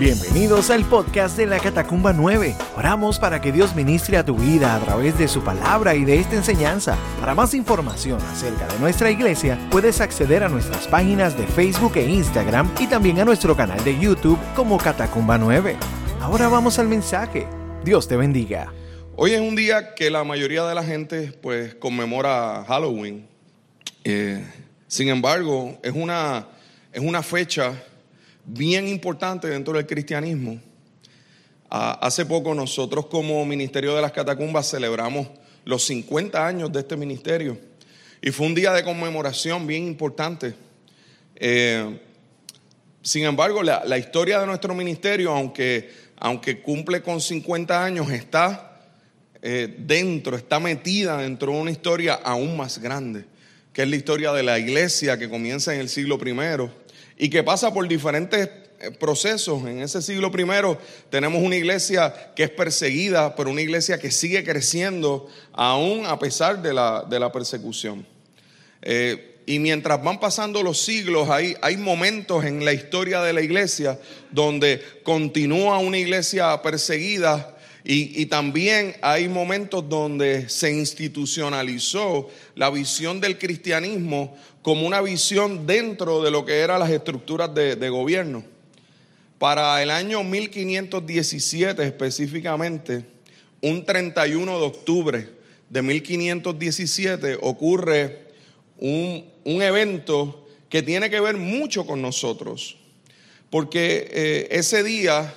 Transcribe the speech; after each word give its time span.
Bienvenidos 0.00 0.70
al 0.70 0.84
podcast 0.84 1.36
de 1.36 1.46
la 1.46 1.60
Catacumba 1.60 2.12
9. 2.12 2.56
Oramos 2.76 3.20
para 3.20 3.40
que 3.40 3.52
Dios 3.52 3.76
ministre 3.76 4.16
a 4.16 4.24
tu 4.24 4.34
vida 4.34 4.74
a 4.74 4.80
través 4.80 5.16
de 5.16 5.28
su 5.28 5.44
palabra 5.44 5.94
y 5.94 6.04
de 6.04 6.18
esta 6.18 6.34
enseñanza. 6.34 6.98
Para 7.20 7.36
más 7.36 7.54
información 7.54 8.20
acerca 8.22 8.66
de 8.66 8.76
nuestra 8.80 9.12
iglesia, 9.12 9.56
puedes 9.70 10.00
acceder 10.00 10.42
a 10.42 10.48
nuestras 10.48 10.88
páginas 10.88 11.38
de 11.38 11.46
Facebook 11.46 11.92
e 11.94 12.10
Instagram 12.10 12.68
y 12.80 12.88
también 12.88 13.20
a 13.20 13.24
nuestro 13.24 13.56
canal 13.56 13.84
de 13.84 13.96
YouTube 13.96 14.38
como 14.56 14.78
Catacumba 14.78 15.38
9. 15.38 15.76
Ahora 16.20 16.48
vamos 16.48 16.80
al 16.80 16.88
mensaje. 16.88 17.46
Dios 17.84 18.08
te 18.08 18.16
bendiga. 18.16 18.72
Hoy 19.14 19.30
es 19.30 19.40
un 19.40 19.54
día 19.54 19.94
que 19.94 20.10
la 20.10 20.24
mayoría 20.24 20.64
de 20.64 20.74
la 20.74 20.82
gente 20.82 21.32
pues 21.40 21.76
conmemora 21.76 22.64
Halloween. 22.66 23.28
Eh, 24.02 24.44
sin 24.88 25.08
embargo, 25.08 25.78
es 25.84 25.92
una, 25.94 26.48
es 26.92 27.00
una 27.00 27.22
fecha 27.22 27.74
bien 28.44 28.88
importante 28.88 29.48
dentro 29.48 29.74
del 29.74 29.86
cristianismo. 29.86 30.60
Ah, 31.70 31.98
hace 32.02 32.26
poco 32.26 32.54
nosotros 32.54 33.06
como 33.06 33.44
Ministerio 33.44 33.94
de 33.94 34.02
las 34.02 34.12
Catacumbas 34.12 34.70
celebramos 34.70 35.28
los 35.64 35.84
50 35.84 36.46
años 36.46 36.72
de 36.72 36.80
este 36.80 36.96
ministerio 36.96 37.58
y 38.20 38.30
fue 38.30 38.46
un 38.46 38.54
día 38.54 38.72
de 38.72 38.84
conmemoración 38.84 39.66
bien 39.66 39.86
importante. 39.86 40.54
Eh, 41.36 41.98
sin 43.02 43.24
embargo, 43.24 43.62
la, 43.62 43.98
historia 43.98 44.40
de 44.40 44.46
nuestro 44.46 44.74
ministerio, 44.74 45.32
aunque, 45.32 45.90
aunque 46.16 46.62
cumple 46.62 47.02
con 47.02 47.20
50 47.20 47.84
años, 47.84 48.10
está 48.10 48.80
eh, 49.42 49.74
dentro, 49.78 50.36
está 50.36 50.58
metida 50.58 51.18
dentro 51.18 51.52
de 51.52 51.58
una 51.60 51.70
historia 51.70 52.14
aún 52.14 52.56
más 52.56 52.78
grande, 52.78 53.24
que 53.72 53.82
es 53.82 53.88
la 53.88 53.96
historia 53.96 54.32
de 54.32 54.42
la 54.42 54.58
iglesia 54.58 55.18
que 55.18 55.28
comienza 55.28 55.74
en 55.74 55.80
el 55.80 55.88
siglo 55.88 56.18
primero 56.18 56.83
y 57.16 57.28
que 57.28 57.42
pasa 57.42 57.72
por 57.72 57.86
diferentes 57.88 58.48
eh, 58.80 58.90
procesos. 58.90 59.62
En 59.64 59.80
ese 59.80 60.02
siglo 60.02 60.30
primero 60.30 60.78
tenemos 61.10 61.42
una 61.42 61.56
iglesia 61.56 62.32
que 62.34 62.44
es 62.44 62.50
perseguida, 62.50 63.34
pero 63.36 63.50
una 63.50 63.62
iglesia 63.62 63.98
que 63.98 64.10
sigue 64.10 64.44
creciendo 64.44 65.28
aún 65.52 66.06
a 66.06 66.18
pesar 66.18 66.60
de 66.60 66.74
la, 66.74 67.04
de 67.08 67.20
la 67.20 67.30
persecución. 67.30 68.06
Eh, 68.82 69.30
y 69.46 69.58
mientras 69.58 70.02
van 70.02 70.20
pasando 70.20 70.62
los 70.62 70.80
siglos, 70.80 71.28
hay, 71.28 71.54
hay 71.60 71.76
momentos 71.76 72.44
en 72.44 72.64
la 72.64 72.72
historia 72.72 73.20
de 73.20 73.32
la 73.32 73.42
iglesia 73.42 73.98
donde 74.30 74.82
continúa 75.02 75.78
una 75.78 75.98
iglesia 75.98 76.62
perseguida 76.62 77.53
y, 77.86 78.24
también 78.26 78.96
hay 79.02 79.28
momentos 79.28 79.86
donde 79.86 80.48
se 80.48 80.72
institucionalizó 80.72 82.30
la 82.54 82.70
visión 82.70 83.20
del 83.20 83.36
cristianismo 83.36 84.34
como 84.62 84.86
una 84.86 85.02
visión 85.02 85.66
dentro 85.66 86.22
de 86.22 86.30
lo 86.30 86.46
que 86.46 86.60
eran 86.60 86.80
las 86.80 86.88
estructuras 86.88 87.54
de, 87.54 87.88
gobierno. 87.90 88.42
Para 89.38 89.82
el 89.82 89.90
año 89.90 90.24
1517 90.24 91.84
específicamente, 91.84 93.04
un 93.60 93.84
31 93.84 94.58
de 94.60 94.64
octubre 94.64 95.28
de 95.68 95.82
1517 95.82 97.36
ocurre 97.42 98.28
un, 98.78 99.26
un 99.44 99.60
evento 99.60 100.48
que 100.70 100.82
tiene 100.82 101.10
que 101.10 101.20
ver 101.20 101.36
mucho 101.36 101.84
con 101.84 102.00
nosotros, 102.00 102.78
porque 103.50 104.08
eh, 104.10 104.48
ese 104.52 104.82
día 104.82 105.34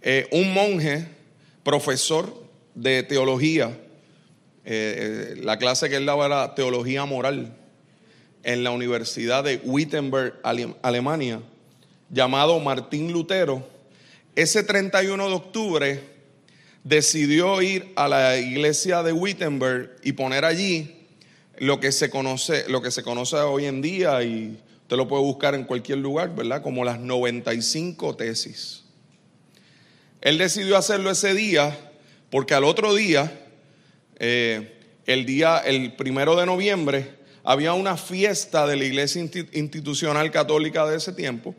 eh, 0.00 0.26
un 0.32 0.54
monje 0.54 1.13
profesor 1.64 2.32
de 2.74 3.02
teología. 3.02 3.76
Eh, 4.66 5.34
eh, 5.36 5.40
la 5.42 5.58
clase 5.58 5.88
que 5.88 5.96
él 5.96 6.06
daba 6.06 6.26
era 6.26 6.54
teología 6.54 7.04
moral 7.04 7.56
en 8.44 8.62
la 8.62 8.70
Universidad 8.70 9.42
de 9.42 9.60
Wittenberg, 9.64 10.34
Alemania, 10.42 11.40
llamado 12.10 12.60
Martín 12.60 13.12
Lutero. 13.12 13.66
Ese 14.36 14.62
31 14.62 15.28
de 15.28 15.34
octubre 15.34 16.00
decidió 16.82 17.60
ir 17.62 17.92
a 17.96 18.08
la 18.08 18.36
iglesia 18.36 19.02
de 19.02 19.12
Wittenberg 19.12 19.96
y 20.02 20.12
poner 20.12 20.44
allí 20.44 20.94
lo 21.58 21.80
que 21.80 21.92
se 21.92 22.10
conoce, 22.10 22.68
lo 22.68 22.82
que 22.82 22.90
se 22.90 23.02
conoce 23.02 23.36
hoy 23.36 23.64
en 23.64 23.80
día 23.80 24.22
y 24.22 24.58
usted 24.82 24.96
lo 24.96 25.08
puede 25.08 25.22
buscar 25.22 25.54
en 25.54 25.64
cualquier 25.64 25.98
lugar, 25.98 26.34
¿verdad? 26.34 26.62
Como 26.62 26.84
las 26.84 27.00
95 27.00 28.16
tesis. 28.16 28.83
Él 30.24 30.38
decidió 30.38 30.76
hacerlo 30.76 31.10
ese 31.10 31.34
día 31.34 31.78
porque 32.30 32.54
al 32.54 32.64
otro 32.64 32.94
día, 32.94 33.30
eh, 34.18 34.72
el 35.06 35.26
día, 35.26 35.58
el 35.58 35.92
primero 35.92 36.34
de 36.34 36.46
noviembre, 36.46 37.10
había 37.44 37.74
una 37.74 37.98
fiesta 37.98 38.66
de 38.66 38.76
la 38.76 38.84
iglesia 38.84 39.22
institucional 39.52 40.30
católica 40.30 40.86
de 40.86 40.96
ese 40.96 41.12
tiempo, 41.12 41.54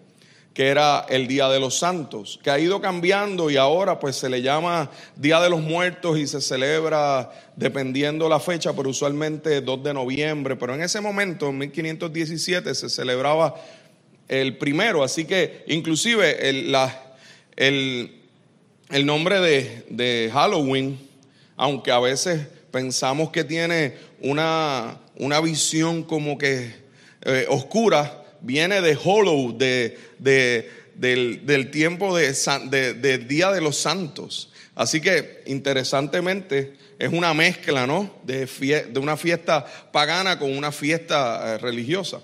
que 0.56 0.68
era 0.68 1.06
el 1.10 1.28
Día 1.28 1.48
de 1.48 1.60
los 1.60 1.78
Santos, 1.78 2.40
que 2.44 2.50
ha 2.50 2.58
ido 2.58 2.82
cambiando 2.82 3.52
y 3.52 3.58
ahora 3.58 4.00
pues 4.00 4.16
se 4.16 4.30
le 4.30 4.42
llama 4.42 4.90
Día 5.16 5.40
de 5.42 5.52
los 5.52 5.62
Muertos 5.62 6.18
y 6.18 6.26
se 6.26 6.42
celebra 6.42 7.32
dependiendo 7.56 8.28
la 8.28 8.40
fecha, 8.40 8.74
pero 8.74 8.90
usualmente 8.90 9.62
2 9.62 9.84
de 9.84 9.94
noviembre, 9.94 10.56
pero 10.56 10.74
en 10.74 10.82
ese 10.82 11.02
momento, 11.02 11.50
en 11.50 11.60
1517, 11.60 12.74
se 12.74 12.90
celebraba 12.90 13.54
el 14.28 14.58
primero, 14.58 15.04
así 15.04 15.26
que 15.26 15.64
inclusive 15.68 16.50
el, 16.50 16.76
el, 17.58 18.25
el 18.90 19.06
nombre 19.06 19.40
de, 19.90 20.30
Halloween, 20.32 21.00
aunque 21.58 21.92
a 21.92 22.00
veces 22.00 22.48
pensamos 22.72 23.32
que 23.32 23.44
tiene 23.44 23.96
una, 24.22 25.00
una 25.16 25.40
visión 25.42 26.04
como 26.04 26.38
que 26.38 26.74
eh, 27.22 27.46
oscura, 27.50 28.24
viene 28.42 28.82
de 28.82 28.98
Hollow, 29.02 29.58
de, 29.58 29.98
del, 30.20 31.72
tiempo 31.72 32.16
de, 32.16 33.18
Día 33.28 33.52
de 33.52 33.62
los 33.62 33.78
Santos. 33.78 34.52
Así 34.76 35.02
que 35.02 35.42
interesantemente 35.48 36.74
es 37.00 37.12
una 37.12 37.34
mezcla, 37.34 37.88
¿no? 37.88 38.14
De, 38.24 38.46
de 38.46 39.00
una 39.00 39.18
fiesta 39.18 39.66
pagana 39.92 40.38
con 40.38 40.56
una 40.56 40.72
fiesta 40.72 41.56
eh, 41.56 41.58
religiosa. 41.58 42.20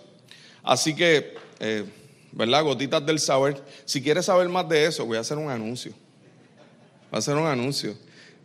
Así 0.61 0.93
que, 0.93 1.33
eh, 1.59 1.85
¿verdad? 2.33 2.63
Gotitas 2.63 3.05
del 3.05 3.19
saber. 3.19 3.63
Si 3.85 4.01
quieres 4.01 4.25
saber 4.25 4.47
más 4.49 4.67
de 4.67 4.85
eso, 4.85 5.05
voy 5.05 5.17
a 5.17 5.21
hacer 5.21 5.37
un 5.37 5.49
anuncio 5.49 5.93
a 7.11 7.17
hacer 7.17 7.35
un 7.35 7.45
anuncio. 7.45 7.95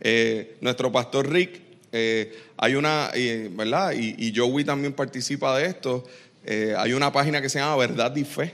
Eh, 0.01 0.57
nuestro 0.61 0.91
pastor 0.91 1.29
Rick, 1.29 1.61
eh, 1.91 2.37
hay 2.57 2.75
una, 2.75 3.11
¿verdad? 3.51 3.93
Y, 3.93 4.15
y, 4.17 4.35
Joey 4.35 4.63
también 4.63 4.93
participa 4.93 5.57
de 5.57 5.67
esto. 5.67 6.05
Eh, 6.45 6.73
hay 6.77 6.93
una 6.93 7.11
página 7.11 7.41
que 7.41 7.49
se 7.49 7.59
llama 7.59 7.75
Verdad 7.77 8.15
y 8.15 8.23
Fe. 8.23 8.53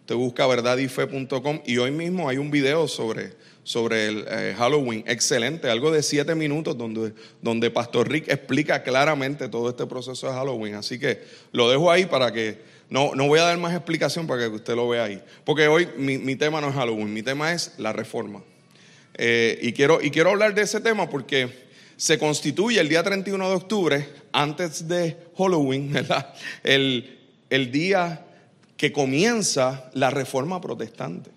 Usted 0.00 0.16
busca 0.16 0.46
verdadyfe.com 0.46 1.60
y 1.64 1.78
hoy 1.78 1.92
mismo 1.92 2.28
hay 2.28 2.36
un 2.36 2.50
video 2.50 2.88
sobre, 2.88 3.34
sobre 3.62 4.08
el 4.08 4.54
Halloween, 4.56 5.04
excelente, 5.06 5.70
algo 5.70 5.92
de 5.92 6.02
siete 6.02 6.34
minutos 6.34 6.76
donde, 6.76 7.12
donde 7.40 7.70
Pastor 7.70 8.10
Rick 8.10 8.28
explica 8.28 8.82
claramente 8.82 9.48
todo 9.48 9.70
este 9.70 9.86
proceso 9.86 10.26
de 10.26 10.32
Halloween. 10.32 10.74
Así 10.74 10.98
que 10.98 11.22
lo 11.52 11.70
dejo 11.70 11.88
ahí 11.88 12.06
para 12.06 12.32
que 12.32 12.58
no, 12.90 13.14
no 13.14 13.28
voy 13.28 13.38
a 13.38 13.44
dar 13.44 13.58
más 13.58 13.74
explicación 13.74 14.26
para 14.26 14.42
que 14.42 14.48
usted 14.48 14.74
lo 14.74 14.88
vea 14.88 15.04
ahí. 15.04 15.22
Porque 15.44 15.68
hoy 15.68 15.88
mi, 15.96 16.18
mi 16.18 16.34
tema 16.34 16.60
no 16.60 16.70
es 16.70 16.74
Halloween, 16.74 17.14
mi 17.14 17.22
tema 17.22 17.52
es 17.52 17.74
la 17.78 17.92
reforma. 17.92 18.42
Eh, 19.14 19.58
y, 19.62 19.72
quiero, 19.72 20.00
y 20.02 20.10
quiero 20.10 20.30
hablar 20.30 20.54
de 20.54 20.62
ese 20.62 20.80
tema 20.80 21.08
porque 21.08 21.48
se 21.96 22.18
constituye 22.18 22.80
el 22.80 22.88
día 22.88 23.02
31 23.02 23.48
de 23.48 23.54
octubre, 23.54 24.08
antes 24.32 24.88
de 24.88 25.16
Halloween, 25.36 25.92
El, 26.64 27.18
el 27.50 27.70
día 27.70 28.24
que 28.76 28.92
comienza 28.92 29.90
la 29.94 30.10
reforma 30.10 30.60
protestante. 30.60 31.30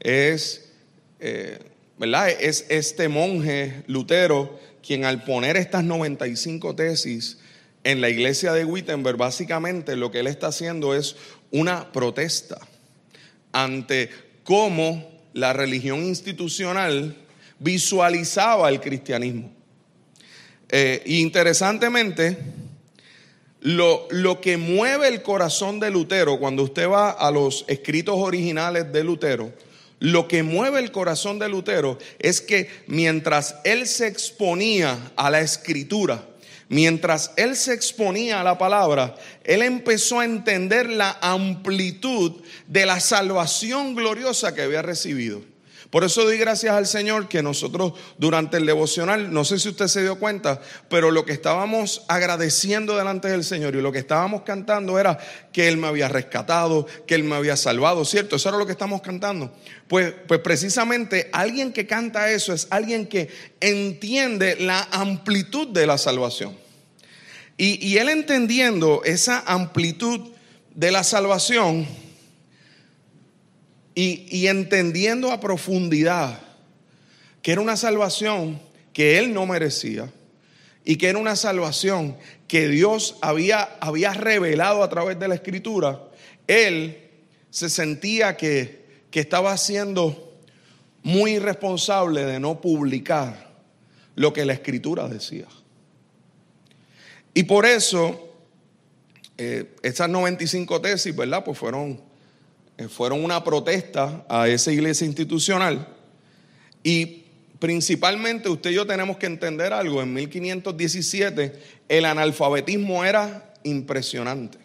Es, 0.00 0.72
eh, 1.20 1.58
¿verdad? 1.96 2.28
es 2.28 2.66
este 2.68 3.08
monje 3.08 3.84
Lutero 3.86 4.58
quien 4.82 5.04
al 5.04 5.24
poner 5.24 5.56
estas 5.56 5.84
95 5.84 6.74
tesis 6.74 7.38
en 7.84 8.00
la 8.00 8.10
iglesia 8.10 8.52
de 8.52 8.64
Wittenberg, 8.64 9.16
básicamente 9.16 9.96
lo 9.96 10.10
que 10.10 10.20
él 10.20 10.26
está 10.26 10.48
haciendo 10.48 10.94
es 10.94 11.16
una 11.50 11.92
protesta 11.92 12.58
ante 13.52 14.10
cómo 14.44 15.11
la 15.34 15.52
religión 15.52 16.04
institucional 16.04 17.16
visualizaba 17.58 18.68
el 18.68 18.80
cristianismo. 18.80 19.52
Eh, 20.68 21.02
interesantemente, 21.06 22.36
lo, 23.60 24.08
lo, 24.10 24.40
que 24.40 24.56
mueve 24.56 25.08
el 25.08 25.22
corazón 25.22 25.78
de 25.78 25.90
Lutero, 25.90 26.38
cuando 26.38 26.64
usted 26.64 26.88
va 26.88 27.10
a 27.10 27.30
los 27.30 27.64
escritos 27.68 28.16
originales 28.16 28.92
de 28.92 29.04
Lutero, 29.04 29.52
lo 30.00 30.26
que 30.26 30.42
mueve 30.42 30.80
el 30.80 30.90
corazón 30.90 31.38
de 31.38 31.48
Lutero 31.48 31.96
es 32.18 32.40
que 32.40 32.68
mientras 32.88 33.54
él 33.62 33.86
se 33.86 34.08
exponía 34.08 35.12
a 35.14 35.30
la 35.30 35.40
escritura, 35.40 36.26
mientras 36.72 37.32
él 37.36 37.54
se 37.54 37.74
exponía 37.74 38.40
a 38.40 38.44
la 38.44 38.56
palabra, 38.56 39.14
él 39.44 39.60
empezó 39.60 40.20
a 40.20 40.24
entender 40.24 40.88
la 40.88 41.18
amplitud 41.20 42.42
de 42.66 42.86
la 42.86 42.98
salvación 42.98 43.94
gloriosa 43.94 44.54
que 44.54 44.62
había 44.62 44.80
recibido. 44.80 45.42
Por 45.90 46.04
eso 46.04 46.24
doy 46.24 46.38
gracias 46.38 46.74
al 46.74 46.86
Señor 46.86 47.28
que 47.28 47.42
nosotros 47.42 47.92
durante 48.16 48.56
el 48.56 48.64
devocional, 48.64 49.30
no 49.30 49.44
sé 49.44 49.58
si 49.58 49.68
usted 49.68 49.88
se 49.88 50.00
dio 50.00 50.18
cuenta, 50.18 50.62
pero 50.88 51.10
lo 51.10 51.26
que 51.26 51.34
estábamos 51.34 52.06
agradeciendo 52.08 52.96
delante 52.96 53.28
del 53.28 53.44
Señor 53.44 53.76
y 53.76 53.82
lo 53.82 53.92
que 53.92 53.98
estábamos 53.98 54.40
cantando 54.40 54.98
era 54.98 55.18
que 55.52 55.68
Él 55.68 55.76
me 55.76 55.88
había 55.88 56.08
rescatado, 56.08 56.86
que 57.06 57.14
Él 57.14 57.24
me 57.24 57.34
había 57.34 57.58
salvado, 57.58 58.06
¿cierto? 58.06 58.36
Eso 58.36 58.48
era 58.48 58.56
lo 58.56 58.64
que 58.64 58.72
estamos 58.72 59.02
cantando. 59.02 59.52
Pues, 59.88 60.14
pues 60.26 60.40
precisamente 60.40 61.28
alguien 61.34 61.74
que 61.74 61.86
canta 61.86 62.30
eso 62.30 62.54
es 62.54 62.68
alguien 62.70 63.06
que 63.06 63.28
entiende 63.60 64.56
la 64.56 64.88
amplitud 64.90 65.68
de 65.68 65.86
la 65.86 65.98
salvación. 65.98 66.61
Y, 67.56 67.86
y 67.86 67.98
él 67.98 68.08
entendiendo 68.08 69.02
esa 69.04 69.42
amplitud 69.46 70.30
de 70.74 70.90
la 70.90 71.04
salvación, 71.04 71.86
y, 73.94 74.46
entendiendo 74.46 75.32
a 75.32 75.40
profundidad 75.40 76.40
que 77.42 77.52
era 77.52 77.60
una 77.60 77.76
salvación 77.76 78.60
que 78.92 79.18
él 79.18 79.34
no 79.34 79.46
merecía 79.46 80.10
y 80.84 80.96
que 80.96 81.08
era 81.08 81.18
una 81.18 81.36
salvación 81.36 82.16
que 82.48 82.68
Dios 82.68 83.16
había, 83.20 83.62
había 83.80 84.14
revelado 84.14 84.82
a 84.82 84.88
través 84.88 85.18
de 85.18 85.28
la 85.28 85.34
escritura, 85.34 86.02
él 86.46 87.10
se 87.50 87.68
sentía 87.68 88.36
que, 88.36 88.84
que 89.10 89.20
estaba 89.20 89.56
siendo 89.56 90.32
muy 91.02 91.32
irresponsable 91.32 92.24
de 92.24 92.40
no 92.40 92.60
publicar 92.60 93.52
lo 94.14 94.32
que 94.32 94.44
la 94.44 94.52
escritura 94.52 95.08
decía. 95.08 95.46
Y 97.34 97.44
por 97.44 97.66
eso, 97.66 98.34
eh, 99.38 99.74
esas 99.82 100.08
95 100.08 100.80
tesis, 100.80 101.14
¿verdad? 101.14 101.44
Pues 101.44 101.58
fueron 101.58 102.12
eh, 102.78 102.88
fueron 102.88 103.22
una 103.22 103.44
protesta 103.44 104.24
a 104.28 104.48
esa 104.48 104.72
iglesia 104.72 105.06
institucional 105.06 105.86
y 106.82 107.24
principalmente 107.58 108.48
usted 108.48 108.70
y 108.70 108.74
yo 108.74 108.86
tenemos 108.86 109.18
que 109.18 109.26
entender 109.26 109.72
algo, 109.72 110.02
en 110.02 110.12
1517 110.14 111.52
el 111.88 112.04
analfabetismo 112.06 113.04
era 113.04 113.54
impresionante. 113.62 114.58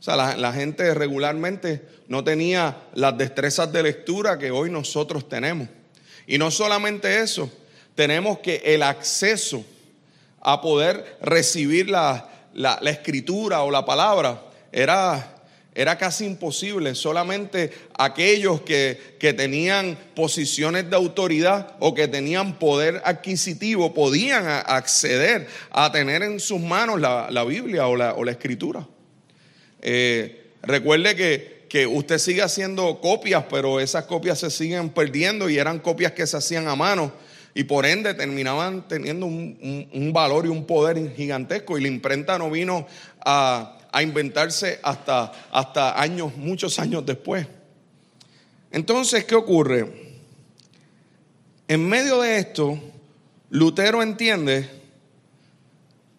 O 0.00 0.02
sea, 0.02 0.16
la, 0.16 0.52
gente 0.52 0.94
regularmente 0.94 1.82
no 2.06 2.22
tenía 2.22 2.84
las 2.94 3.18
destrezas 3.18 3.72
de 3.72 3.82
lectura 3.82 4.38
que 4.38 4.52
hoy 4.52 4.70
nosotros 4.70 5.28
tenemos. 5.28 5.68
Y 6.26 6.38
no 6.38 6.52
solamente 6.52 7.20
eso, 7.20 7.50
tenemos 7.96 8.38
que 8.38 8.62
el 8.64 8.84
acceso 8.84 9.64
a 10.40 10.60
poder 10.60 11.18
recibir 11.20 11.90
la, 11.90 12.28
la, 12.54 12.78
la 12.80 12.90
escritura 12.90 13.62
o 13.62 13.70
la 13.70 13.84
palabra 13.84 14.42
era 14.72 15.38
era 15.78 15.96
casi 15.96 16.24
imposible. 16.24 16.96
Solamente 16.96 17.70
aquellos 17.96 18.62
que, 18.62 19.16
tenían 19.20 19.96
posiciones 20.16 20.90
de 20.90 20.96
autoridad 20.96 21.76
o 21.78 21.94
que 21.94 22.08
tenían 22.08 22.58
poder 22.58 23.00
adquisitivo 23.04 23.94
podían 23.94 24.44
acceder 24.48 25.46
a 25.70 25.92
tener 25.92 26.24
en 26.24 26.40
sus 26.40 26.60
manos 26.60 27.00
la, 27.00 27.44
Biblia 27.44 27.86
o 27.86 27.94
la, 27.96 28.30
escritura. 28.32 28.88
Eh, 29.80 30.50
recuerde 30.62 31.14
que, 31.14 31.66
que, 31.68 31.86
usted 31.86 32.18
sigue 32.18 32.42
haciendo 32.42 33.00
copias, 33.00 33.44
pero 33.48 33.78
esas 33.78 34.06
copias 34.06 34.40
se 34.40 34.50
siguen 34.50 34.90
perdiendo 34.90 35.48
y 35.48 35.58
eran 35.58 35.78
copias 35.78 36.10
que 36.10 36.26
se 36.26 36.38
hacían 36.38 36.66
a 36.66 36.74
mano 36.74 37.12
y 37.54 37.64
por 37.64 37.86
ende 37.86 38.14
terminaban 38.14 38.86
teniendo 38.88 39.26
un 39.26 40.10
valor 40.12 40.46
y 40.46 40.48
un 40.48 40.66
poder 40.66 41.14
gigantesco 41.14 41.78
y 41.78 41.82
la 41.82 41.88
imprenta 41.88 42.38
no 42.38 42.50
vino 42.50 42.86
a 43.24 43.78
a 43.90 44.02
inventarse 44.02 44.78
hasta, 44.82 45.32
hasta 45.50 46.00
años, 46.00 46.36
muchos 46.36 46.78
años 46.78 47.04
después. 47.04 47.46
Entonces, 48.70 49.24
¿qué 49.24 49.34
ocurre? 49.34 50.18
En 51.66 51.88
medio 51.88 52.20
de 52.20 52.38
esto, 52.38 52.78
Lutero 53.50 54.02
entiende, 54.02 54.68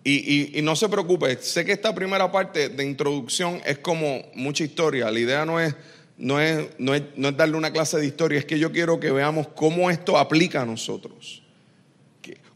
y, 0.04 0.60
no 0.64 0.76
se 0.76 0.90
preocupe, 0.90 1.38
sé 1.42 1.64
que 1.64 1.72
esta 1.72 1.94
primera 1.94 2.32
parte 2.32 2.70
de 2.70 2.84
introducción 2.84 3.62
es 3.64 3.78
como 3.78 4.24
mucha 4.34 4.64
historia, 4.64 5.12
la 5.12 5.20
idea 5.20 5.46
no 5.46 5.60
es, 5.60 5.76
no 6.20 6.40
es, 6.40 6.68
no 6.78 6.94
es, 6.94 7.04
no 7.16 7.30
es 7.30 7.38
darle 7.38 7.56
una 7.56 7.72
clase 7.72 7.98
de 7.98 8.06
historia, 8.06 8.40
es 8.40 8.46
que 8.46 8.60
yo 8.60 8.72
quiero 8.72 9.00
que 9.00 9.10
veamos 9.10 9.48
cómo 9.56 9.90
esto 9.90 10.18
aplica 10.18 10.62
a 10.62 10.66
nosotros. 10.66 11.42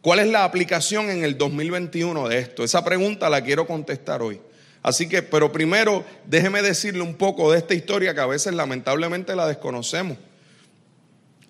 ¿Cuál 0.02 0.20
es 0.20 0.28
la 0.28 0.44
aplicación 0.44 1.10
en 1.10 1.24
el 1.24 1.38
2021 1.38 2.28
de 2.28 2.38
esto? 2.38 2.66
Esa 2.66 2.84
pregunta 2.84 3.30
la 3.30 3.42
quiero 3.42 3.66
contestar 3.66 4.22
hoy. 4.22 4.38
Así 4.82 5.08
que, 5.08 5.24
pero 5.24 5.50
primero 5.54 6.04
déjeme 6.26 6.62
decirle 6.62 7.02
un 7.02 7.16
poco 7.16 7.50
de 7.54 7.60
esta 7.60 7.74
historia 7.74 8.14
que 8.14 8.20
a 8.20 8.26
veces 8.26 8.54
lamentablemente 8.54 9.34
la 9.34 9.48
desconocemos. 9.48 10.18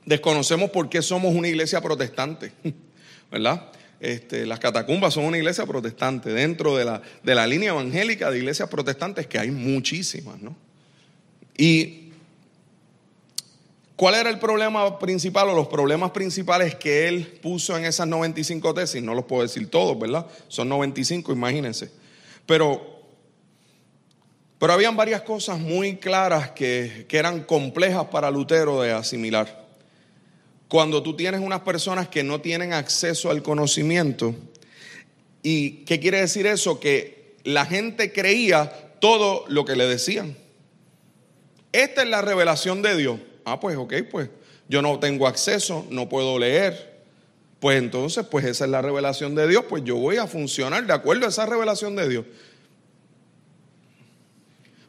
Desconocemos 0.05 0.69
por 0.69 0.87
qué 0.87 1.01
somos 1.01 1.33
una 1.33 1.47
iglesia 1.47 1.81
protestante, 1.81 2.51
¿verdad? 3.31 3.71
Este, 3.99 4.45
las 4.45 4.59
catacumbas 4.59 5.15
son 5.15 5.25
una 5.25 5.37
iglesia 5.39 5.65
protestante 5.65 6.31
dentro 6.31 6.77
de 6.77 6.85
la, 6.85 7.01
de 7.23 7.33
la 7.33 7.47
línea 7.47 7.69
evangélica 7.69 8.29
de 8.29 8.37
iglesias 8.37 8.69
protestantes 8.69 9.25
que 9.25 9.39
hay 9.39 9.49
muchísimas, 9.49 10.39
¿no? 10.39 10.55
Y 11.57 12.02
¿Cuál 13.95 14.15
era 14.15 14.29
el 14.29 14.39
problema 14.39 14.97
principal 14.97 15.49
o 15.49 15.55
los 15.55 15.67
problemas 15.67 16.11
principales 16.11 16.75
que 16.75 17.07
él 17.07 17.39
puso 17.41 17.77
en 17.77 17.85
esas 17.85 18.07
95 18.07 18.73
tesis? 18.73 19.03
No 19.03 19.13
los 19.13 19.25
puedo 19.25 19.43
decir 19.43 19.69
todos, 19.69 19.97
¿verdad? 19.99 20.25
Son 20.47 20.67
95, 20.67 21.31
imagínense. 21.31 21.91
Pero 22.45 22.93
pero 24.63 24.71
habían 24.71 24.95
varias 24.95 25.23
cosas 25.23 25.59
muy 25.59 25.97
claras 25.97 26.51
que, 26.51 27.05
eran 27.09 27.43
complejas 27.43 28.05
para 28.05 28.31
Lutero 28.31 28.81
de 28.81 28.93
asimilar. 28.93 29.67
Cuando 30.69 31.03
tú 31.03 31.17
tienes 31.17 31.41
unas 31.41 31.59
personas 31.59 32.07
que 32.07 32.23
no 32.23 32.39
tienen 32.39 32.71
acceso 32.71 33.29
al 33.29 33.43
conocimiento, 33.43 34.33
¿y 35.41 35.83
qué 35.83 35.99
quiere 35.99 36.21
decir 36.21 36.47
eso? 36.47 36.79
Que 36.79 37.35
la 37.43 37.65
gente 37.65 38.13
creía 38.13 38.71
todo 39.01 39.43
lo 39.49 39.65
que 39.65 39.75
le 39.75 39.85
decían. 39.85 40.37
Esta 41.73 42.03
es 42.03 42.07
la 42.07 42.21
revelación 42.21 42.81
de 42.81 42.95
Dios. 42.95 43.19
Ah, 43.45 43.59
pues 43.59 43.77
ok, 43.77 43.93
pues 44.09 44.29
yo 44.67 44.81
no 44.81 44.99
tengo 44.99 45.27
acceso, 45.27 45.85
no 45.89 46.09
puedo 46.09 46.39
leer. 46.39 46.93
Pues 47.59 47.77
entonces, 47.77 48.25
pues 48.25 48.43
esa 48.45 48.65
es 48.65 48.71
la 48.71 48.81
revelación 48.81 49.35
de 49.35 49.47
Dios, 49.47 49.65
pues 49.69 49.83
yo 49.85 49.95
voy 49.95 50.17
a 50.17 50.27
funcionar 50.27 50.85
de 50.85 50.93
acuerdo 50.93 51.25
a 51.25 51.29
esa 51.29 51.45
revelación 51.45 51.95
de 51.95 52.09
Dios. 52.09 52.25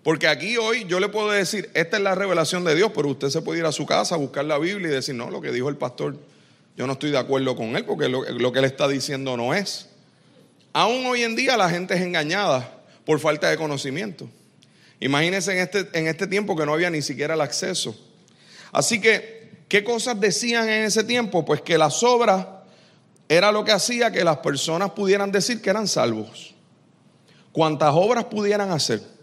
Porque 0.02 0.26
aquí 0.26 0.58
hoy 0.58 0.84
yo 0.86 1.00
le 1.00 1.08
puedo 1.08 1.30
decir, 1.30 1.70
esta 1.72 1.96
es 1.96 2.02
la 2.02 2.14
revelación 2.14 2.62
de 2.64 2.74
Dios, 2.74 2.92
pero 2.94 3.08
usted 3.08 3.30
se 3.30 3.40
puede 3.40 3.60
ir 3.60 3.64
a 3.64 3.72
su 3.72 3.86
casa, 3.86 4.16
a 4.16 4.18
buscar 4.18 4.44
la 4.44 4.58
Biblia 4.58 4.88
y 4.88 4.90
decir, 4.90 5.14
no, 5.14 5.30
lo 5.30 5.40
que 5.40 5.50
dijo 5.50 5.70
el 5.70 5.76
pastor, 5.76 6.18
yo 6.76 6.86
no 6.86 6.92
estoy 6.92 7.10
de 7.10 7.16
acuerdo 7.18 7.56
con 7.56 7.74
él, 7.74 7.86
porque 7.86 8.08
lo, 8.10 8.52
que 8.52 8.58
él 8.58 8.64
está 8.66 8.86
diciendo 8.86 9.36
no 9.36 9.54
es. 9.54 9.88
Aún 10.74 11.06
hoy 11.06 11.22
en 11.22 11.36
día 11.36 11.56
la 11.56 11.70
gente 11.70 11.94
es 11.94 12.02
engañada 12.02 12.82
por 13.06 13.18
falta 13.18 13.48
de 13.48 13.56
conocimiento. 13.56 14.28
Imagínense 15.00 15.52
en 15.52 15.58
este, 15.58 15.88
en 15.98 16.06
este 16.06 16.26
tiempo 16.26 16.54
que 16.54 16.66
no 16.66 16.74
había 16.74 16.90
ni 16.90 17.00
siquiera 17.00 17.32
el 17.32 17.40
acceso. 17.40 17.96
Así 18.74 19.00
que, 19.00 19.64
¿qué 19.68 19.82
cosas 19.82 20.20
decían 20.20 20.68
en 20.68 20.84
ese 20.84 21.02
tiempo? 21.02 21.46
Pues 21.46 21.62
que 21.62 21.78
las 21.78 22.02
obras 22.02 22.46
era 23.26 23.50
lo 23.50 23.64
que 23.64 23.72
hacía 23.72 24.12
que 24.12 24.22
las 24.22 24.36
personas 24.38 24.90
pudieran 24.90 25.32
decir 25.32 25.62
que 25.62 25.70
eran 25.70 25.88
salvos. 25.88 26.54
Cuantas 27.52 27.94
obras 27.94 28.24
pudieran 28.24 28.70
hacer 28.70 29.14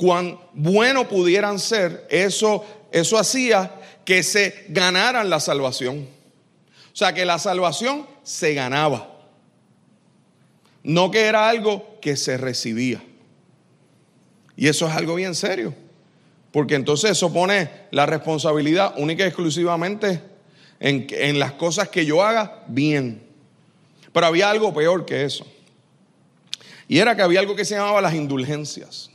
cuán 0.00 0.40
bueno 0.54 1.06
pudieran 1.06 1.58
ser, 1.58 2.06
eso, 2.08 2.64
eso 2.90 3.18
hacía 3.18 3.70
que 4.06 4.22
se 4.22 4.64
ganaran 4.70 5.28
la 5.28 5.40
salvación. 5.40 6.08
O 6.90 6.96
sea, 6.96 7.12
que 7.12 7.26
la 7.26 7.38
salvación 7.38 8.06
se 8.22 8.54
ganaba. 8.54 9.14
No 10.82 11.10
que 11.10 11.20
era 11.20 11.50
algo 11.50 11.98
que 12.00 12.16
se 12.16 12.38
recibía. 12.38 13.02
Y 14.56 14.68
eso 14.68 14.88
es 14.88 14.94
algo 14.94 15.16
bien 15.16 15.34
serio. 15.34 15.74
Porque 16.52 16.74
entonces 16.74 17.12
eso 17.12 17.32
pone 17.32 17.70
la 17.90 18.06
responsabilidad 18.06 18.94
única 18.96 19.24
y 19.24 19.28
exclusivamente 19.28 20.20
en, 20.80 21.06
en 21.10 21.38
las 21.38 21.52
cosas 21.52 21.88
que 21.88 22.04
yo 22.04 22.22
haga 22.22 22.64
bien. 22.66 23.22
Pero 24.12 24.26
había 24.26 24.50
algo 24.50 24.74
peor 24.74 25.06
que 25.06 25.24
eso. 25.24 25.46
Y 26.88 26.98
era 26.98 27.14
que 27.14 27.22
había 27.22 27.40
algo 27.40 27.54
que 27.54 27.64
se 27.64 27.76
llamaba 27.76 28.00
las 28.00 28.14
indulgencias. 28.14 29.10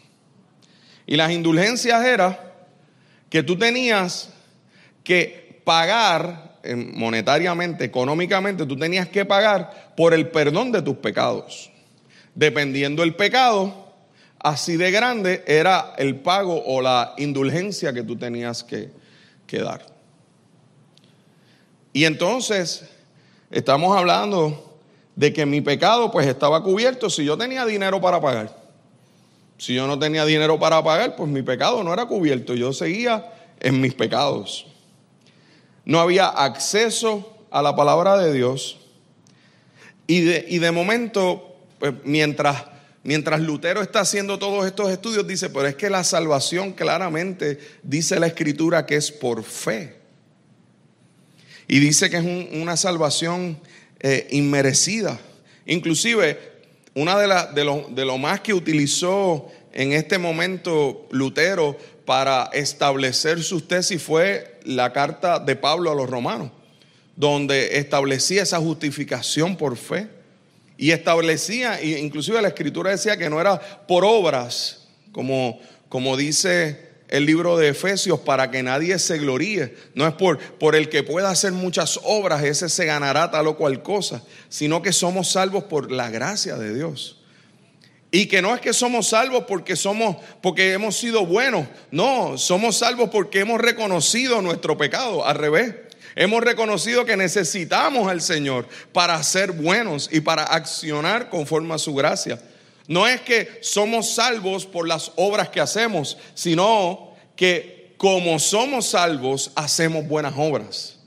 Y 1.05 1.17
las 1.17 1.31
indulgencias 1.31 2.05
era 2.05 2.53
que 3.29 3.43
tú 3.43 3.57
tenías 3.57 4.29
que 5.03 5.61
pagar 5.65 6.55
monetariamente, 6.73 7.83
económicamente, 7.85 8.65
tú 8.65 8.77
tenías 8.77 9.07
que 9.09 9.25
pagar 9.25 9.93
por 9.95 10.13
el 10.13 10.29
perdón 10.29 10.71
de 10.71 10.81
tus 10.81 10.97
pecados. 10.97 11.71
Dependiendo 12.33 13.01
del 13.01 13.15
pecado, 13.15 13.84
así 14.45 14.77
de 14.77 14.91
grande 14.91 15.43
era 15.47 15.95
el 15.97 16.17
pago 16.17 16.63
o 16.67 16.79
la 16.79 17.15
indulgencia 17.17 17.91
que 17.93 18.03
tú 18.03 18.15
tenías 18.15 18.63
que, 18.63 18.91
dar. 19.51 19.83
Y 21.91 22.05
entonces, 22.05 22.85
estamos 23.49 23.97
hablando 23.97 24.77
de 25.15 25.33
que 25.33 25.47
mi 25.47 25.61
pecado 25.61 26.11
pues 26.11 26.27
estaba 26.27 26.61
cubierto 26.61 27.09
si 27.09 27.25
yo 27.25 27.35
tenía 27.39 27.65
dinero 27.65 27.99
para 27.99 28.21
pagar. 28.21 28.55
Si 29.57 29.73
yo 29.73 29.87
no 29.87 29.97
tenía 29.97 30.25
dinero 30.25 30.59
para 30.59 30.83
pagar, 30.83 31.15
pues 31.15 31.27
mi 31.27 31.41
pecado 31.41 31.83
no 31.83 31.91
era 31.91 32.05
cubierto. 32.05 32.53
Yo 32.53 32.71
seguía 32.71 33.33
en 33.59 33.81
mis 33.81 33.95
pecados. 33.95 34.67
no 35.85 35.99
había 35.99 36.27
acceso 36.27 37.35
a 37.49 37.63
la 37.63 37.75
palabra 37.75 38.15
de 38.17 38.31
Dios. 38.31 38.77
Y 40.05 40.21
de, 40.21 40.45
y 40.47 40.59
de 40.59 40.71
momento, 40.71 41.55
pues, 41.79 41.93
mientras, 42.03 42.75
mientras 43.05 43.39
Lutero 43.39 43.81
está 43.81 44.01
haciendo 44.01 44.39
todos 44.39 44.65
estos 44.65 44.91
estudios, 44.91 45.25
dice, 45.25 45.50
pero 45.50 45.67
es 45.67 45.75
que 45.75 45.91
la 45.91 46.03
salvación 46.03 46.74
claramente 46.74 47.59
dice 47.83 48.19
la 48.19 48.27
escritura 48.27 48.85
que 48.85 48.95
es 48.95 49.12
por 49.12 49.43
fe. 49.43 49.95
Y 51.67 51.79
dice 51.79 52.09
que 52.09 52.17
es 52.17 52.25
una 52.53 52.75
salvación 52.75 53.59
eh, 54.00 54.27
inmerecida. 54.31 55.19
Inclusive, 55.67 56.39
una 56.95 57.17
de, 57.19 57.63
lo, 57.63 57.88
de 57.89 58.05
lo 58.05 58.17
más 58.17 58.41
que 58.41 58.55
utilizó 58.55 59.51
en 59.71 59.93
este 59.93 60.17
momento 60.17 61.07
Lutero 61.12 61.77
para 62.05 62.50
establecer 62.53 63.43
sus 63.43 63.67
tesis 63.67 64.01
fue 64.01 64.59
la 64.63 64.91
carta 64.93 65.39
de 65.39 65.55
Pablo 65.55 65.91
a 65.91 65.95
los 65.95 66.09
romanos, 66.09 66.50
donde 67.15 67.77
establecía 67.77 68.41
esa 68.41 68.59
justificación 68.59 69.57
por 69.57 69.77
fe 69.77 70.14
y 70.77 70.91
establecía, 70.91 71.82
inclusive 71.82 72.41
la 72.41 72.50
escritura 72.50 72.91
decía 72.91 73.17
que 73.17 73.29
no 73.29 73.39
era 73.39 73.60
por 73.88 74.03
obras, 74.03 74.88
como, 75.12 75.60
como 75.88 76.17
dice 76.17 76.89
el 77.08 77.25
libro 77.25 77.58
de 77.58 77.70
Efesios, 77.70 78.20
para 78.20 78.51
que 78.51 78.63
nadie 78.63 79.00
se 79.00 79.17
gloríe. 79.17 79.75
No 79.94 80.08
es 80.08 80.13
por, 80.15 80.38
por 80.38 80.75
el 80.75 80.89
que 80.89 81.03
pueda 81.03 81.29
hacer 81.29 81.53
muchas 81.53 82.00
obras, 82.03 82.44
ese 82.44 82.67
se 82.67 82.86
ganará 82.86 83.32
tal 83.32 83.48
o 83.48 83.55
cual 83.55 83.84
cosa, 83.84 84.24
sino 84.50 84.82
que 84.82 84.91
somos 84.91 85.29
salvos 85.29 85.65
por 85.65 85.91
la 85.91 86.10
gracia 86.10 86.58
de 86.58 86.74
Dios. 86.74 87.22
Y 88.12 88.27
que 88.27 88.41
no 88.41 88.53
es 88.55 88.62
que 88.62 88.74
somos 88.74 89.08
salvos 89.08 89.44
porque 89.48 89.75
somos 89.75 90.17
porque 90.41 90.74
hemos 90.74 90.96
sido 90.98 91.25
buenos, 91.25 91.67
no, 91.91 92.38
somos 92.38 92.77
salvos 92.77 93.10
porque 93.10 93.41
hemos 93.41 93.60
reconocido 93.60 94.41
nuestro 94.41 94.77
pecado, 94.77 95.25
al 95.25 95.36
revés. 95.36 95.75
Hemos 96.15 96.41
reconocido 96.43 97.03
que 97.03 97.17
necesitamos 97.17 98.07
al 98.07 98.22
Señor 98.22 98.67
para 98.93 99.22
ser 99.22 99.51
buenos 99.51 100.10
y 100.12 100.22
para 100.22 100.43
accionar 100.43 101.29
conforme 101.29 101.74
a 101.74 101.77
su 101.77 101.93
gracia. 101.93 102.39
No 102.88 103.07
es 103.07 103.19
que 103.22 103.60
somos 103.62 104.13
salvos 104.13 104.65
por 104.65 104.88
las 104.88 105.12
obras 105.15 105.50
que 105.50 105.60
hacemos, 105.60 106.17
sino 106.34 107.15
que 107.36 107.93
como 107.98 108.39
somos 108.39 108.88
salvos 108.88 109.51
hacemos 109.55 110.07
buenas 110.07 110.34
obras. 110.38 110.98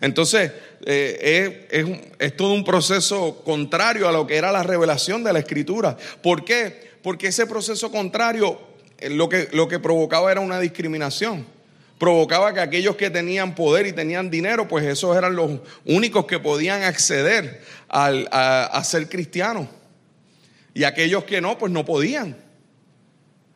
Entonces, 0.00 0.52
eh, 0.86 2.06
es, 2.18 2.36
todo 2.36 2.52
un 2.52 2.64
proceso 2.64 3.42
contrario 3.44 4.08
a 4.08 4.12
lo 4.12 4.26
que 4.26 4.36
era 4.36 4.52
la 4.52 4.62
revelación 4.62 5.24
de 5.24 5.32
la 5.32 5.40
escritura. 5.40 5.96
¿Por 6.22 6.44
qué? 6.44 6.88
Porque 7.02 7.28
ese 7.28 7.46
proceso 7.46 7.90
contrario 7.90 8.60
eh, 8.98 9.10
lo 9.10 9.28
que, 9.28 9.48
lo 9.52 9.66
que 9.68 9.78
provocaba 9.78 10.30
era 10.30 10.40
una 10.40 10.60
discriminación. 10.60 11.57
Provocaba 11.98 12.54
que 12.54 12.60
aquellos 12.60 12.96
que 12.96 13.10
tenían 13.10 13.54
poder 13.54 13.86
y 13.86 13.92
tenían 13.92 14.30
dinero, 14.30 14.68
pues 14.68 14.84
esos 14.86 15.16
eran 15.16 15.34
los 15.34 15.60
únicos 15.84 16.26
que 16.26 16.38
podían 16.38 16.82
acceder 16.82 17.62
a, 17.88 18.64
a 18.64 18.84
ser 18.84 19.08
cristianos. 19.08 19.68
Y 20.74 20.84
aquellos 20.84 21.24
que 21.24 21.40
no, 21.40 21.58
pues 21.58 21.72
no 21.72 21.84
podían. 21.84 22.36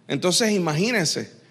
Entonces, 0.09 0.51
imagínense 0.51 1.43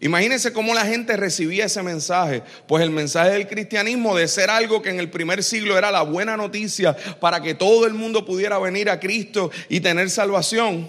Imagínense 0.00 0.52
cómo 0.52 0.74
la 0.74 0.86
gente 0.86 1.16
recibía 1.16 1.64
ese 1.64 1.82
mensaje. 1.82 2.42
Pues 2.68 2.84
el 2.84 2.90
mensaje 2.90 3.30
del 3.30 3.48
cristianismo 3.48 4.16
de 4.16 4.28
ser 4.28 4.48
algo 4.48 4.80
que 4.80 4.90
en 4.90 5.00
el 5.00 5.10
primer 5.10 5.42
siglo 5.42 5.76
era 5.76 5.90
la 5.90 6.02
buena 6.02 6.36
noticia 6.36 6.96
para 7.18 7.42
que 7.42 7.54
todo 7.54 7.86
el 7.86 7.94
mundo 7.94 8.24
pudiera 8.24 8.58
venir 8.58 8.90
a 8.90 9.00
Cristo 9.00 9.50
y 9.68 9.80
tener 9.80 10.08
salvación, 10.10 10.88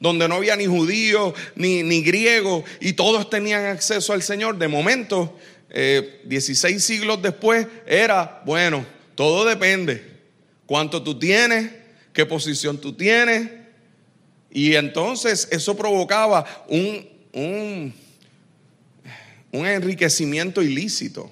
donde 0.00 0.28
no 0.28 0.36
había 0.36 0.56
ni 0.56 0.66
judíos 0.66 1.34
ni, 1.54 2.02
griegos 2.02 2.64
y 2.80 2.92
todos 2.94 3.30
tenían 3.30 3.66
acceso 3.66 4.12
al 4.12 4.22
Señor. 4.22 4.58
De 4.58 4.68
momento, 4.68 5.38
16 5.70 6.76
eh, 6.76 6.80
siglos 6.80 7.22
después, 7.22 7.66
era, 7.86 8.42
bueno, 8.44 8.86
todo 9.14 9.44
depende. 9.44 10.16
Cuánto 10.66 11.02
tú 11.02 11.18
tienes, 11.18 11.70
qué 12.12 12.26
posición 12.26 12.80
tú 12.80 12.92
tienes. 12.92 13.50
Y 14.50 14.74
entonces 14.74 15.48
eso 15.50 15.76
provocaba 15.76 16.44
un, 16.68 17.08
un 17.32 18.06
un 19.56 19.66
enriquecimiento 19.66 20.62
ilícito. 20.62 21.30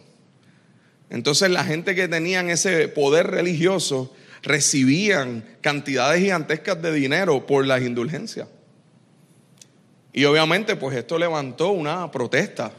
Entonces 1.11 1.50
la 1.50 1.64
gente 1.64 1.94
que 1.94 2.09
tenían 2.09 2.50
ese 2.50 2.88
poder 2.88 3.28
religioso 3.28 4.14
recibían 4.42 5.44
cantidades 5.61 6.21
gigantescas 6.21 6.80
de 6.80 6.92
dinero 6.92 7.47
por 7.47 7.66
las 7.66 7.83
indulgencias. 7.83 8.49
Y 10.14 10.25
obviamente 10.25 10.76
pues 10.76 10.97
esto 10.97 11.18
levantó 11.18 11.71
una 11.71 12.11
protesta. 12.11 12.73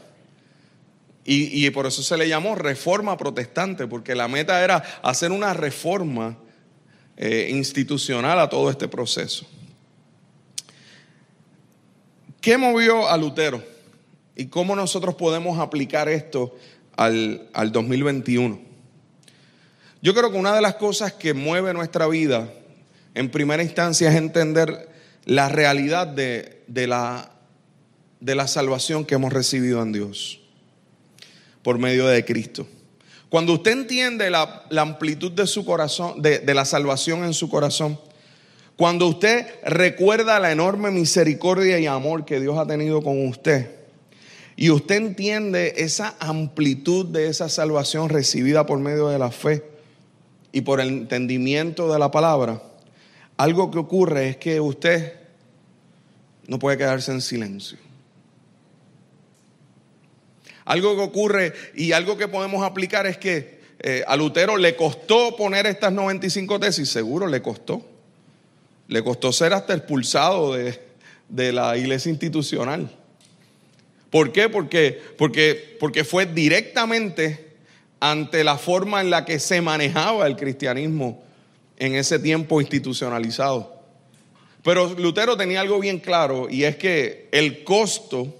Y, 1.28 1.68
por 1.70 1.86
eso 1.86 2.04
se 2.04 2.16
le 2.16 2.28
llamó 2.28 2.54
reforma 2.54 3.16
protestante, 3.16 3.88
porque 3.88 4.14
la 4.14 4.28
meta 4.28 4.62
era 4.62 4.76
hacer 5.02 5.32
una 5.32 5.52
reforma 5.54 6.38
eh, 7.16 7.48
institucional 7.50 8.38
a 8.38 8.48
todo 8.48 8.70
este 8.70 8.86
proceso. 8.86 9.44
¿Qué 12.40 12.56
movió 12.56 13.08
a 13.08 13.16
Lutero? 13.16 13.60
¿Y 14.36 14.46
cómo 14.46 14.76
nosotros 14.76 15.16
podemos 15.16 15.58
aplicar 15.58 16.08
esto 16.08 16.56
al, 16.96 17.50
2021? 17.72 18.60
Yo 20.00 20.14
creo 20.14 20.30
que 20.30 20.38
una 20.38 20.54
de 20.54 20.60
las 20.60 20.76
cosas 20.76 21.12
que 21.12 21.34
mueve 21.34 21.74
nuestra 21.74 22.06
vida, 22.06 22.48
en 23.14 23.32
primera 23.32 23.64
instancia, 23.64 24.10
es 24.10 24.14
entender 24.14 24.95
la 25.26 25.48
realidad 25.48 26.06
de, 26.06 26.86
la, 26.86 27.30
de 28.20 28.34
la 28.34 28.46
salvación 28.46 29.04
que 29.04 29.16
hemos 29.16 29.32
recibido 29.32 29.82
en 29.82 29.92
Dios 29.92 30.40
por 31.62 31.78
medio 31.78 32.06
de 32.06 32.24
Cristo. 32.24 32.66
Cuando 33.28 33.54
usted 33.54 33.72
entiende 33.72 34.30
la, 34.30 34.64
amplitud 34.78 35.32
de 35.32 35.48
su 35.48 35.64
corazón, 35.64 36.22
de, 36.22 36.38
de, 36.38 36.54
la 36.54 36.64
salvación 36.64 37.24
en 37.24 37.34
su 37.34 37.50
corazón, 37.50 37.98
cuando 38.76 39.08
usted 39.08 39.46
recuerda 39.64 40.38
la 40.38 40.52
enorme 40.52 40.92
misericordia 40.92 41.78
y 41.80 41.86
amor 41.86 42.24
que 42.24 42.38
Dios 42.38 42.56
ha 42.56 42.66
tenido 42.66 43.02
con 43.02 43.26
usted, 43.26 43.70
y 44.54 44.70
usted 44.70 44.94
entiende 44.94 45.74
esa 45.78 46.14
amplitud 46.20 47.06
de 47.06 47.26
esa 47.26 47.48
salvación 47.48 48.08
recibida 48.08 48.64
por 48.64 48.78
medio 48.78 49.08
de 49.08 49.18
la 49.18 49.30
fe 49.32 49.64
y 50.52 50.60
por 50.60 50.80
el 50.80 50.88
entendimiento 50.88 51.92
de 51.92 51.98
la 51.98 52.10
palabra, 52.10 52.62
algo 53.36 53.70
que 53.70 53.78
ocurre 53.78 54.30
es 54.30 54.36
que 54.36 54.60
usted 54.60 55.14
no 56.46 56.58
puede 56.58 56.78
quedarse 56.78 57.12
en 57.12 57.20
silencio. 57.20 57.78
Algo 60.64 60.96
que 60.96 61.02
ocurre 61.02 61.52
y 61.74 61.92
algo 61.92 62.16
que 62.16 62.28
podemos 62.28 62.64
aplicar 62.64 63.06
es 63.06 63.18
que 63.18 63.60
eh, 63.78 64.02
a 64.06 64.16
Lutero 64.16 64.56
le 64.56 64.74
costó 64.74 65.36
poner 65.36 65.66
estas 65.66 65.92
95 65.92 66.58
tesis, 66.60 66.88
seguro 66.88 67.26
le 67.26 67.42
costó. 67.42 67.86
Le 68.88 69.02
costó 69.02 69.32
ser 69.32 69.52
hasta 69.52 69.74
expulsado 69.74 70.54
de, 70.54 70.80
de 71.28 71.52
la 71.52 71.76
iglesia 71.76 72.10
institucional. 72.10 72.90
¿Por 74.10 74.32
qué? 74.32 74.48
Porque, 74.48 75.00
porque, 75.18 75.76
porque 75.78 76.04
fue 76.04 76.26
directamente 76.26 77.54
ante 78.00 78.44
la 78.44 78.56
forma 78.56 79.00
en 79.00 79.10
la 79.10 79.24
que 79.24 79.38
se 79.38 79.60
manejaba 79.60 80.26
el 80.26 80.36
cristianismo 80.36 81.25
en 81.76 81.94
ese 81.94 82.18
tiempo 82.18 82.60
institucionalizado. 82.60 83.74
Pero 84.62 84.94
Lutero 84.94 85.36
tenía 85.36 85.60
algo 85.60 85.78
bien 85.78 85.98
claro 85.98 86.48
y 86.50 86.64
es 86.64 86.76
que 86.76 87.28
el 87.32 87.64
costo, 87.64 88.34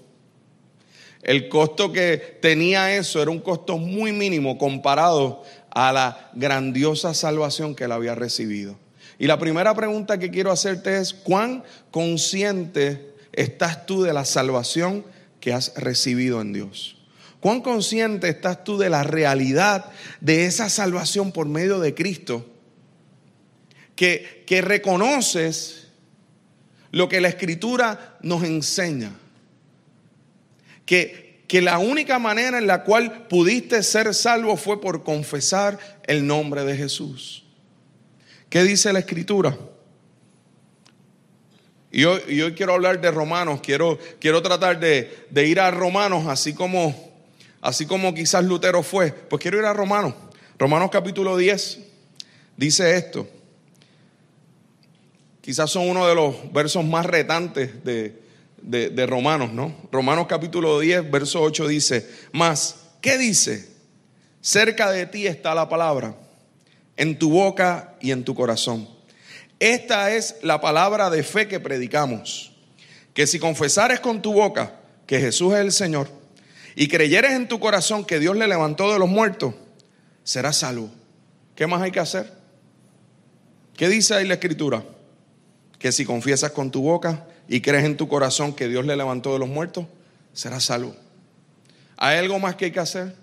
el 1.21 1.47
costo 1.47 1.91
que 1.91 2.17
tenía 2.41 2.95
eso 2.95 3.21
era 3.21 3.31
un 3.31 3.39
costo 3.39 3.77
muy 3.77 4.11
mínimo 4.11 4.57
comparado 4.57 5.43
a 5.69 5.93
la 5.93 6.31
grandiosa 6.33 7.13
salvación 7.13 7.75
que 7.75 7.85
él 7.85 7.91
había 7.91 8.15
recibido. 8.15 8.77
Y 9.19 9.27
la 9.27 9.39
primera 9.39 9.73
pregunta 9.73 10.19
que 10.19 10.29
quiero 10.29 10.51
hacerte 10.51 10.97
es, 10.97 11.13
¿cuán 11.13 11.63
consciente 11.91 13.15
estás 13.37 13.85
tú 13.85 14.03
de 14.03 14.13
la 14.13 14.25
salvación 14.25 15.05
que 15.39 15.53
has 15.53 15.73
recibido 15.75 16.41
en 16.41 16.51
Dios. 16.51 16.97
¿Cuán 17.39 17.61
consciente 17.61 18.27
estás 18.27 18.63
tú 18.63 18.77
de 18.77 18.89
la 18.89 19.03
realidad 19.03 19.85
de 20.19 20.45
esa 20.45 20.69
salvación 20.69 21.31
por 21.31 21.47
medio 21.47 21.79
de 21.79 21.93
Cristo? 21.93 22.45
Que, 23.97 24.45
que 24.47 24.61
reconoces 24.61 25.89
lo 26.91 27.09
que 27.09 27.19
la 27.19 27.27
Escritura 27.27 28.17
nos 28.21 28.43
enseña. 28.43 29.11
Que, 30.85 31.43
que 31.47 31.61
la 31.61 31.79
única 31.79 32.19
manera 32.19 32.57
en 32.57 32.67
la 32.67 32.83
cual 32.83 33.27
pudiste 33.27 33.83
ser 33.83 34.13
salvo 34.13 34.55
fue 34.55 34.79
por 34.79 35.03
confesar 35.03 35.77
el 36.03 36.25
nombre 36.25 36.63
de 36.63 36.77
Jesús. 36.77 37.43
¿Qué 38.49 38.63
dice 38.63 38.93
la 38.93 38.99
Escritura? 38.99 39.57
Y 41.91 42.03
hoy, 42.03 42.53
quiero 42.53 42.73
hablar 42.73 42.99
de 42.99 43.09
Romanos, 43.11 43.61
quiero, 43.61 43.97
quiero 44.19 44.41
tratar 44.41 44.79
de, 44.79 45.47
ir 45.47 45.59
a 45.59 45.71
Romanos 45.71 46.27
así 46.27 46.53
como, 46.53 47.11
así 47.61 47.85
como 47.85 48.13
quizás 48.13 48.43
Lutero 48.43 48.83
fue. 48.83 49.11
Pues 49.11 49.41
quiero 49.41 49.57
ir 49.57 49.65
a 49.65 49.73
Romanos. 49.73 50.13
Romanos 50.59 50.89
capítulo 50.91 51.37
10 51.37 51.79
dice 52.57 52.95
esto. 52.97 53.27
Quizás 55.47 55.71
son 55.71 55.87
uno 55.87 56.05
de 56.05 56.13
los 56.13 56.51
versos 56.51 56.83
más 56.83 57.05
retantes 57.05 57.81
de, 57.81 58.19
de 58.61 59.05
Romanos, 59.05 59.53
¿no? 59.53 59.73
Romanos 59.93 60.27
capítulo 60.27 60.77
10, 60.77 61.09
verso 61.09 61.41
8 61.41 61.69
dice, 61.69 62.05
más, 62.33 62.75
¿qué 62.99 63.17
dice? 63.17 63.65
Cerca 64.41 64.91
de 64.91 65.05
ti 65.05 65.25
está 65.25 65.55
la 65.55 65.69
palabra, 65.69 66.17
en 66.97 67.17
tu 67.17 67.29
boca 67.29 67.95
y 68.01 68.11
en 68.11 68.25
tu 68.25 68.35
corazón. 68.35 68.89
Esta 69.57 70.11
es 70.13 70.35
la 70.41 70.59
palabra 70.59 71.09
de 71.09 71.23
fe 71.23 71.47
que 71.47 71.61
predicamos, 71.61 72.51
que 73.13 73.25
si 73.25 73.39
confesares 73.39 74.01
con 74.01 74.21
tu 74.21 74.33
boca 74.33 74.81
que 75.05 75.21
Jesús 75.21 75.53
es 75.53 75.61
el 75.61 75.71
Señor 75.71 76.09
y 76.75 76.89
creyeres 76.89 77.31
en 77.31 77.47
tu 77.47 77.61
corazón 77.61 78.03
que 78.03 78.19
Dios 78.19 78.35
le 78.35 78.49
levantó 78.49 78.91
de 78.91 78.99
los 78.99 79.07
muertos, 79.07 79.53
serás 80.25 80.57
salvo. 80.57 80.91
¿Qué 81.55 81.67
más 81.67 81.81
hay 81.81 81.91
que 81.91 82.01
hacer? 82.01 82.33
¿Qué 83.77 83.87
dice 83.87 84.13
ahí 84.13 84.27
la 84.27 84.33
escritura? 84.33 84.83
Que 85.79 85.91
si 85.91 86.05
confiesas 86.05 86.51
con 86.51 86.71
tu 86.71 86.81
boca 86.81 87.27
y 87.47 87.61
crees 87.61 87.85
en 87.85 87.97
tu 87.97 88.07
corazón 88.07 88.53
que 88.53 88.67
Dios 88.67 88.85
le 88.85 88.95
levantó 88.95 89.33
de 89.33 89.39
los 89.39 89.49
muertos, 89.49 89.85
serás 90.33 90.65
salvo. 90.65 90.95
¿Hay 91.97 92.17
algo 92.17 92.39
más 92.39 92.55
que 92.55 92.65
hay 92.65 92.71
que 92.71 92.79
hacer? 92.79 93.15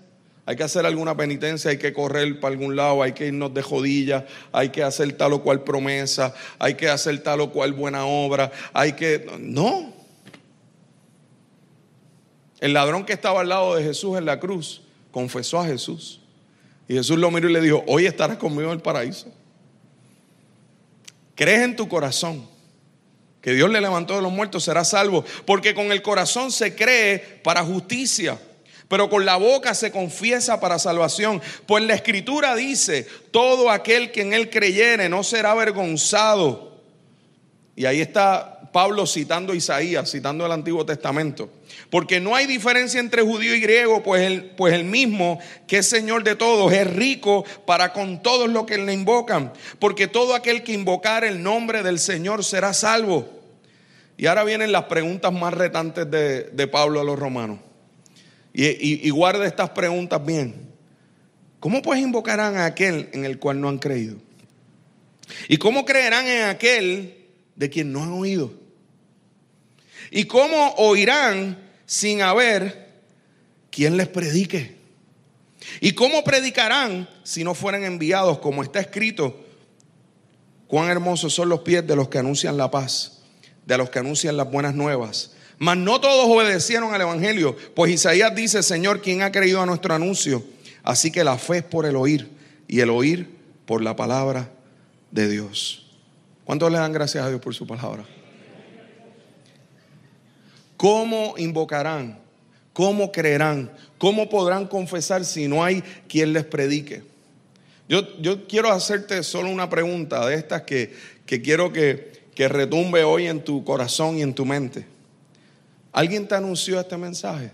Hay 0.47 0.55
que 0.55 0.63
hacer 0.63 0.85
alguna 0.85 1.17
penitencia, 1.17 1.71
hay 1.71 1.77
que 1.77 1.91
correr 1.91 2.39
para 2.39 2.53
algún 2.53 2.75
lado, 2.75 3.01
hay 3.01 3.13
que 3.13 3.27
irnos 3.27 3.53
de 3.53 3.63
jodillas, 3.63 4.25
hay 4.51 4.69
que 4.69 4.83
hacer 4.83 5.11
tal 5.13 5.33
o 5.33 5.41
cual 5.41 5.63
promesa, 5.63 6.35
hay 6.59 6.75
que 6.75 6.87
hacer 6.87 7.17
tal 7.23 7.41
o 7.41 7.51
cual 7.51 7.73
buena 7.73 8.05
obra, 8.05 8.51
hay 8.71 8.93
que... 8.93 9.25
No. 9.39 9.91
El 12.59 12.73
ladrón 12.73 13.05
que 13.05 13.13
estaba 13.13 13.41
al 13.41 13.49
lado 13.49 13.75
de 13.75 13.83
Jesús 13.83 14.17
en 14.17 14.25
la 14.25 14.39
cruz 14.39 14.83
confesó 15.11 15.59
a 15.59 15.65
Jesús. 15.65 16.21
Y 16.87 16.93
Jesús 16.93 17.17
lo 17.17 17.31
miró 17.31 17.49
y 17.49 17.53
le 17.53 17.61
dijo, 17.61 17.83
hoy 17.87 18.05
estarás 18.05 18.37
conmigo 18.37 18.69
en 18.69 18.75
el 18.75 18.81
paraíso. 18.81 19.27
Crees 21.35 21.61
en 21.61 21.75
tu 21.75 21.87
corazón 21.87 22.47
que 23.41 23.53
Dios 23.53 23.69
le 23.69 23.79
levantó 23.79 24.15
de 24.15 24.23
los 24.23 24.31
muertos, 24.31 24.63
serás 24.63 24.89
salvo. 24.89 25.23
Porque 25.45 25.75
con 25.75 25.91
el 25.91 26.01
corazón 26.01 26.51
se 26.51 26.75
cree 26.75 27.19
para 27.43 27.63
justicia 27.63 28.39
pero 28.87 29.09
con 29.09 29.25
la 29.25 29.37
boca 29.37 29.73
se 29.73 29.91
confiesa 29.91 30.59
para 30.59 30.79
salvación. 30.79 31.41
Pues 31.65 31.83
la 31.83 31.95
escritura 31.95 32.55
dice, 32.55 33.07
todo 33.31 33.71
aquel 33.71 34.11
que 34.11 34.21
en 34.21 34.33
él 34.33 34.49
creyere 34.49 35.09
no 35.09 35.23
será 35.23 35.51
avergonzado. 35.51 36.81
Y 37.75 37.85
ahí 37.85 37.99
está 37.99 38.54
Pablo 38.75 39.07
citando 39.07 39.55
Isaías, 39.55 40.11
citando 40.11 40.45
el 40.45 40.51
Antiguo 40.51 40.85
Testamento. 40.85 41.49
Porque 41.89 42.19
no 42.19 42.35
hay 42.35 42.45
diferencia 42.45 42.99
entre 42.99 43.21
judío 43.21 43.55
y 43.55 43.61
griego, 43.61 44.03
pues 44.03 44.23
el, 44.23 44.47
pues 44.47 44.73
el 44.73 44.83
mismo 44.83 45.39
que 45.65 45.77
es 45.77 45.87
Señor 45.87 46.25
de 46.25 46.35
todos 46.35 46.73
es 46.73 46.85
rico 46.93 47.45
para 47.65 47.93
con 47.93 48.21
todos 48.21 48.49
los 48.49 48.65
que 48.65 48.77
le 48.77 48.91
invocan. 48.91 49.53
Porque 49.79 50.07
todo 50.07 50.35
aquel 50.35 50.61
que 50.61 50.73
invocar 50.73 51.23
el 51.23 51.41
nombre 51.41 51.83
del 51.83 51.99
Señor 51.99 52.43
será 52.43 52.73
salvo. 52.73 53.29
Y 54.17 54.25
ahora 54.25 54.43
vienen 54.43 54.73
las 54.73 54.83
preguntas 54.83 55.31
más 55.31 55.53
retantes 55.53 56.11
de, 56.11 56.43
de 56.43 56.67
Pablo 56.67 56.99
a 56.99 57.05
los 57.05 57.17
romanos. 57.17 57.59
Y, 58.51 59.09
guarda 59.09 59.45
estas 59.45 59.69
preguntas 59.69 60.25
bien. 60.25 60.53
¿Cómo 61.61 61.81
pues 61.81 62.01
invocarán 62.01 62.57
a 62.57 62.65
aquel 62.65 63.07
en 63.13 63.23
el 63.23 63.39
cual 63.39 63.61
no 63.61 63.69
han 63.69 63.77
creído? 63.77 64.17
¿Y 65.47 65.55
cómo 65.55 65.85
creerán 65.85 66.27
en 66.27 66.43
aquel 66.43 67.15
de 67.55 67.69
quien 67.69 67.93
no 67.93 68.03
han 68.03 68.11
oído? 68.11 68.64
¿Y 70.15 70.23
cómo 70.27 70.73
oirán 70.77 71.57
sin 71.85 72.21
haber 72.21 72.87
quien 73.69 73.97
les 73.97 74.07
predique? 74.07 74.77
¿Y 75.81 75.91
cómo 75.91 76.23
predicarán 76.23 77.09
si 77.23 77.43
no 77.43 77.53
fueran 77.53 77.83
enviados 77.83 78.39
como 78.39 78.63
está 78.63 78.79
escrito? 78.79 79.43
Cuán 80.67 80.89
hermosos 80.89 81.33
son 81.33 81.49
los 81.49 81.59
pies 81.59 81.85
de 81.85 81.97
los 81.97 82.07
que 82.07 82.19
anuncian 82.19 82.55
la 82.55 82.71
paz, 82.71 83.23
de 83.65 83.77
los 83.77 83.89
que 83.89 83.99
anuncian 83.99 84.37
las 84.37 84.49
buenas 84.49 84.73
nuevas. 84.73 85.33
Mas 85.57 85.75
no 85.75 85.99
todos 85.99 86.29
obedecieron 86.29 86.93
al 86.93 87.01
Evangelio, 87.01 87.57
pues 87.75 87.91
Isaías 87.91 88.33
dice, 88.33 88.63
Señor, 88.63 89.01
¿quién 89.01 89.21
ha 89.21 89.33
creído 89.33 89.61
a 89.61 89.65
nuestro 89.65 89.93
anuncio? 89.93 90.45
Así 90.81 91.11
que 91.11 91.25
la 91.25 91.37
fe 91.37 91.57
es 91.57 91.63
por 91.63 91.85
el 91.85 91.97
oír 91.97 92.31
y 92.69 92.79
el 92.79 92.89
oír 92.89 93.35
por 93.65 93.81
la 93.81 93.97
palabra 93.97 94.49
de 95.11 95.27
Dios. 95.27 95.87
¿Cuántos 96.45 96.71
le 96.71 96.77
dan 96.77 96.93
gracias 96.93 97.25
a 97.25 97.27
Dios 97.27 97.41
por 97.41 97.53
su 97.53 97.67
palabra? 97.67 98.05
¿Cómo 100.77 101.35
invocarán? 101.37 102.19
¿Cómo 102.73 103.11
creerán? 103.11 103.71
¿Cómo 103.97 104.29
podrán 104.29 104.67
confesar 104.67 105.23
si 105.23 105.47
no 105.47 105.63
hay 105.63 105.81
quien 106.07 106.33
les 106.33 106.43
predique? 106.43 107.03
Yo, 107.87 108.17
yo 108.19 108.47
quiero 108.47 108.71
hacerte 108.71 109.23
solo 109.23 109.49
una 109.49 109.69
pregunta 109.69 110.25
de 110.27 110.35
estas 110.35 110.63
que, 110.63 110.93
que 111.25 111.41
quiero 111.41 111.71
que, 111.71 112.11
que 112.35 112.47
retumbe 112.47 113.03
hoy 113.03 113.27
en 113.27 113.43
tu 113.43 113.63
corazón 113.63 114.17
y 114.17 114.21
en 114.21 114.33
tu 114.33 114.45
mente. 114.45 114.85
¿Alguien 115.91 116.27
te 116.27 116.35
anunció 116.35 116.79
este 116.79 116.97
mensaje? 116.97 117.51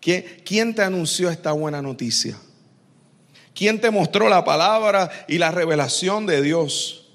¿Quién 0.00 0.74
te 0.74 0.82
anunció 0.82 1.30
esta 1.30 1.52
buena 1.52 1.80
noticia? 1.80 2.38
¿Quién 3.54 3.80
te 3.80 3.90
mostró 3.90 4.28
la 4.28 4.44
palabra 4.44 5.10
y 5.26 5.38
la 5.38 5.50
revelación 5.50 6.26
de 6.26 6.42
Dios? 6.42 7.08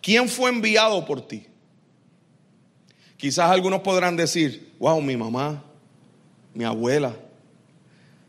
¿Quién 0.00 0.28
fue 0.28 0.50
enviado 0.50 1.04
por 1.04 1.26
ti? 1.26 1.46
Quizás 3.22 3.48
algunos 3.52 3.82
podrán 3.82 4.16
decir, 4.16 4.74
wow, 4.80 5.00
mi 5.00 5.16
mamá, 5.16 5.62
mi 6.52 6.64
abuela, 6.64 7.14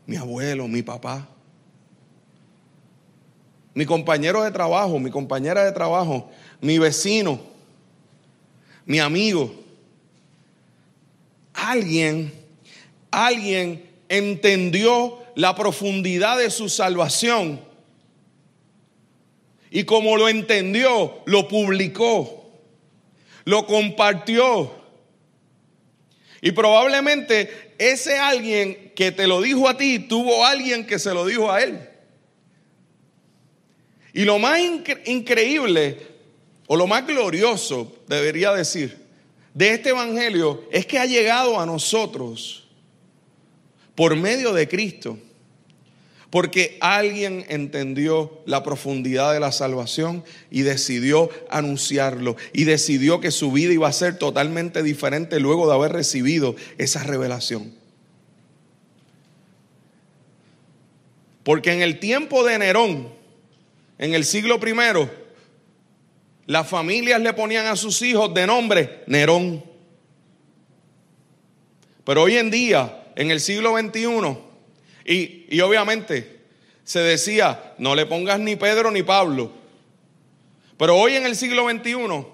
mi 0.06 0.14
abuelo, 0.14 0.68
mi 0.68 0.82
papá, 0.82 1.26
mi 3.74 3.84
compañero 3.84 4.44
de 4.44 4.52
trabajo, 4.52 5.00
mi 5.00 5.10
compañera 5.10 5.64
de 5.64 5.72
trabajo, 5.72 6.30
mi 6.60 6.78
vecino, 6.78 7.40
mi 8.86 9.00
amigo 9.00 9.64
alguien, 11.54 12.32
alguien 13.10 13.90
entendió 14.08 15.18
la 15.34 15.56
profundidad 15.56 16.38
de 16.38 16.50
su 16.50 16.68
salvación 16.68 17.60
y 19.72 19.82
como 19.82 20.16
lo 20.16 20.28
entendió, 20.28 21.22
lo 21.24 21.48
publicó, 21.48 22.52
lo 23.44 23.66
compartió. 23.66 24.83
Y 26.44 26.52
probablemente 26.52 27.72
ese 27.78 28.18
alguien 28.18 28.92
que 28.94 29.10
te 29.10 29.26
lo 29.26 29.40
dijo 29.40 29.66
a 29.66 29.78
ti, 29.78 29.98
tuvo 29.98 30.44
alguien 30.44 30.86
que 30.86 30.98
se 30.98 31.14
lo 31.14 31.24
dijo 31.24 31.50
a 31.50 31.62
él. 31.62 31.88
Y 34.12 34.26
lo 34.26 34.38
más 34.38 34.60
increíble, 35.06 35.96
o 36.66 36.76
lo 36.76 36.86
más 36.86 37.06
glorioso, 37.06 37.96
debería 38.06 38.52
decir, 38.52 38.94
de 39.54 39.70
este 39.70 39.88
Evangelio 39.88 40.68
es 40.70 40.84
que 40.84 40.98
ha 40.98 41.06
llegado 41.06 41.58
a 41.58 41.64
nosotros 41.64 42.68
por 43.94 44.14
medio 44.14 44.52
de 44.52 44.68
Cristo. 44.68 45.16
Porque 46.34 46.78
alguien 46.80 47.46
entendió 47.48 48.42
la 48.44 48.64
profundidad 48.64 49.32
de 49.32 49.38
la 49.38 49.52
salvación 49.52 50.24
y 50.50 50.62
decidió 50.62 51.30
anunciarlo. 51.48 52.34
Y 52.52 52.64
decidió 52.64 53.20
que 53.20 53.30
su 53.30 53.52
vida 53.52 53.72
iba 53.72 53.86
a 53.86 53.92
ser 53.92 54.18
totalmente 54.18 54.82
diferente 54.82 55.38
luego 55.38 55.68
de 55.68 55.74
haber 55.74 55.92
recibido 55.92 56.56
esa 56.76 57.04
revelación. 57.04 57.72
Porque 61.44 61.70
en 61.70 61.82
el 61.82 62.00
tiempo 62.00 62.42
de 62.42 62.58
Nerón, 62.58 63.10
en 63.98 64.14
el 64.14 64.24
siglo 64.24 64.58
primero, 64.58 65.08
las 66.46 66.66
familias 66.66 67.20
le 67.20 67.32
ponían 67.34 67.66
a 67.66 67.76
sus 67.76 68.02
hijos 68.02 68.34
de 68.34 68.44
nombre 68.48 69.04
Nerón. 69.06 69.62
Pero 72.02 72.22
hoy 72.22 72.38
en 72.38 72.50
día, 72.50 73.04
en 73.14 73.30
el 73.30 73.38
siglo 73.38 73.78
XXI, 73.78 74.43
y, 75.04 75.60
obviamente 75.60 76.42
se 76.82 77.00
decía, 77.00 77.74
no 77.78 77.94
le 77.94 78.06
pongas 78.06 78.38
ni 78.38 78.56
Pedro 78.56 78.90
ni 78.90 79.02
Pablo. 79.02 79.50
Pero 80.76 80.96
hoy 80.96 81.14
en 81.14 81.24
el 81.24 81.36
siglo 81.36 81.68
XXI, 81.68 82.26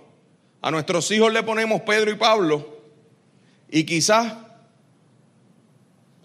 a 0.63 0.71
nuestros 0.71 1.11
hijos 1.11 1.33
le 1.33 1.43
ponemos 1.43 1.83
Pedro 1.83 2.11
y 2.11 2.17
Pablo, 2.17 2.81
y 3.71 3.85
quizás 3.85 4.35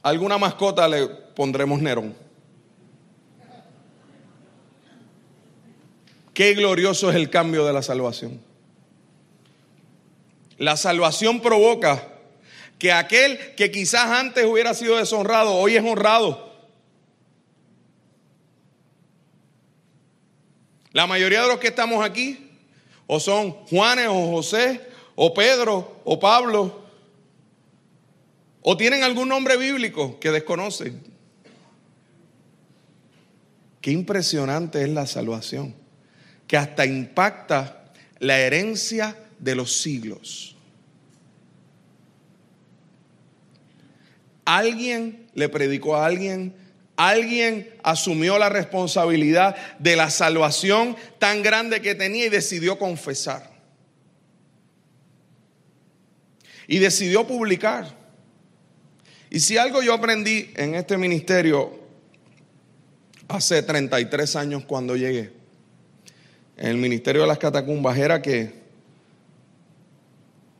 alguna 0.01 0.37
mascota 0.37 0.87
le 0.87 1.07
pondremos 1.07 1.81
Nerón. 1.81 2.15
Qué 6.33 6.53
glorioso 6.53 7.09
es 7.09 7.15
el 7.15 7.29
cambio 7.29 7.65
de 7.65 7.73
la 7.73 7.81
salvación. 7.81 8.41
La 10.57 10.77
salvación 10.77 11.41
provoca 11.41 12.14
que 12.77 12.91
aquel 12.91 13.55
que 13.55 13.71
quizás 13.71 14.07
antes 14.07 14.45
hubiera 14.45 14.73
sido 14.73 14.97
deshonrado, 14.97 15.53
hoy 15.53 15.75
es 15.75 15.83
honrado. 15.83 16.53
La 20.91 21.07
mayoría 21.07 21.41
de 21.41 21.47
los 21.49 21.59
que 21.59 21.67
estamos 21.67 22.03
aquí, 22.03 22.51
o 23.07 23.19
son 23.19 23.51
Juanes, 23.51 24.07
o 24.07 24.31
José, 24.31 24.81
o 25.15 25.33
Pedro, 25.33 26.01
o 26.03 26.19
Pablo, 26.19 26.85
o 28.61 28.77
tienen 28.77 29.03
algún 29.03 29.29
nombre 29.29 29.57
bíblico 29.57 30.19
que 30.19 30.31
desconocen. 30.31 31.03
Qué 33.81 33.91
impresionante 33.91 34.81
es 34.81 34.89
la 34.89 35.05
salvación 35.05 35.75
que 36.47 36.57
hasta 36.57 36.85
impacta 36.85 37.91
la 38.19 38.39
herencia 38.39 39.15
de 39.37 39.55
los 39.55 39.77
siglos. 39.81 40.54
Alguien 44.45 45.27
le 45.33 45.49
predicó 45.49 45.95
a 45.95 46.05
alguien 46.05 46.53
Alguien 46.97 47.73
asumió 47.83 48.39
la 48.39 48.47
responsabilidad 48.47 49.55
de 49.79 49.95
la 49.95 50.09
salvación 50.09 50.95
tan 51.19 51.43
grande 51.43 51.81
que 51.81 51.93
tenía 51.93 52.27
y 52.27 52.29
decidió 52.29 52.79
confesar. 52.79 53.51
Y 56.67 56.79
decidió 56.79 57.27
publicar. 57.27 57.93
Y 59.29 59.41
si 59.41 59.57
algo 59.57 59.83
yo 59.83 59.93
aprendí 59.93 60.51
en 60.55 60.75
este 60.75 60.97
ministerio 60.97 61.83
hace 63.27 63.61
33 63.61 64.35
años 64.37 64.63
cuando 64.65 64.95
llegué, 64.95 65.33
en 66.57 66.67
el 66.67 66.77
ministerio 66.77 67.23
de 67.23 67.27
las 67.27 67.37
catacumbas, 67.37 67.97
era 67.97 68.21
que, 68.21 68.53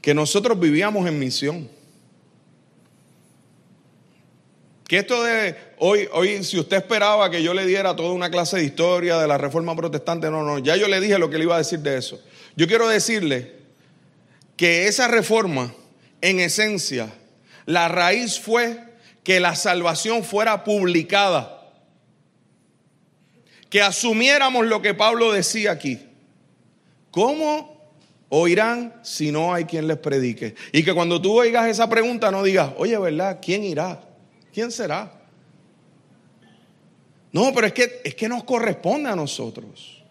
que 0.01 0.13
nosotros 0.13 0.59
vivíamos 0.59 1.07
en 1.07 1.17
misión. 1.17 1.74
Que 4.87 4.99
esto 4.99 5.23
de 5.23 5.55
hoy, 5.79 6.07
hoy, 6.13 6.43
si 6.43 6.59
usted 6.59 6.77
esperaba 6.77 7.31
que 7.31 7.41
yo 7.41 7.55
le 7.55 7.65
diera 7.65 7.95
toda 7.95 8.11
una 8.11 8.29
clase 8.29 8.57
de 8.57 8.65
historia 8.65 9.17
de 9.17 9.27
la 9.27 9.37
reforma 9.37 9.75
protestante, 9.75 10.29
no, 10.29 10.43
no, 10.43 10.59
ya 10.59 10.75
yo 10.75 10.87
le 10.87 11.01
dije 11.01 11.17
lo 11.17 11.29
que 11.29 11.39
le 11.39 11.45
iba 11.45 11.55
a 11.55 11.59
decir 11.59 11.79
de 11.79 11.97
eso. 11.97 12.21
Yo 12.55 12.67
quiero 12.67 12.87
decirle 12.87 13.55
que 14.55 14.87
esa 14.87 15.07
reforma, 15.07 15.73
en 16.21 16.39
esencia, 16.39 17.11
la 17.65 17.87
raíz 17.87 18.39
fue 18.39 18.79
que 19.23 19.39
la 19.39 19.55
salvación 19.55 20.23
fuera 20.23 20.63
publicada. 20.63 21.51
Que 23.71 23.81
asumiéramos 23.81 24.67
lo 24.67 24.83
que 24.83 24.93
Pablo 24.93 25.31
decía 25.33 25.71
aquí. 25.71 25.99
¿Cómo 27.09 27.91
oirán 28.29 28.93
si 29.01 29.31
no 29.31 29.51
hay 29.51 29.65
quien 29.65 29.87
les 29.87 29.97
predique? 29.97 30.53
Y 30.71 30.83
que 30.83 30.93
cuando 30.93 31.19
tú 31.19 31.33
oigas 31.33 31.67
esa 31.67 31.89
pregunta 31.89 32.29
no 32.29 32.43
digas, 32.43 32.69
oye, 32.77 32.97
¿verdad? 32.99 33.39
¿Quién 33.41 33.63
irá? 33.63 33.99
¿Quién 34.55 34.71
será? 34.71 35.11
No, 37.33 37.53
pero 37.53 37.67
es 37.67 37.73
que, 37.73 38.01
es 38.05 38.15
que 38.15 38.29
nos 38.29 38.45
corresponde 38.45 39.09
a 39.09 39.15
nosotros. 39.17 40.01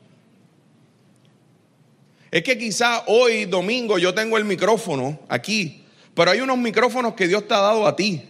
Es 2.31 2.43
que 2.43 2.59
quizá 2.59 3.05
hoy, 3.07 3.47
domingo, 3.47 3.97
yo 3.97 4.13
tengo 4.13 4.37
el 4.37 4.45
micrófono 4.45 5.19
aquí, 5.31 5.83
pero 6.13 6.31
hay 6.31 6.43
unos 6.43 6.59
micrófonos 6.59 7.15
que 7.15 7.27
Dios 7.27 7.49
te 7.49 7.55
ha 7.55 7.61
dado 7.61 7.87
a 7.87 7.97
ti. 7.97 8.23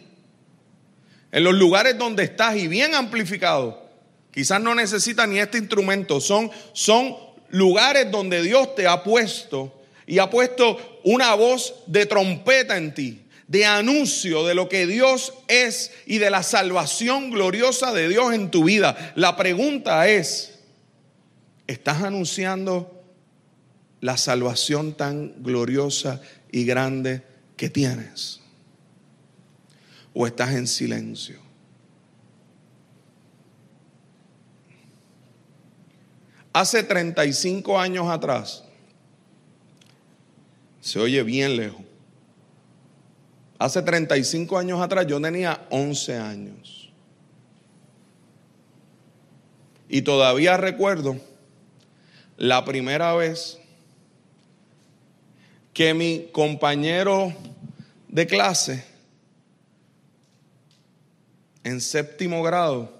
En 1.32 1.42
los 1.42 1.54
lugares 1.54 1.98
donde 1.98 2.22
estás 2.22 2.54
y 2.58 2.68
bien 2.68 2.94
amplificado. 2.94 3.84
Quizás 4.30 4.60
no 4.60 4.72
necesitas 4.72 5.28
ni 5.28 5.40
este 5.40 5.58
instrumento. 5.58 6.20
Son, 6.20 6.48
son 6.72 7.16
lugares 7.48 8.08
donde 8.12 8.40
Dios 8.40 8.76
te 8.76 8.86
ha 8.86 9.02
puesto 9.02 9.82
y 10.06 10.20
ha 10.20 10.30
puesto 10.30 11.00
una 11.02 11.34
voz 11.34 11.74
de 11.88 12.06
trompeta 12.06 12.76
en 12.76 12.94
ti 12.94 13.23
de 13.48 13.66
anuncio 13.66 14.44
de 14.46 14.54
lo 14.54 14.68
que 14.68 14.86
Dios 14.86 15.34
es 15.48 15.90
y 16.06 16.18
de 16.18 16.30
la 16.30 16.42
salvación 16.42 17.30
gloriosa 17.30 17.92
de 17.92 18.08
Dios 18.08 18.32
en 18.32 18.50
tu 18.50 18.64
vida. 18.64 19.12
La 19.16 19.36
pregunta 19.36 20.08
es, 20.08 20.58
¿estás 21.66 22.02
anunciando 22.02 23.04
la 24.00 24.16
salvación 24.16 24.94
tan 24.94 25.42
gloriosa 25.42 26.20
y 26.50 26.64
grande 26.64 27.22
que 27.56 27.70
tienes? 27.70 28.40
¿O 30.14 30.26
estás 30.26 30.54
en 30.54 30.66
silencio? 30.66 31.44
Hace 36.52 36.84
35 36.84 37.80
años 37.80 38.08
atrás, 38.08 38.62
se 40.80 41.00
oye 41.00 41.22
bien 41.24 41.56
lejos, 41.56 41.83
Hace 43.64 43.80
35 43.80 44.58
años 44.58 44.78
atrás 44.82 45.06
yo 45.06 45.18
tenía 45.18 45.66
11 45.70 46.18
años. 46.18 46.90
Y 49.88 50.02
todavía 50.02 50.58
recuerdo 50.58 51.16
la 52.36 52.62
primera 52.66 53.14
vez 53.14 53.58
que 55.72 55.94
mi 55.94 56.28
compañero 56.30 57.32
de 58.08 58.26
clase 58.26 58.84
en 61.62 61.80
séptimo 61.80 62.42
grado, 62.42 62.92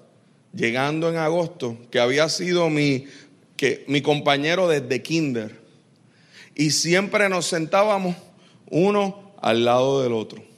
llegando 0.54 1.10
en 1.10 1.18
agosto, 1.18 1.76
que 1.90 2.00
había 2.00 2.30
sido 2.30 2.70
mi, 2.70 3.04
que, 3.58 3.84
mi 3.86 4.00
compañero 4.00 4.66
desde 4.66 5.02
kinder, 5.02 5.60
y 6.54 6.70
siempre 6.70 7.28
nos 7.28 7.44
sentábamos 7.44 8.16
uno 8.70 9.34
al 9.42 9.66
lado 9.66 10.02
del 10.02 10.14
otro. 10.14 10.53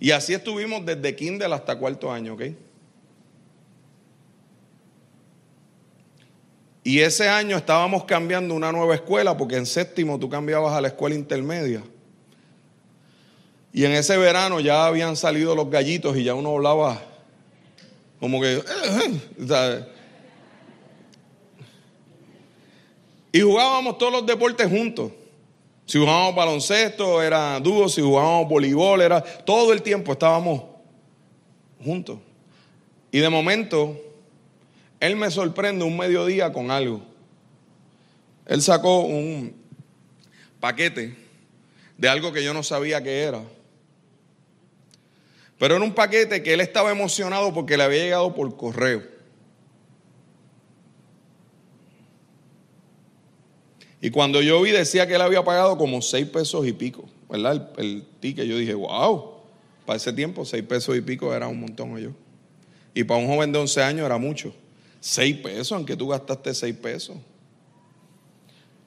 Y 0.00 0.10
así 0.12 0.34
estuvimos 0.34 0.84
desde 0.84 1.14
kinder 1.16 1.52
hasta 1.52 1.76
cuarto 1.76 2.10
año, 2.10 2.34
¿ok? 2.34 2.42
Y 6.84 7.00
ese 7.00 7.28
año 7.28 7.56
estábamos 7.56 8.04
cambiando 8.04 8.54
una 8.54 8.72
nueva 8.72 8.94
escuela, 8.94 9.36
porque 9.36 9.56
en 9.56 9.66
séptimo 9.66 10.18
tú 10.18 10.30
cambiabas 10.30 10.74
a 10.74 10.80
la 10.80 10.88
escuela 10.88 11.14
intermedia. 11.14 11.82
Y 13.72 13.84
en 13.84 13.92
ese 13.92 14.16
verano 14.16 14.60
ya 14.60 14.86
habían 14.86 15.14
salido 15.16 15.54
los 15.54 15.68
gallitos 15.68 16.16
y 16.16 16.24
ya 16.24 16.34
uno 16.34 16.56
hablaba 16.56 17.02
como 18.18 18.40
que... 18.40 18.62
y 23.32 23.40
jugábamos 23.40 23.98
todos 23.98 24.12
los 24.12 24.26
deportes 24.26 24.68
juntos. 24.68 25.12
Si 25.88 25.96
jugábamos 25.98 26.34
baloncesto, 26.34 27.22
era 27.22 27.58
dúo, 27.60 27.88
si 27.88 28.02
jugábamos 28.02 28.46
voleibol, 28.46 29.00
era 29.00 29.22
todo 29.22 29.72
el 29.72 29.80
tiempo 29.80 30.12
estábamos 30.12 30.64
juntos. 31.82 32.18
Y 33.10 33.20
de 33.20 33.30
momento, 33.30 33.98
él 35.00 35.16
me 35.16 35.30
sorprende 35.30 35.86
un 35.86 35.96
mediodía 35.96 36.52
con 36.52 36.70
algo. 36.70 37.00
Él 38.44 38.60
sacó 38.60 39.00
un 39.00 39.56
paquete 40.60 41.16
de 41.96 42.08
algo 42.10 42.34
que 42.34 42.44
yo 42.44 42.52
no 42.52 42.62
sabía 42.62 43.02
que 43.02 43.22
era. 43.22 43.40
Pero 45.58 45.76
era 45.76 45.84
un 45.84 45.94
paquete 45.94 46.42
que 46.42 46.52
él 46.52 46.60
estaba 46.60 46.90
emocionado 46.90 47.54
porque 47.54 47.78
le 47.78 47.84
había 47.84 48.02
llegado 48.02 48.34
por 48.34 48.54
correo. 48.58 49.17
Y 54.00 54.10
cuando 54.10 54.40
yo 54.40 54.62
vi, 54.62 54.70
decía 54.70 55.06
que 55.06 55.14
él 55.14 55.20
había 55.20 55.44
pagado 55.44 55.76
como 55.76 56.00
seis 56.02 56.26
pesos 56.28 56.66
y 56.66 56.72
pico, 56.72 57.08
¿verdad? 57.28 57.70
El, 57.78 58.04
ticket. 58.20 58.46
Yo 58.46 58.56
dije, 58.58 58.74
wow, 58.74 59.32
para 59.84 59.96
ese 59.96 60.12
tiempo, 60.12 60.44
seis 60.44 60.62
pesos 60.62 60.96
y 60.96 61.00
pico 61.00 61.34
era 61.34 61.48
un 61.48 61.60
montón 61.60 61.96
yo. 61.98 62.10
Y 62.94 63.04
para 63.04 63.20
un 63.20 63.26
joven 63.26 63.52
de 63.52 63.58
11 63.58 63.82
años 63.82 64.06
era 64.06 64.18
mucho. 64.18 64.54
Seis 65.00 65.36
pesos, 65.36 65.72
aunque 65.72 65.96
tú 65.96 66.08
gastaste 66.08 66.54
seis 66.54 66.76
pesos. 66.76 67.16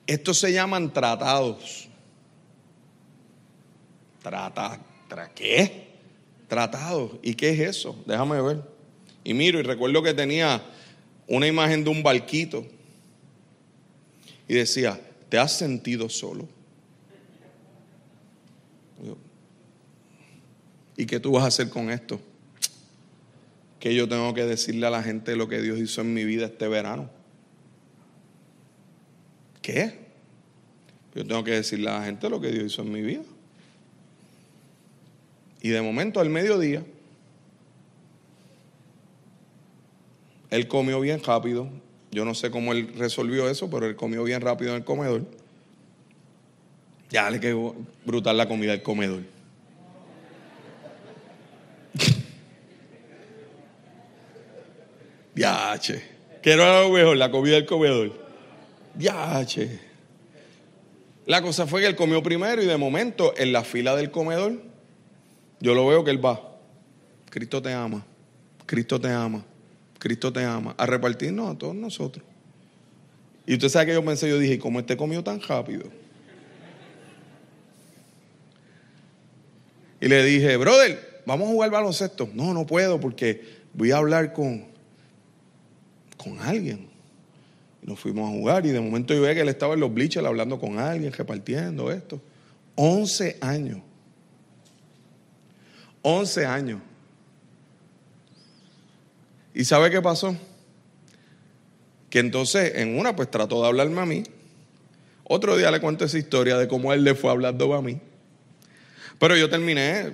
Estos 0.07 0.39
se 0.39 0.51
llaman 0.51 0.91
tratados. 0.91 1.87
Trata, 4.21 4.79
¿Qué? 5.35 5.87
Tratados. 6.47 7.11
¿Y 7.21 7.33
qué 7.33 7.49
es 7.51 7.59
eso? 7.59 7.95
Déjame 8.05 8.41
ver. 8.41 8.61
Y 9.23 9.33
miro 9.33 9.59
y 9.59 9.63
recuerdo 9.63 10.01
que 10.01 10.13
tenía 10.13 10.61
una 11.27 11.47
imagen 11.47 11.83
de 11.83 11.89
un 11.89 12.03
barquito 12.03 12.65
y 14.51 14.55
decía, 14.55 14.99
¿te 15.29 15.37
has 15.39 15.57
sentido 15.57 16.09
solo? 16.09 16.45
¿Y 20.97 21.05
qué 21.05 21.21
tú 21.21 21.31
vas 21.31 21.45
a 21.45 21.47
hacer 21.47 21.69
con 21.69 21.89
esto? 21.89 22.19
Que 23.79 23.95
yo 23.95 24.09
tengo 24.09 24.33
que 24.33 24.43
decirle 24.43 24.85
a 24.87 24.89
la 24.89 25.03
gente 25.03 25.37
lo 25.37 25.47
que 25.47 25.61
Dios 25.61 25.79
hizo 25.79 26.01
en 26.01 26.13
mi 26.13 26.25
vida 26.25 26.47
este 26.47 26.67
verano. 26.67 27.09
¿Qué? 29.61 29.99
Yo 31.15 31.25
tengo 31.25 31.45
que 31.45 31.51
decirle 31.51 31.89
a 31.89 31.99
la 31.99 32.03
gente 32.03 32.29
lo 32.29 32.41
que 32.41 32.51
Dios 32.51 32.65
hizo 32.73 32.81
en 32.81 32.91
mi 32.91 33.01
vida. 33.01 33.23
Y 35.61 35.69
de 35.69 35.81
momento 35.81 36.19
al 36.19 36.29
mediodía, 36.29 36.83
él 40.49 40.67
comió 40.67 40.99
bien 40.99 41.23
rápido, 41.23 41.69
yo 42.11 42.25
no 42.25 42.33
sé 42.35 42.51
cómo 42.51 42.73
él 42.73 42.93
resolvió 42.97 43.49
eso, 43.49 43.69
pero 43.69 43.85
él 43.85 43.95
comió 43.95 44.23
bien 44.23 44.41
rápido 44.41 44.71
en 44.71 44.77
el 44.77 44.83
comedor. 44.83 45.25
Ya 47.09 47.29
le 47.29 47.39
quedó 47.39 47.75
brutal 48.05 48.37
la 48.37 48.47
comida 48.47 48.71
del 48.71 48.81
comedor. 48.81 49.21
che. 55.79 56.03
¿Qué 56.41 56.51
era 56.51 56.87
mejor? 56.87 57.17
La 57.17 57.31
comida 57.31 57.55
del 57.55 57.65
comedor. 57.65 58.11
che. 59.47 59.79
La 61.25 61.41
cosa 61.41 61.67
fue 61.67 61.81
que 61.81 61.87
él 61.87 61.95
comió 61.95 62.21
primero 62.21 62.61
y 62.61 62.65
de 62.65 62.77
momento 62.77 63.33
en 63.37 63.53
la 63.53 63.63
fila 63.63 63.95
del 63.95 64.11
comedor 64.11 64.61
yo 65.59 65.75
lo 65.75 65.87
veo 65.87 66.03
que 66.03 66.11
él 66.11 66.23
va. 66.23 66.41
Cristo 67.29 67.61
te 67.61 67.71
ama. 67.71 68.03
Cristo 68.65 68.99
te 68.99 69.09
ama. 69.09 69.45
Cristo 70.01 70.33
te 70.33 70.43
ama, 70.43 70.73
a 70.79 70.87
repartirnos 70.87 71.55
a 71.55 71.55
todos 71.55 71.75
nosotros. 71.75 72.25
Y 73.45 73.53
usted 73.53 73.69
sabe 73.69 73.85
que 73.85 73.93
yo 73.93 74.03
pensé, 74.03 74.27
yo 74.27 74.39
dije, 74.39 74.57
¿cómo 74.57 74.79
este 74.79 74.97
comió 74.97 75.23
tan 75.23 75.39
rápido? 75.41 75.83
Y 79.99 80.07
le 80.07 80.25
dije, 80.25 80.57
brother, 80.57 81.21
vamos 81.27 81.47
a 81.47 81.51
jugar 81.51 81.69
baloncesto. 81.69 82.27
No, 82.33 82.51
no 82.51 82.65
puedo 82.65 82.99
porque 82.99 83.45
voy 83.75 83.91
a 83.91 83.97
hablar 83.97 84.33
con, 84.33 84.65
con 86.17 86.39
alguien. 86.39 86.87
Y 87.83 87.85
nos 87.85 87.99
fuimos 87.99 88.27
a 88.27 88.33
jugar 88.33 88.65
y 88.65 88.69
de 88.69 88.79
momento 88.79 89.13
yo 89.13 89.21
veía 89.21 89.35
que 89.35 89.41
él 89.41 89.49
estaba 89.49 89.75
en 89.75 89.81
los 89.81 89.93
bleachers 89.93 90.25
hablando 90.25 90.59
con 90.59 90.79
alguien, 90.79 91.13
repartiendo 91.13 91.91
esto. 91.91 92.19
11 92.73 93.37
años. 93.39 93.77
11 96.01 96.45
años. 96.47 96.81
¿Y 99.53 99.65
sabe 99.65 99.89
qué 99.91 100.01
pasó? 100.01 100.35
Que 102.09 102.19
entonces 102.19 102.73
en 102.75 102.97
una 102.97 103.15
pues 103.15 103.29
trató 103.29 103.61
de 103.61 103.67
hablarme 103.67 104.01
a 104.01 104.05
mí. 104.05 104.23
Otro 105.23 105.55
día 105.55 105.71
le 105.71 105.79
cuento 105.79 106.05
esa 106.05 106.17
historia 106.17 106.57
de 106.57 106.67
cómo 106.67 106.91
él 106.93 107.03
le 107.03 107.15
fue 107.15 107.31
hablando 107.31 107.73
a 107.73 107.81
mí. 107.81 107.99
Pero 109.17 109.37
yo 109.37 109.49
terminé 109.49 110.13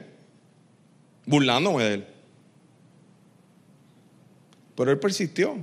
burlándome 1.26 1.84
de 1.84 1.94
él. 1.96 2.08
Pero 4.76 4.92
él 4.92 5.00
persistió. 5.00 5.58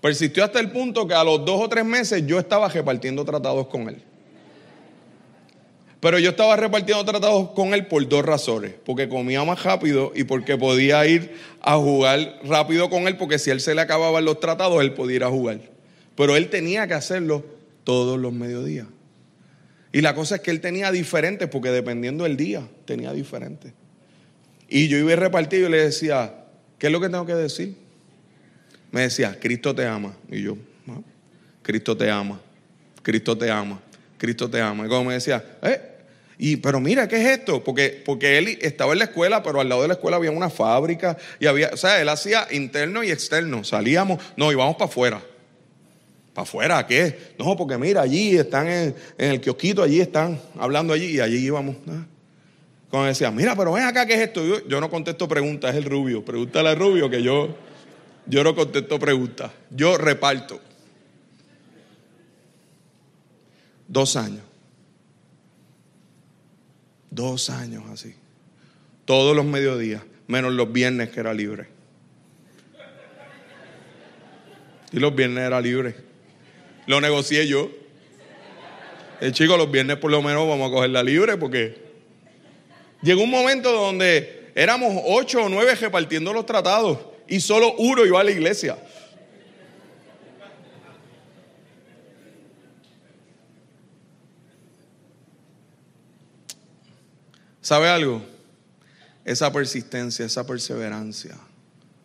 Persistió 0.00 0.44
hasta 0.44 0.60
el 0.60 0.70
punto 0.70 1.08
que 1.08 1.14
a 1.14 1.24
los 1.24 1.44
dos 1.44 1.62
o 1.62 1.68
tres 1.68 1.84
meses 1.84 2.26
yo 2.26 2.38
estaba 2.38 2.68
repartiendo 2.68 3.24
tratados 3.24 3.68
con 3.68 3.88
él. 3.88 4.02
Pero 6.04 6.18
yo 6.18 6.28
estaba 6.28 6.54
repartiendo 6.54 7.02
tratados 7.02 7.52
con 7.52 7.72
él 7.72 7.86
por 7.86 8.06
dos 8.06 8.22
razones. 8.22 8.74
Porque 8.84 9.08
comía 9.08 9.42
más 9.42 9.62
rápido 9.62 10.12
y 10.14 10.24
porque 10.24 10.58
podía 10.58 11.06
ir 11.06 11.34
a 11.62 11.76
jugar 11.76 12.40
rápido 12.44 12.90
con 12.90 13.08
él. 13.08 13.16
Porque 13.16 13.38
si 13.38 13.48
él 13.48 13.58
se 13.58 13.74
le 13.74 13.80
acababan 13.80 14.22
los 14.22 14.38
tratados, 14.38 14.82
él 14.82 14.92
podía 14.92 15.16
ir 15.16 15.24
a 15.24 15.30
jugar. 15.30 15.60
Pero 16.14 16.36
él 16.36 16.50
tenía 16.50 16.86
que 16.86 16.92
hacerlo 16.92 17.42
todos 17.84 18.20
los 18.20 18.34
mediodías. 18.34 18.86
Y 19.92 20.02
la 20.02 20.14
cosa 20.14 20.34
es 20.34 20.40
que 20.42 20.50
él 20.50 20.60
tenía 20.60 20.92
diferentes, 20.92 21.48
porque 21.48 21.70
dependiendo 21.70 22.24
del 22.24 22.36
día, 22.36 22.68
tenía 22.84 23.10
diferentes. 23.14 23.72
Y 24.68 24.88
yo 24.88 24.98
iba 24.98 25.14
a 25.14 25.16
repartir 25.16 25.64
y 25.64 25.70
le 25.70 25.84
decía, 25.84 26.34
¿qué 26.78 26.88
es 26.88 26.92
lo 26.92 27.00
que 27.00 27.08
tengo 27.08 27.24
que 27.24 27.34
decir? 27.34 27.76
Me 28.92 29.00
decía, 29.00 29.38
Cristo 29.40 29.74
te 29.74 29.86
ama. 29.86 30.14
Y 30.30 30.42
yo, 30.42 30.58
ah, 30.86 31.00
Cristo 31.62 31.96
te 31.96 32.10
ama, 32.10 32.38
Cristo 33.02 33.38
te 33.38 33.50
ama, 33.50 33.80
Cristo 34.18 34.50
te 34.50 34.60
ama. 34.60 34.84
Y 34.84 34.88
como 34.90 35.04
me 35.04 35.14
decía, 35.14 35.42
eh, 35.62 35.92
y, 36.38 36.56
pero 36.56 36.80
mira, 36.80 37.06
¿qué 37.06 37.16
es 37.16 37.38
esto? 37.38 37.62
Porque, 37.62 38.02
porque 38.04 38.38
él 38.38 38.58
estaba 38.60 38.92
en 38.92 38.98
la 38.98 39.04
escuela, 39.04 39.42
pero 39.42 39.60
al 39.60 39.68
lado 39.68 39.82
de 39.82 39.88
la 39.88 39.94
escuela 39.94 40.16
había 40.16 40.30
una 40.30 40.50
fábrica 40.50 41.16
y 41.38 41.46
había, 41.46 41.70
o 41.72 41.76
sea, 41.76 42.00
él 42.00 42.08
hacía 42.08 42.48
interno 42.50 43.04
y 43.04 43.10
externo. 43.10 43.62
Salíamos, 43.62 44.20
no, 44.36 44.50
íbamos 44.50 44.74
para 44.76 44.86
afuera. 44.86 45.22
¿Para 46.32 46.42
afuera 46.42 46.86
qué? 46.86 47.34
No, 47.38 47.56
porque 47.56 47.78
mira, 47.78 48.02
allí 48.02 48.36
están 48.36 48.66
en, 48.68 48.94
el 49.18 49.40
kiosquito, 49.40 49.82
allí 49.82 50.00
están 50.00 50.40
hablando 50.58 50.92
allí 50.92 51.16
y 51.16 51.20
allí 51.20 51.36
íbamos. 51.36 51.76
Cuando 52.90 53.06
decía, 53.06 53.30
mira, 53.30 53.54
pero 53.54 53.72
ven 53.72 53.84
acá, 53.84 54.04
¿qué 54.04 54.14
es 54.14 54.20
esto? 54.20 54.44
Yo, 54.44 54.66
yo 54.66 54.80
no 54.80 54.90
contesto 54.90 55.28
preguntas, 55.28 55.70
es 55.70 55.76
el 55.76 55.84
rubio. 55.84 56.24
Pregúntale 56.24 56.70
al 56.70 56.76
rubio 56.76 57.08
que 57.08 57.22
yo, 57.22 57.56
yo 58.26 58.42
no 58.42 58.56
contesto 58.56 58.98
preguntas. 58.98 59.52
Yo 59.70 59.96
reparto. 59.96 60.60
Dos 63.86 64.16
años. 64.16 64.53
Dos 67.14 67.48
años 67.48 67.84
así. 67.92 68.14
Todos 69.04 69.36
los 69.36 69.44
mediodías, 69.44 70.02
menos 70.26 70.52
los 70.52 70.72
viernes 70.72 71.10
que 71.10 71.20
era 71.20 71.32
libre. 71.32 71.68
Y 74.90 74.98
los 74.98 75.14
viernes 75.14 75.44
era 75.44 75.60
libre. 75.60 75.94
Lo 76.86 77.00
negocié 77.00 77.46
yo. 77.46 77.70
El 79.20 79.32
chico, 79.32 79.56
los 79.56 79.70
viernes 79.70 79.98
por 79.98 80.10
lo 80.10 80.22
menos 80.22 80.48
vamos 80.48 80.68
a 80.68 80.74
cogerla 80.74 81.02
libre 81.04 81.36
porque 81.36 81.76
llegó 83.00 83.22
un 83.22 83.30
momento 83.30 83.70
donde 83.70 84.50
éramos 84.56 85.00
ocho 85.06 85.44
o 85.44 85.48
nueve 85.48 85.74
repartiendo 85.76 86.32
los 86.32 86.46
tratados 86.46 86.98
y 87.28 87.38
solo 87.38 87.74
uno 87.78 88.04
iba 88.04 88.20
a 88.20 88.24
la 88.24 88.32
iglesia. 88.32 88.76
¿Sabe 97.64 97.88
algo? 97.88 98.22
Esa 99.24 99.50
persistencia, 99.50 100.26
esa 100.26 100.46
perseverancia 100.46 101.34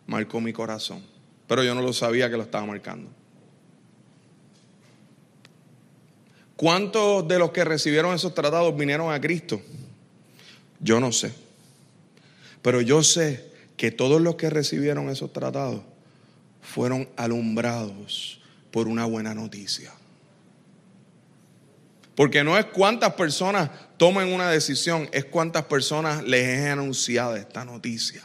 marcó 0.06 0.40
mi 0.40 0.54
corazón. 0.54 1.04
Pero 1.46 1.62
yo 1.62 1.74
no 1.74 1.82
lo 1.82 1.92
sabía 1.92 2.30
que 2.30 2.38
lo 2.38 2.44
estaba 2.44 2.64
marcando. 2.64 3.10
¿Cuántos 6.56 7.28
de 7.28 7.38
los 7.38 7.50
que 7.50 7.62
recibieron 7.64 8.14
esos 8.14 8.34
tratados 8.34 8.74
vinieron 8.74 9.12
a 9.12 9.20
Cristo? 9.20 9.60
Yo 10.78 10.98
no 10.98 11.12
sé. 11.12 11.30
Pero 12.62 12.80
yo 12.80 13.02
sé 13.02 13.52
que 13.76 13.90
todos 13.90 14.18
los 14.22 14.36
que 14.36 14.48
recibieron 14.48 15.10
esos 15.10 15.30
tratados 15.30 15.82
fueron 16.62 17.06
alumbrados 17.18 18.40
por 18.70 18.88
una 18.88 19.04
buena 19.04 19.34
noticia. 19.34 19.92
Porque 22.20 22.44
no 22.44 22.58
es 22.58 22.66
cuántas 22.66 23.14
personas 23.14 23.70
tomen 23.96 24.30
una 24.30 24.50
decisión, 24.50 25.08
es 25.10 25.24
cuántas 25.24 25.64
personas 25.64 26.22
les 26.22 26.46
he 26.48 26.68
anunciado 26.68 27.34
esta 27.34 27.64
noticia. 27.64 28.22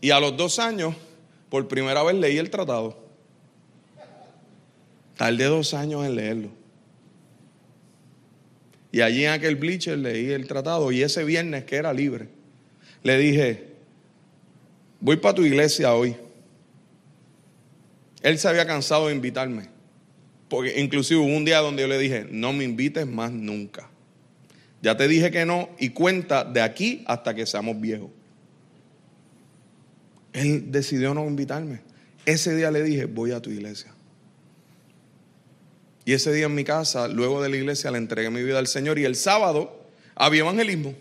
Y 0.00 0.12
a 0.12 0.20
los 0.20 0.36
dos 0.36 0.60
años, 0.60 0.94
por 1.48 1.66
primera 1.66 2.04
vez 2.04 2.14
leí 2.14 2.38
el 2.38 2.48
tratado. 2.48 2.96
Tardé 5.16 5.46
dos 5.46 5.74
años 5.74 6.06
en 6.06 6.14
leerlo. 6.14 6.50
Y 8.92 9.00
allí 9.00 9.24
en 9.24 9.32
aquel 9.32 9.56
bleacher 9.56 9.98
leí 9.98 10.30
el 10.30 10.46
tratado 10.46 10.92
y 10.92 11.02
ese 11.02 11.24
viernes 11.24 11.64
que 11.64 11.74
era 11.74 11.92
libre, 11.92 12.28
le 13.02 13.18
dije, 13.18 13.72
voy 15.00 15.16
para 15.16 15.34
tu 15.34 15.42
iglesia 15.42 15.92
hoy. 15.92 16.14
Él 18.22 18.38
se 18.38 18.48
había 18.48 18.66
cansado 18.66 19.08
de 19.08 19.14
invitarme. 19.14 19.68
Porque 20.48 20.80
inclusive 20.80 21.20
hubo 21.20 21.36
un 21.36 21.44
día 21.44 21.58
donde 21.58 21.82
yo 21.82 21.88
le 21.88 21.98
dije, 21.98 22.26
no 22.30 22.52
me 22.52 22.64
invites 22.64 23.06
más 23.06 23.30
nunca. 23.30 23.88
Ya 24.82 24.96
te 24.96 25.06
dije 25.06 25.30
que 25.30 25.44
no 25.46 25.68
y 25.78 25.90
cuenta 25.90 26.44
de 26.44 26.60
aquí 26.60 27.04
hasta 27.06 27.34
que 27.34 27.46
seamos 27.46 27.80
viejos. 27.80 28.10
Él 30.32 30.70
decidió 30.70 31.14
no 31.14 31.26
invitarme. 31.26 31.80
Ese 32.26 32.54
día 32.54 32.70
le 32.70 32.82
dije, 32.82 33.04
voy 33.04 33.32
a 33.32 33.40
tu 33.40 33.50
iglesia. 33.50 33.94
Y 36.04 36.12
ese 36.12 36.32
día 36.32 36.46
en 36.46 36.54
mi 36.54 36.64
casa, 36.64 37.08
luego 37.08 37.42
de 37.42 37.48
la 37.48 37.56
iglesia, 37.56 37.90
le 37.90 37.98
entregué 37.98 38.30
mi 38.30 38.42
vida 38.42 38.58
al 38.58 38.66
Señor 38.66 38.98
y 38.98 39.04
el 39.04 39.16
sábado 39.16 39.86
había 40.14 40.40
evangelismo. 40.40 40.94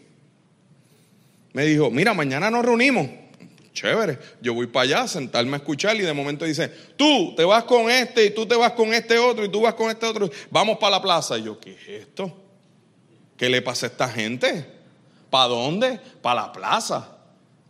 Me 1.53 1.65
dijo, 1.65 1.89
mira, 1.89 2.13
mañana 2.13 2.51
nos 2.51 2.63
reunimos 2.63 3.09
chévere. 3.73 4.19
Yo 4.41 4.53
voy 4.53 4.67
para 4.67 4.83
allá, 4.83 5.07
sentarme 5.07 5.53
a 5.53 5.57
escuchar 5.57 5.95
y 5.95 6.01
de 6.01 6.13
momento 6.13 6.45
dice, 6.45 6.69
tú 6.95 7.33
te 7.35 7.43
vas 7.43 7.63
con 7.63 7.89
este 7.89 8.25
y 8.25 8.31
tú 8.31 8.45
te 8.45 8.55
vas 8.55 8.71
con 8.73 8.93
este 8.93 9.17
otro 9.17 9.45
y 9.45 9.49
tú 9.49 9.61
vas 9.61 9.73
con 9.73 9.89
este 9.89 10.05
otro. 10.05 10.29
Vamos 10.49 10.77
para 10.77 10.91
la 10.91 11.01
plaza. 11.01 11.37
Y 11.37 11.43
yo, 11.43 11.59
¿qué 11.59 11.71
es 11.71 11.87
esto? 11.87 12.35
¿Qué 13.37 13.49
le 13.49 13.61
pasa 13.61 13.85
a 13.85 13.89
esta 13.89 14.09
gente? 14.09 14.65
¿Para 15.29 15.47
dónde? 15.47 15.99
Para 16.21 16.41
la 16.41 16.51
plaza. 16.51 17.17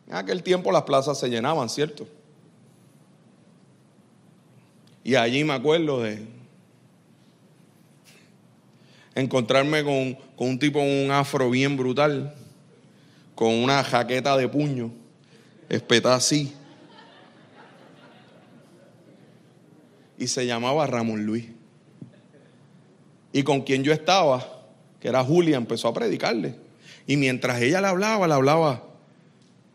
En 0.07 0.15
aquel 0.15 0.41
tiempo 0.41 0.71
las 0.71 0.83
plazas 0.83 1.19
se 1.19 1.29
llenaban, 1.29 1.69
¿cierto? 1.69 2.07
Y 5.03 5.15
allí 5.15 5.43
me 5.43 5.53
acuerdo 5.53 6.01
de 6.01 6.25
encontrarme 9.15 9.83
con, 9.83 10.17
un 10.37 10.59
tipo 10.59 10.79
un 10.79 11.11
afro 11.11 11.49
bien 11.49 11.77
brutal, 11.77 12.33
con 13.35 13.53
una 13.53 13.83
jaqueta 13.83 14.35
de 14.37 14.47
puño 14.47 14.98
espetada 15.69 16.15
así. 16.15 16.53
Y 20.17 20.27
se 20.27 20.45
llamaba 20.45 20.85
Ramón 20.87 21.25
Luis. 21.25 21.45
Y 23.31 23.43
con 23.43 23.61
quien 23.61 23.83
yo 23.83 23.93
estaba, 23.93 24.65
que 24.99 25.07
era 25.07 25.23
Julia, 25.23 25.57
empezó 25.57 25.87
a 25.87 25.93
predicarle. 25.93 26.55
Y 27.07 27.15
mientras 27.15 27.61
ella 27.61 27.79
le 27.81 27.87
hablaba, 27.87 28.27
le 28.27 28.33
hablaba, 28.33 28.83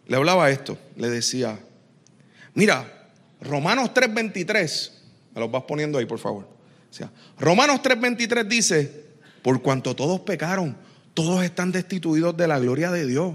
le 0.06 0.16
hablaba 0.16 0.50
esto, 0.50 0.76
le 0.96 1.08
decía, 1.08 1.58
mira, 2.52 3.08
Romanos 3.40 3.90
3:23, 3.94 4.92
me 5.34 5.40
lo 5.40 5.48
vas 5.48 5.62
poniendo 5.64 5.98
ahí, 5.98 6.06
por 6.06 6.18
favor. 6.18 6.46
O 6.90 6.92
sea, 6.92 7.10
Romanos 7.38 7.80
3:23 7.82 8.46
dice, 8.46 9.04
por 9.42 9.62
cuanto 9.62 9.96
todos 9.96 10.20
pecaron, 10.20 10.76
todos 11.14 11.44
están 11.44 11.72
destituidos 11.72 12.36
de 12.36 12.48
la 12.48 12.58
gloria 12.58 12.90
de 12.90 13.06
Dios. 13.06 13.34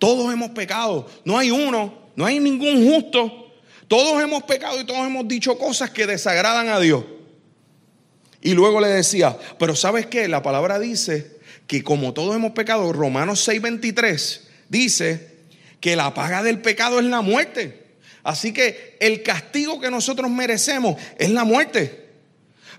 Todos 0.00 0.32
hemos 0.32 0.50
pecado. 0.50 1.06
No 1.26 1.38
hay 1.38 1.50
uno, 1.50 1.94
no 2.16 2.24
hay 2.24 2.40
ningún 2.40 2.90
justo. 2.90 3.52
Todos 3.86 4.20
hemos 4.22 4.42
pecado 4.44 4.80
y 4.80 4.84
todos 4.84 5.06
hemos 5.06 5.28
dicho 5.28 5.58
cosas 5.58 5.90
que 5.90 6.06
desagradan 6.06 6.70
a 6.70 6.80
Dios. 6.80 7.04
Y 8.40 8.54
luego 8.54 8.80
le 8.80 8.88
decía, 8.88 9.36
pero 9.58 9.76
¿sabes 9.76 10.06
qué? 10.06 10.26
La 10.26 10.42
palabra 10.42 10.78
dice 10.78 11.38
que 11.66 11.84
como 11.84 12.14
todos 12.14 12.34
hemos 12.34 12.52
pecado, 12.52 12.90
Romanos 12.94 13.46
6:23 13.46 14.40
dice 14.70 15.36
que 15.80 15.96
la 15.96 16.14
paga 16.14 16.42
del 16.42 16.60
pecado 16.60 16.98
es 16.98 17.04
la 17.04 17.20
muerte. 17.20 17.88
Así 18.22 18.54
que 18.54 18.96
el 19.00 19.22
castigo 19.22 19.80
que 19.80 19.90
nosotros 19.90 20.30
merecemos 20.30 20.96
es 21.18 21.30
la 21.30 21.44
muerte. 21.44 22.08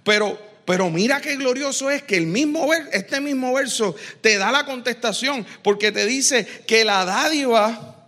Pero 0.04 0.40
Pero 0.72 0.90
mira 0.90 1.20
qué 1.20 1.36
glorioso 1.36 1.92
es 1.92 2.02
que 2.04 2.16
el 2.16 2.28
mismo 2.28 2.74
este 2.94 3.20
mismo 3.20 3.54
verso 3.54 3.94
te 4.22 4.38
da 4.38 4.54
la 4.54 4.64
contestación, 4.64 5.46
porque 5.64 5.92
te 5.92 6.06
dice 6.06 6.48
que 6.66 6.86
la 6.86 7.04
dádiva 7.04 8.08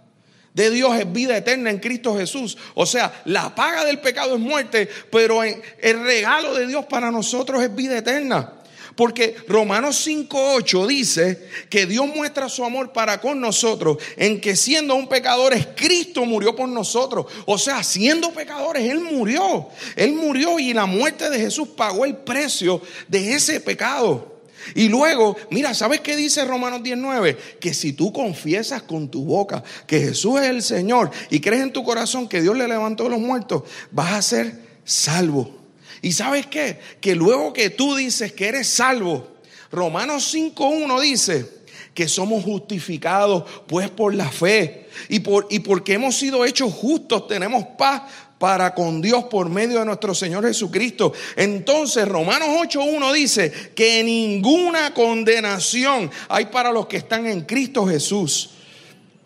de 0.54 0.70
Dios 0.70 0.98
es 0.98 1.12
vida 1.12 1.36
eterna 1.36 1.72
en 1.72 1.80
Cristo 1.80 2.18
Jesús. 2.18 2.58
O 2.74 2.86
sea, 2.86 3.22
la 3.26 3.54
paga 3.54 3.84
del 3.84 4.00
pecado 4.00 4.36
es 4.36 4.40
muerte, 4.40 4.90
pero 5.12 5.44
el 5.44 6.04
regalo 6.06 6.54
de 6.54 6.66
Dios 6.66 6.86
para 6.86 7.12
nosotros 7.12 7.62
es 7.62 7.76
vida 7.76 7.98
eterna. 7.98 8.54
Porque 8.96 9.36
Romanos 9.48 10.08
5.8 10.08 10.88
dice 10.88 11.50
que 11.70 11.86
Dios 11.86 12.06
muestra 12.08 12.48
su 12.50 12.64
amor 12.64 12.94
para 12.94 13.20
con 13.20 13.40
nosotros 13.40 13.98
en 14.18 14.40
que 14.40 14.56
siendo 14.56 14.96
un 14.96 15.08
pecadores, 15.08 15.68
Cristo 15.76 16.26
murió 16.26 16.56
por 16.56 16.70
nosotros. 16.70 17.26
O 17.46 17.58
sea, 17.58 17.84
siendo 17.84 18.32
pecadores, 18.32 18.90
Él 18.90 19.00
murió. 19.00 19.68
Él 19.96 20.14
murió 20.14 20.60
y 20.60 20.74
la 20.74 20.86
muerte 20.86 21.30
de 21.30 21.40
Jesús 21.40 21.70
pagó 21.70 22.06
el 22.06 22.18
precio 22.18 22.82
de 23.08 23.34
ese 23.34 23.60
pecado. 23.60 24.34
Y 24.76 24.90
luego, 24.90 25.36
mira, 25.50 25.74
¿sabes 25.74 26.02
qué 26.02 26.16
dice 26.16 26.46
Romanos 26.46 26.84
19? 26.84 27.38
Que 27.60 27.74
si 27.74 27.94
tú 27.94 28.14
confiesas 28.14 28.84
con 28.84 29.10
tu 29.10 29.26
boca 29.26 29.64
que 29.88 30.00
Jesús 30.00 30.40
es 30.40 30.48
el 30.48 30.62
Señor 30.62 31.12
y 31.30 31.40
crees 31.40 31.64
en 31.64 31.74
tu 31.74 31.84
corazón 31.84 32.30
que 32.30 32.42
Dios 32.42 32.58
le 32.58 32.68
levantó 32.68 33.10
los 33.10 33.20
muertos, 33.20 33.64
vas 33.92 34.14
a 34.14 34.22
ser 34.22 34.56
salvo. 34.86 35.63
Y 36.04 36.12
sabes 36.12 36.46
qué? 36.48 36.80
Que 37.00 37.16
luego 37.16 37.54
que 37.54 37.70
tú 37.70 37.96
dices 37.96 38.34
que 38.34 38.50
eres 38.50 38.68
salvo, 38.68 39.26
Romanos 39.72 40.36
5.1 40.36 41.00
dice 41.00 41.50
que 41.94 42.10
somos 42.10 42.44
justificados 42.44 43.46
pues 43.68 43.90
por 43.90 44.14
la 44.14 44.30
fe 44.30 44.88
y, 45.08 45.22
por, 45.22 45.48
y 45.50 45.60
porque 45.60 45.94
hemos 45.94 46.18
sido 46.18 46.44
hechos 46.44 46.74
justos 46.74 47.28
tenemos 47.28 47.64
paz 47.78 48.02
para 48.38 48.76
con 48.76 49.02
Dios 49.02 49.24
por 49.26 49.48
medio 49.48 49.80
de 49.80 49.86
nuestro 49.86 50.14
Señor 50.14 50.46
Jesucristo. 50.46 51.14
Entonces 51.38 52.06
Romanos 52.06 52.50
8.1 52.50 53.14
dice 53.14 53.52
que 53.74 54.04
ninguna 54.04 54.94
condenación 54.94 56.12
hay 56.28 56.48
para 56.48 56.74
los 56.74 56.88
que 56.88 56.98
están 56.98 57.28
en 57.28 57.42
Cristo 57.42 57.88
Jesús. 57.88 58.50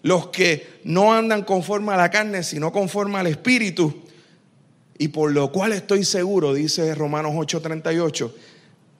Los 0.03 0.27
que 0.27 0.81
no 0.83 1.11
andan 1.11 1.43
conforme 1.43 1.93
a 1.93 1.97
la 1.97 2.11
carne, 2.11 2.43
sino 2.43 2.71
conforme 2.71 3.17
al 3.17 3.25
Espíritu. 3.25 4.03
Y 4.97 5.09
por 5.09 5.31
lo 5.31 5.51
cual 5.51 5.73
estoy 5.73 6.03
seguro, 6.03 6.53
dice 6.53 6.93
Romanos 6.95 7.33
8:38, 7.35 8.31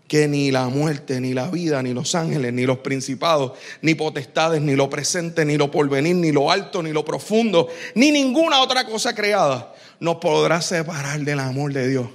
que 0.07 0.27
ni 0.27 0.51
la 0.51 0.69
muerte, 0.69 1.19
ni 1.19 1.33
la 1.33 1.49
vida, 1.49 1.81
ni 1.83 1.93
los 1.93 2.15
ángeles, 2.15 2.53
ni 2.53 2.65
los 2.65 2.79
principados, 2.79 3.53
ni 3.81 3.95
potestades, 3.95 4.61
ni 4.61 4.75
lo 4.75 4.89
presente, 4.89 5.43
ni 5.43 5.57
lo 5.57 5.69
porvenir, 5.69 6.15
ni 6.15 6.31
lo 6.31 6.51
alto, 6.51 6.81
ni 6.81 6.93
lo 6.93 7.03
profundo, 7.03 7.67
ni 7.95 8.11
ninguna 8.11 8.61
otra 8.61 8.85
cosa 8.85 9.13
creada 9.13 9.73
nos 9.99 10.17
podrá 10.17 10.61
separar 10.61 11.19
del 11.21 11.39
amor 11.39 11.73
de 11.73 11.89
Dios 11.89 12.07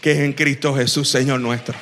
que 0.00 0.12
es 0.12 0.18
en 0.18 0.32
Cristo 0.32 0.74
Jesús, 0.74 1.08
Señor 1.08 1.40
nuestro. 1.40 1.74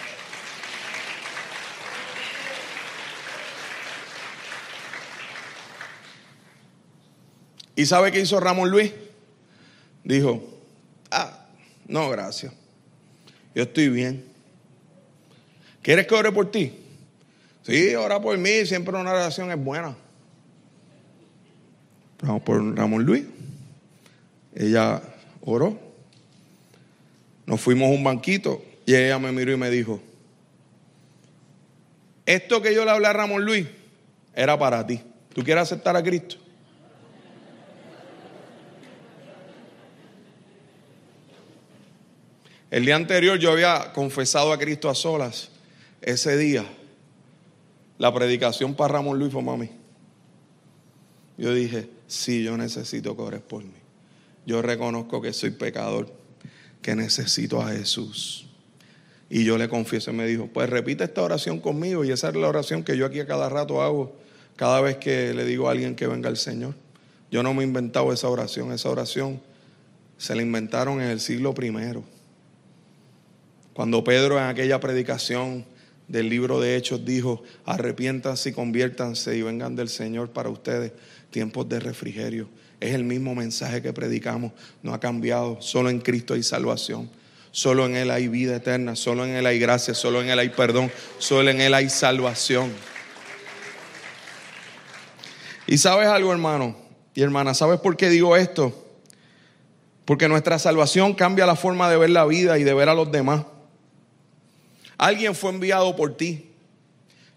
¿Y 7.74 7.84
sabe 7.84 8.10
qué 8.10 8.20
hizo 8.20 8.40
Ramón 8.40 8.70
Luis? 8.70 8.90
Dijo, 10.02 10.42
ah, 11.10 11.45
no, 11.88 12.10
gracias. 12.10 12.52
Yo 13.54 13.62
estoy 13.62 13.88
bien. 13.88 14.24
¿Quieres 15.82 16.06
que 16.06 16.14
ore 16.14 16.32
por 16.32 16.50
ti? 16.50 16.72
Sí, 17.62 17.94
ora 17.94 18.20
por 18.20 18.36
mí. 18.38 18.66
Siempre 18.66 18.96
una 18.96 19.12
oración 19.12 19.50
es 19.50 19.58
buena. 19.58 19.96
Vamos 22.22 22.42
por 22.42 22.76
Ramón 22.76 23.04
Luis. 23.04 23.24
Ella 24.54 25.02
oró. 25.42 25.78
Nos 27.46 27.60
fuimos 27.60 27.88
a 27.88 27.92
un 27.92 28.02
banquito 28.02 28.64
y 28.84 28.94
ella 28.94 29.18
me 29.18 29.30
miró 29.30 29.52
y 29.52 29.56
me 29.56 29.70
dijo, 29.70 30.00
esto 32.24 32.60
que 32.60 32.74
yo 32.74 32.84
le 32.84 32.90
hablé 32.90 33.06
a 33.06 33.12
Ramón 33.12 33.44
Luis 33.44 33.66
era 34.34 34.58
para 34.58 34.84
ti. 34.84 35.00
¿Tú 35.32 35.44
quieres 35.44 35.62
aceptar 35.62 35.96
a 35.96 36.02
Cristo? 36.02 36.36
El 42.76 42.84
día 42.84 42.96
anterior 42.96 43.38
yo 43.38 43.52
había 43.52 43.90
confesado 43.94 44.52
a 44.52 44.58
Cristo 44.58 44.90
a 44.90 44.94
solas. 44.94 45.48
Ese 46.02 46.36
día, 46.36 46.66
la 47.96 48.12
predicación 48.12 48.74
para 48.74 48.92
Ramón 48.92 49.18
Luis 49.18 49.32
fue 49.32 49.40
mami. 49.40 49.70
Yo 51.38 51.54
dije, 51.54 51.88
sí, 52.06 52.44
yo 52.44 52.54
necesito 52.58 53.16
que 53.16 53.22
ores 53.22 53.40
por 53.40 53.64
mí. 53.64 53.72
Yo 54.44 54.60
reconozco 54.60 55.22
que 55.22 55.32
soy 55.32 55.52
pecador, 55.52 56.12
que 56.82 56.94
necesito 56.94 57.62
a 57.62 57.70
Jesús. 57.70 58.46
Y 59.30 59.42
yo 59.44 59.56
le 59.56 59.70
confieso 59.70 60.10
y 60.10 60.14
me 60.14 60.26
dijo, 60.26 60.50
pues 60.52 60.68
repite 60.68 61.04
esta 61.04 61.22
oración 61.22 61.60
conmigo. 61.60 62.04
Y 62.04 62.10
esa 62.10 62.28
es 62.28 62.36
la 62.36 62.46
oración 62.46 62.84
que 62.84 62.98
yo 62.98 63.06
aquí 63.06 63.20
a 63.20 63.26
cada 63.26 63.48
rato 63.48 63.80
hago, 63.80 64.14
cada 64.54 64.82
vez 64.82 64.98
que 64.98 65.32
le 65.32 65.46
digo 65.46 65.68
a 65.68 65.72
alguien 65.72 65.96
que 65.96 66.06
venga 66.06 66.28
al 66.28 66.36
Señor. 66.36 66.74
Yo 67.30 67.42
no 67.42 67.54
me 67.54 67.62
he 67.62 67.66
inventado 67.66 68.12
esa 68.12 68.28
oración, 68.28 68.70
esa 68.70 68.90
oración 68.90 69.40
se 70.18 70.34
la 70.34 70.42
inventaron 70.42 71.00
en 71.00 71.08
el 71.08 71.20
siglo 71.20 71.54
primero. 71.54 72.04
Cuando 73.76 74.02
Pedro 74.02 74.38
en 74.38 74.44
aquella 74.44 74.80
predicación 74.80 75.66
del 76.08 76.30
libro 76.30 76.60
de 76.60 76.76
Hechos 76.76 77.04
dijo, 77.04 77.42
arrepiéntanse 77.66 78.48
y 78.48 78.52
conviértanse 78.54 79.36
y 79.36 79.42
vengan 79.42 79.76
del 79.76 79.90
Señor 79.90 80.30
para 80.30 80.48
ustedes 80.48 80.92
tiempos 81.30 81.68
de 81.68 81.78
refrigerio. 81.78 82.48
Es 82.80 82.94
el 82.94 83.04
mismo 83.04 83.34
mensaje 83.34 83.82
que 83.82 83.92
predicamos, 83.92 84.52
no 84.82 84.94
ha 84.94 84.98
cambiado, 84.98 85.60
solo 85.60 85.90
en 85.90 86.00
Cristo 86.00 86.32
hay 86.32 86.42
salvación. 86.42 87.10
Solo 87.50 87.84
en 87.84 87.96
Él 87.96 88.10
hay 88.10 88.28
vida 88.28 88.56
eterna, 88.56 88.96
solo 88.96 89.26
en 89.26 89.32
Él 89.32 89.44
hay 89.44 89.58
gracia, 89.58 89.92
solo 89.92 90.22
en 90.22 90.30
Él 90.30 90.38
hay 90.38 90.48
perdón, 90.48 90.90
solo 91.18 91.50
en 91.50 91.60
Él 91.60 91.74
hay 91.74 91.90
salvación. 91.90 92.72
Y 95.66 95.76
sabes 95.76 96.08
algo, 96.08 96.32
hermano 96.32 96.74
y 97.14 97.20
hermana, 97.20 97.52
¿sabes 97.52 97.78
por 97.80 97.94
qué 97.98 98.08
digo 98.08 98.38
esto? 98.38 98.72
Porque 100.06 100.28
nuestra 100.28 100.58
salvación 100.58 101.12
cambia 101.12 101.44
la 101.44 101.56
forma 101.56 101.90
de 101.90 101.98
ver 101.98 102.08
la 102.08 102.24
vida 102.24 102.58
y 102.58 102.64
de 102.64 102.72
ver 102.72 102.88
a 102.88 102.94
los 102.94 103.12
demás. 103.12 103.44
Alguien 104.98 105.34
fue 105.34 105.50
enviado 105.50 105.94
por 105.94 106.16
ti 106.16 106.50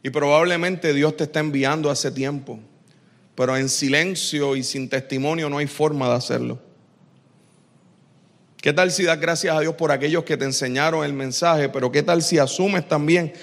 y 0.01 0.09
probablemente 0.09 0.93
Dios 0.93 1.17
te 1.17 1.25
está 1.25 1.39
enviando 1.39 1.89
hace 1.89 2.11
tiempo, 2.11 2.59
pero 3.35 3.57
en 3.57 3.67
silencio 3.67 4.55
y 4.55 4.63
sin 4.63 4.89
testimonio 4.89 5.49
no 5.49 5.57
hay 5.57 5.67
forma 5.67 6.07
de 6.07 6.15
hacerlo. 6.15 6.59
¿Qué 8.61 8.73
tal 8.73 8.91
si 8.91 9.03
das 9.03 9.19
gracias 9.19 9.55
a 9.55 9.59
Dios 9.61 9.75
por 9.75 9.91
aquellos 9.91 10.23
que 10.23 10.35
te 10.35 10.45
enseñaron 10.45 11.05
el 11.05 11.13
mensaje, 11.13 11.69
pero 11.69 11.91
qué 11.91 12.03
tal 12.03 12.21
si 12.21 12.37
asumes 12.37 12.87
también 12.87 13.33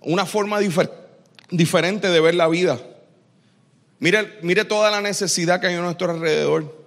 una 0.00 0.24
forma 0.24 0.60
diferente 1.50 2.08
de 2.08 2.20
ver 2.20 2.34
la 2.34 2.48
vida? 2.48 2.80
Mire, 3.98 4.38
mire 4.42 4.64
toda 4.64 4.90
la 4.90 5.00
necesidad 5.00 5.60
que 5.60 5.68
hay 5.68 5.74
a 5.74 5.80
nuestro 5.80 6.10
alrededor. 6.10 6.86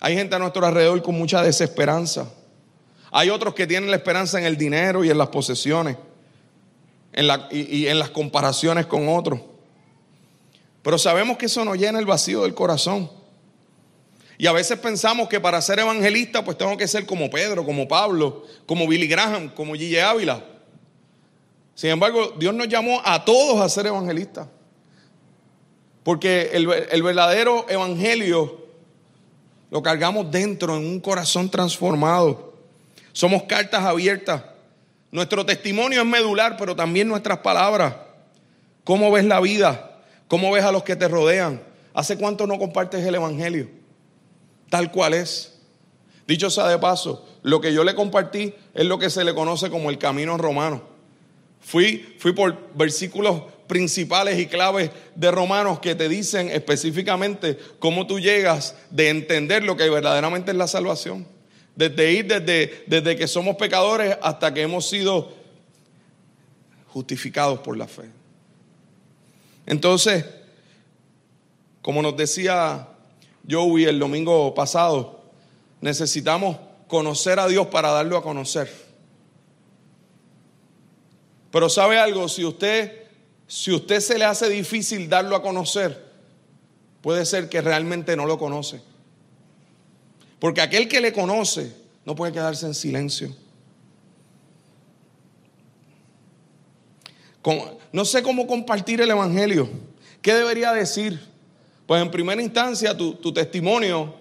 Hay 0.00 0.14
gente 0.14 0.36
a 0.36 0.38
nuestro 0.38 0.64
alrededor 0.64 1.02
con 1.02 1.16
mucha 1.16 1.42
desesperanza. 1.42 2.28
Hay 3.18 3.30
otros 3.30 3.54
que 3.54 3.66
tienen 3.66 3.88
la 3.88 3.96
esperanza 3.96 4.38
en 4.38 4.44
el 4.44 4.58
dinero 4.58 5.02
y 5.02 5.08
en 5.08 5.16
las 5.16 5.28
posesiones 5.28 5.96
y, 7.50 7.86
en 7.86 7.98
las 7.98 8.10
comparaciones 8.10 8.84
con 8.84 9.08
otros. 9.08 9.40
Pero 10.82 10.98
sabemos 10.98 11.38
que 11.38 11.46
eso 11.46 11.64
nos 11.64 11.78
llena 11.78 11.98
el 11.98 12.04
vacío 12.04 12.42
del 12.42 12.52
corazón. 12.52 13.10
Y 14.36 14.46
a 14.46 14.52
veces 14.52 14.78
pensamos 14.78 15.30
que 15.30 15.40
para 15.40 15.62
ser 15.62 15.78
evangelista 15.78 16.44
pues 16.44 16.58
tengo 16.58 16.76
que 16.76 16.86
ser 16.86 17.06
como 17.06 17.30
Pedro, 17.30 17.64
como 17.64 17.88
Pablo, 17.88 18.44
como 18.66 18.86
Billy 18.86 19.06
Graham, 19.06 19.48
como 19.48 19.72
Gille 19.72 20.02
Ávila. 20.02 20.44
Sin 21.74 21.88
embargo, 21.88 22.34
Dios 22.38 22.52
nos 22.52 22.68
llamó 22.68 23.00
a 23.02 23.24
todos 23.24 23.62
a 23.62 23.68
ser 23.70 23.86
evangelistas. 23.86 24.46
Porque 26.02 26.50
el, 26.52 26.70
el 26.70 27.02
verdadero 27.02 27.64
evangelio 27.66 28.66
lo 29.70 29.82
cargamos 29.82 30.30
dentro 30.30 30.76
en 30.76 30.84
un 30.84 31.00
corazón 31.00 31.48
transformado. 31.48 32.45
Somos 33.16 33.44
cartas 33.44 33.82
abiertas. 33.82 34.42
Nuestro 35.10 35.46
testimonio 35.46 36.02
es 36.02 36.06
medular, 36.06 36.58
pero 36.58 36.76
también 36.76 37.08
nuestras 37.08 37.38
palabras. 37.38 37.94
¿Cómo 38.84 39.10
ves 39.10 39.24
la 39.24 39.40
vida? 39.40 40.02
¿Cómo 40.28 40.52
ves 40.52 40.64
a 40.64 40.70
los 40.70 40.82
que 40.82 40.96
te 40.96 41.08
rodean? 41.08 41.62
¿Hace 41.94 42.18
cuánto 42.18 42.46
no 42.46 42.58
compartes 42.58 43.02
el 43.06 43.14
Evangelio? 43.14 43.70
Tal 44.68 44.92
cual 44.92 45.14
es. 45.14 45.58
Dicho 46.26 46.50
sea 46.50 46.68
de 46.68 46.78
paso, 46.78 47.26
lo 47.42 47.58
que 47.58 47.72
yo 47.72 47.84
le 47.84 47.94
compartí 47.94 48.52
es 48.74 48.84
lo 48.84 48.98
que 48.98 49.08
se 49.08 49.24
le 49.24 49.34
conoce 49.34 49.70
como 49.70 49.88
el 49.88 49.96
camino 49.96 50.36
romano. 50.36 50.82
Fui, 51.62 52.16
fui 52.18 52.32
por 52.32 52.74
versículos 52.74 53.44
principales 53.66 54.38
y 54.38 54.44
claves 54.44 54.90
de 55.14 55.30
Romanos 55.30 55.80
que 55.80 55.94
te 55.94 56.10
dicen 56.10 56.50
específicamente 56.50 57.58
cómo 57.78 58.06
tú 58.06 58.20
llegas 58.20 58.76
de 58.90 59.08
entender 59.08 59.64
lo 59.64 59.74
que 59.74 59.88
verdaderamente 59.88 60.50
es 60.50 60.56
la 60.58 60.68
salvación. 60.68 61.34
Desde 61.76 62.12
ir 62.12 62.26
desde, 62.26 62.84
desde 62.86 63.16
que 63.16 63.28
somos 63.28 63.56
pecadores 63.56 64.16
hasta 64.22 64.52
que 64.52 64.62
hemos 64.62 64.88
sido 64.88 65.32
justificados 66.88 67.60
por 67.60 67.76
la 67.76 67.86
fe. 67.86 68.10
Entonces, 69.66 70.24
como 71.82 72.00
nos 72.02 72.16
decía 72.16 72.88
Joey 73.48 73.84
el 73.84 73.98
domingo 73.98 74.54
pasado, 74.54 75.20
necesitamos 75.80 76.56
conocer 76.88 77.38
a 77.38 77.46
Dios 77.46 77.66
para 77.66 77.90
darlo 77.90 78.16
a 78.16 78.22
conocer. 78.22 78.72
Pero 81.50 81.68
sabe 81.68 81.98
algo, 81.98 82.28
si 82.28 82.44
usted, 82.44 83.04
si 83.46 83.72
usted 83.72 84.00
se 84.00 84.18
le 84.18 84.24
hace 84.24 84.48
difícil 84.48 85.08
darlo 85.08 85.36
a 85.36 85.42
conocer, 85.42 86.04
puede 87.02 87.24
ser 87.24 87.48
que 87.48 87.60
realmente 87.60 88.16
no 88.16 88.26
lo 88.26 88.38
conoce. 88.38 88.80
Porque 90.38 90.60
aquel 90.60 90.88
que 90.88 91.00
le 91.00 91.12
conoce 91.12 91.72
no 92.04 92.14
puede 92.14 92.32
quedarse 92.32 92.66
en 92.66 92.74
silencio. 92.74 93.34
No 97.92 98.04
sé 98.04 98.22
cómo 98.22 98.46
compartir 98.46 99.00
el 99.00 99.10
Evangelio. 99.10 99.68
¿Qué 100.20 100.34
debería 100.34 100.72
decir? 100.72 101.20
Pues 101.86 102.02
en 102.02 102.10
primera 102.10 102.42
instancia 102.42 102.96
tu, 102.96 103.32
testimonio 103.32 104.14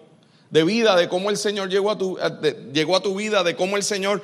de 0.52 0.64
vida, 0.64 0.96
de 0.96 1.10
cómo 1.10 1.32
el 1.32 1.38
Señor 1.38 1.70
llegó 1.70 1.90
a, 1.90 1.98
tu, 1.98 2.18
llegó 2.72 2.96
a 2.96 3.02
tu 3.02 3.16
vida, 3.16 3.44
de 3.44 3.56
cómo 3.56 3.78
el 3.78 3.84
Señor 3.84 4.22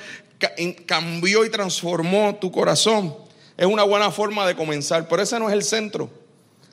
cambió 0.85 1.43
y 1.43 1.49
transformó 1.49 2.37
tu 2.39 2.51
corazón, 2.51 3.15
es 3.57 3.65
una 3.65 3.83
buena 3.83 4.11
forma 4.11 4.47
de 4.47 4.55
comenzar. 4.55 5.07
Pero 5.07 5.21
ese 5.23 5.39
no 5.39 5.49
es 5.49 5.53
el 5.53 5.63
centro. 5.63 6.09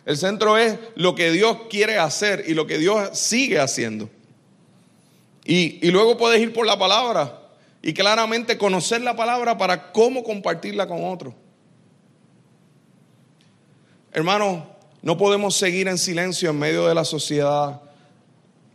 El 0.04 0.16
centro 0.16 0.56
es 0.56 0.78
lo 0.94 1.14
que 1.14 1.30
Dios 1.30 1.56
quiere 1.68 1.98
hacer 1.98 2.44
y 2.46 2.54
lo 2.54 2.66
que 2.66 2.78
Dios 2.78 3.18
sigue 3.18 3.58
haciendo. 3.58 4.08
Y, 5.48 5.90
luego 5.90 6.18
puedes 6.18 6.42
ir 6.42 6.52
por 6.52 6.66
la 6.66 6.78
palabra 6.78 7.40
y 7.80 7.94
claramente 7.94 8.58
conocer 8.58 9.00
la 9.00 9.16
palabra 9.16 9.56
para 9.56 9.92
cómo 9.92 10.22
compartirla 10.22 10.86
con 10.86 11.02
otros. 11.02 11.32
Hermano, 14.12 14.68
no 15.00 15.16
podemos 15.16 15.56
seguir 15.56 15.88
en 15.88 15.96
silencio 15.96 16.50
en 16.50 16.58
medio 16.58 16.86
de 16.86 16.94
la 16.94 17.02
sociedad 17.02 17.80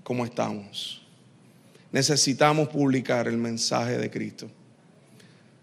como 0.02 0.26
estamos. 0.26 1.04
Necesitamos 1.92 2.70
publicar 2.70 3.28
el 3.28 3.38
mensaje 3.38 4.00
de 4.00 4.10
Cristo. 4.10 4.50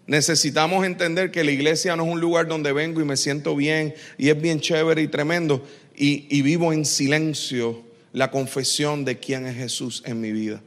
Necesitamos 0.06 0.86
entender 0.86 1.32
que 1.32 1.42
la 1.42 1.50
iglesia 1.50 1.96
no 1.96 2.04
es 2.04 2.12
un 2.12 2.20
lugar 2.20 2.46
donde 2.46 2.72
vengo 2.72 3.00
y 3.00 3.04
me 3.04 3.16
siento 3.16 3.56
bien 3.56 3.94
y 4.16 4.28
es 4.28 4.40
bien 4.40 4.60
chévere 4.60 5.02
y 5.02 5.08
tremendo 5.08 5.66
y, 5.96 6.28
y 6.30 6.42
vivo 6.42 6.72
en 6.72 6.84
silencio 6.84 7.82
la 8.12 8.30
confesión 8.30 9.04
de 9.04 9.18
quién 9.18 9.44
es 9.46 9.56
Jesús 9.56 10.04
en 10.06 10.20
mi 10.20 10.30
vida. 10.30 10.62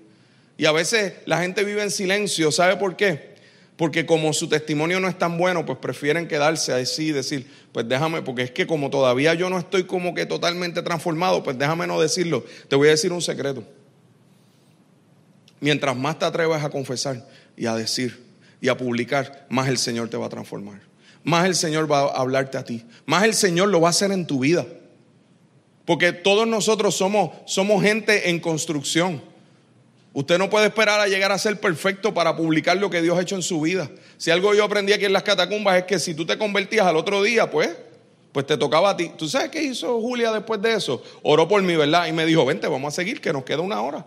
Y 0.57 0.65
a 0.65 0.71
veces 0.71 1.13
la 1.25 1.41
gente 1.41 1.63
vive 1.63 1.83
en 1.83 1.91
silencio, 1.91 2.51
¿sabe 2.51 2.77
por 2.77 2.95
qué? 2.95 3.33
porque 3.75 4.05
como 4.05 4.33
su 4.33 4.47
testimonio 4.47 4.99
no 4.99 5.07
es 5.07 5.17
tan 5.17 5.37
bueno, 5.37 5.65
pues 5.65 5.79
prefieren 5.79 6.27
quedarse 6.27 6.73
así 6.73 7.07
y 7.07 7.11
decir, 7.11 7.49
pues 7.71 7.87
déjame, 7.87 8.21
porque 8.21 8.43
es 8.43 8.51
que 8.51 8.67
como 8.67 8.89
todavía 8.89 9.33
yo 9.33 9.49
no 9.49 9.57
estoy 9.57 9.83
como 9.85 10.13
que 10.13 10.25
totalmente 10.25 10.81
transformado, 10.81 11.43
pues 11.43 11.57
déjame 11.57 11.87
no 11.87 11.99
decirlo. 11.99 12.45
Te 12.67 12.75
voy 12.75 12.89
a 12.89 12.91
decir 12.91 13.11
un 13.11 13.21
secreto. 13.21 13.63
Mientras 15.59 15.95
más 15.95 16.19
te 16.19 16.25
atrevas 16.25 16.63
a 16.63 16.69
confesar 16.69 17.27
y 17.57 17.65
a 17.65 17.75
decir 17.75 18.23
y 18.61 18.69
a 18.69 18.77
publicar, 18.77 19.47
más 19.49 19.67
el 19.67 19.77
Señor 19.77 20.09
te 20.09 20.17
va 20.17 20.27
a 20.27 20.29
transformar. 20.29 20.81
Más 21.23 21.45
el 21.45 21.55
Señor 21.55 21.91
va 21.91 22.01
a 22.01 22.21
hablarte 22.21 22.57
a 22.57 22.63
ti. 22.63 22.85
Más 23.05 23.23
el 23.23 23.33
Señor 23.33 23.69
lo 23.69 23.81
va 23.81 23.87
a 23.87 23.91
hacer 23.91 24.11
en 24.11 24.27
tu 24.27 24.39
vida. 24.39 24.65
Porque 25.85 26.11
todos 26.11 26.47
nosotros 26.47 26.95
somos, 26.95 27.31
somos 27.45 27.81
gente 27.81 28.29
en 28.29 28.39
construcción. 28.39 29.21
Usted 30.13 30.37
no 30.37 30.49
puede 30.49 30.67
esperar 30.67 30.99
a 30.99 31.07
llegar 31.07 31.31
a 31.31 31.37
ser 31.39 31.59
perfecto 31.59 32.13
para 32.13 32.35
publicar 32.35 32.77
lo 32.77 32.91
que 32.91 33.01
Dios 33.01 33.17
ha 33.17 33.21
hecho 33.21 33.35
en 33.35 33.41
su 33.41 33.59
vida. 33.61 33.89
Si 34.17 34.29
algo 34.29 34.53
yo 34.53 34.63
aprendí 34.63 34.93
aquí 34.93 35.05
en 35.05 35.13
las 35.13 35.23
catacumbas 35.23 35.77
es 35.77 35.83
que 35.85 35.97
si 35.97 36.13
tú 36.13 36.23
te 36.25 36.37
convertías 36.37 36.85
al 36.85 36.97
otro 36.97 37.23
día, 37.23 37.49
pues, 37.49 37.75
pues 38.31 38.45
te 38.45 38.55
tocaba 38.55 38.91
a 38.91 38.97
ti. 38.97 39.11
¿Tú 39.17 39.27
sabes 39.27 39.49
qué 39.49 39.63
hizo 39.63 39.99
Julia 39.99 40.31
después 40.31 40.61
de 40.61 40.73
eso? 40.73 41.01
Oró 41.23 41.47
por 41.47 41.63
mí, 41.63 41.75
¿verdad? 41.75 42.05
Y 42.05 42.11
me 42.11 42.27
dijo, 42.27 42.45
vente, 42.45 42.67
vamos 42.67 42.93
a 42.93 42.95
seguir, 42.95 43.21
que 43.21 43.33
nos 43.33 43.43
queda 43.43 43.61
una 43.61 43.81
hora. 43.81 44.05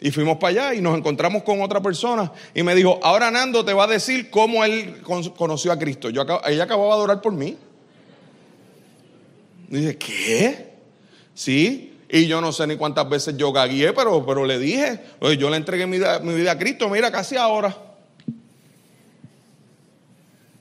Y 0.00 0.10
fuimos 0.10 0.36
para 0.36 0.50
allá 0.50 0.74
y 0.74 0.82
nos 0.82 0.96
encontramos 0.96 1.42
con 1.42 1.62
otra 1.62 1.80
persona. 1.80 2.30
Y 2.54 2.62
me 2.62 2.74
dijo, 2.74 3.00
ahora 3.02 3.30
Nando 3.30 3.64
te 3.64 3.72
va 3.72 3.84
a 3.84 3.88
decir 3.88 4.28
cómo 4.28 4.64
él 4.64 5.02
conoció 5.36 5.72
a 5.72 5.78
Cristo. 5.78 6.10
Yo, 6.10 6.24
ella 6.46 6.64
acababa 6.64 6.96
de 6.96 7.02
orar 7.02 7.20
por 7.22 7.32
mí. 7.32 7.56
Y 9.70 9.76
dije, 9.76 9.96
¿qué? 9.96 10.68
Sí, 11.34 11.87
y 12.10 12.26
yo 12.26 12.40
no 12.40 12.52
sé 12.52 12.66
ni 12.66 12.76
cuántas 12.76 13.08
veces 13.08 13.36
yo 13.36 13.52
gagué, 13.52 13.92
pero, 13.92 14.24
pero 14.24 14.44
le 14.46 14.58
dije, 14.58 15.00
yo 15.38 15.50
le 15.50 15.56
entregué 15.56 15.86
mi 15.86 15.98
vida, 15.98 16.52
a 16.52 16.58
Cristo, 16.58 16.88
mira, 16.88 17.12
casi 17.12 17.36
ahora. 17.36 17.76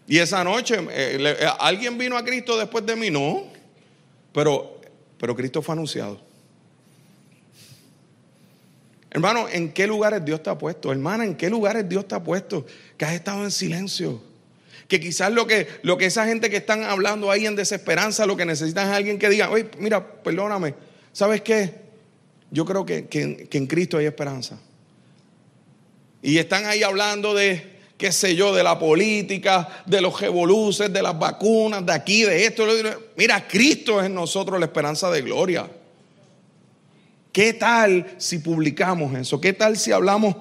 Y 0.08 0.20
esa 0.20 0.44
noche, 0.44 0.76
eh, 0.92 1.18
eh, 1.20 1.48
¿alguien 1.60 1.98
vino 1.98 2.18
a 2.18 2.24
Cristo 2.24 2.58
después 2.58 2.86
de 2.86 2.96
mí? 2.96 3.10
No, 3.10 3.44
pero, 4.34 4.80
pero 5.20 5.36
Cristo 5.36 5.62
fue 5.62 5.74
anunciado. 5.74 6.20
Hermano, 9.10 9.48
¿en 9.50 9.72
qué 9.72 9.88
lugares 9.88 10.24
Dios 10.24 10.44
te 10.44 10.50
ha 10.50 10.58
puesto? 10.58 10.92
Hermana, 10.92 11.24
¿en 11.24 11.36
qué 11.36 11.50
lugares 11.50 11.88
Dios 11.88 12.08
te 12.08 12.16
ha 12.16 12.24
puesto? 12.24 12.66
Que 12.98 13.06
has 13.06 13.14
estado 13.14 13.44
en 13.44 13.52
silencio. 13.52 14.22
Que 14.88 15.00
quizás 15.00 15.32
lo 15.32 15.48
que, 15.48 15.68
lo 15.82 15.98
que 15.98 16.06
esa 16.06 16.26
gente 16.26 16.50
que 16.50 16.58
están 16.58 16.84
hablando 16.84 17.32
ahí 17.32 17.46
en 17.46 17.56
desesperanza, 17.56 18.26
lo 18.26 18.38
que 18.38 18.46
necesitan 18.46 18.90
es 18.90 18.94
alguien 18.96 19.18
que 19.18 19.30
diga, 19.30 19.50
oye, 19.50 19.70
mira, 19.80 20.06
perdóname, 20.24 20.76
¿Sabes 21.18 21.42
qué? 21.42 21.74
Yo 22.52 22.64
creo 22.64 22.86
que, 22.86 23.08
en 23.52 23.66
Cristo 23.66 23.98
hay 23.98 24.06
esperanza. 24.06 24.60
Y 26.22 26.38
están 26.38 26.68
ahí 26.68 26.84
hablando 26.84 27.34
de, 27.34 27.80
qué 27.98 28.12
sé 28.12 28.36
yo, 28.36 28.54
de 28.54 28.62
la 28.62 28.78
política, 28.78 29.68
de 29.88 30.00
los 30.00 30.22
revoluces, 30.22 30.94
de 30.94 31.02
las 31.02 31.18
vacunas, 31.18 31.84
de 31.84 31.92
aquí, 31.92 32.22
de 32.22 32.46
esto. 32.46 32.68
Mira, 33.16 33.48
Cristo 33.48 34.00
es 34.00 34.06
en 34.06 34.14
nosotros 34.14 34.60
la 34.60 34.68
esperanza 34.68 35.10
de 35.10 35.24
gloria. 35.24 35.68
¿Qué 37.32 37.54
tal 37.54 38.14
si 38.20 38.38
publicamos 38.38 39.18
eso? 39.18 39.42
¿Qué 39.42 39.54
tal 39.54 39.76
si 39.76 39.92
hablamos 39.92 40.36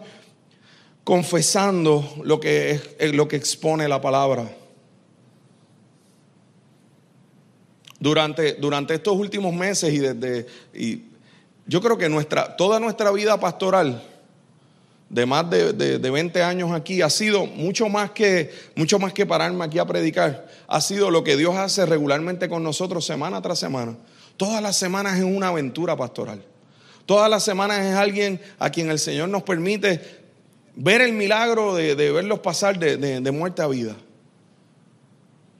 confesando 1.04 2.20
lo 2.22 2.38
que, 2.38 2.78
lo 3.14 3.26
que 3.28 3.36
expone 3.36 3.88
la 3.88 4.02
palabra? 4.02 4.54
Durante, 8.06 8.52
durante 8.52 8.94
estos 8.94 9.16
últimos 9.16 9.52
meses 9.52 9.92
y 9.92 9.98
desde. 9.98 10.46
Y 10.72 11.02
yo 11.66 11.80
creo 11.80 11.98
que 11.98 12.08
nuestra, 12.08 12.56
toda 12.56 12.78
nuestra 12.78 13.10
vida 13.10 13.40
pastoral, 13.40 14.00
de 15.08 15.26
más 15.26 15.50
de, 15.50 15.72
de, 15.72 16.10
20 16.10 16.40
años 16.40 16.70
aquí, 16.70 17.02
ha 17.02 17.10
sido 17.10 17.46
mucho 17.46 17.88
más, 17.88 18.12
que, 18.12 18.52
mucho 18.76 19.00
más 19.00 19.12
que 19.12 19.26
pararme 19.26 19.64
aquí 19.64 19.80
a 19.80 19.86
predicar. 19.86 20.46
Ha 20.68 20.80
sido 20.80 21.10
lo 21.10 21.24
que 21.24 21.36
Dios 21.36 21.56
hace 21.56 21.84
regularmente 21.84 22.48
con 22.48 22.62
nosotros 22.62 23.04
semana 23.04 23.42
tras 23.42 23.58
semana. 23.58 23.96
Todas 24.36 24.62
las 24.62 24.76
semanas 24.76 25.18
es 25.18 25.24
una 25.24 25.48
aventura 25.48 25.96
pastoral. 25.96 26.40
Todas 27.06 27.28
las 27.28 27.42
semanas 27.42 27.84
es 27.84 27.96
alguien 27.96 28.40
a 28.60 28.70
quien 28.70 28.88
el 28.88 29.00
Señor 29.00 29.30
nos 29.30 29.42
permite 29.42 30.00
ver 30.76 31.00
el 31.00 31.12
milagro 31.12 31.74
de, 31.74 31.96
de 31.96 32.12
verlos 32.12 32.38
pasar 32.38 32.78
de, 32.78 32.98
de 32.98 33.30
muerte 33.32 33.62
a 33.62 33.66
vida 33.66 33.96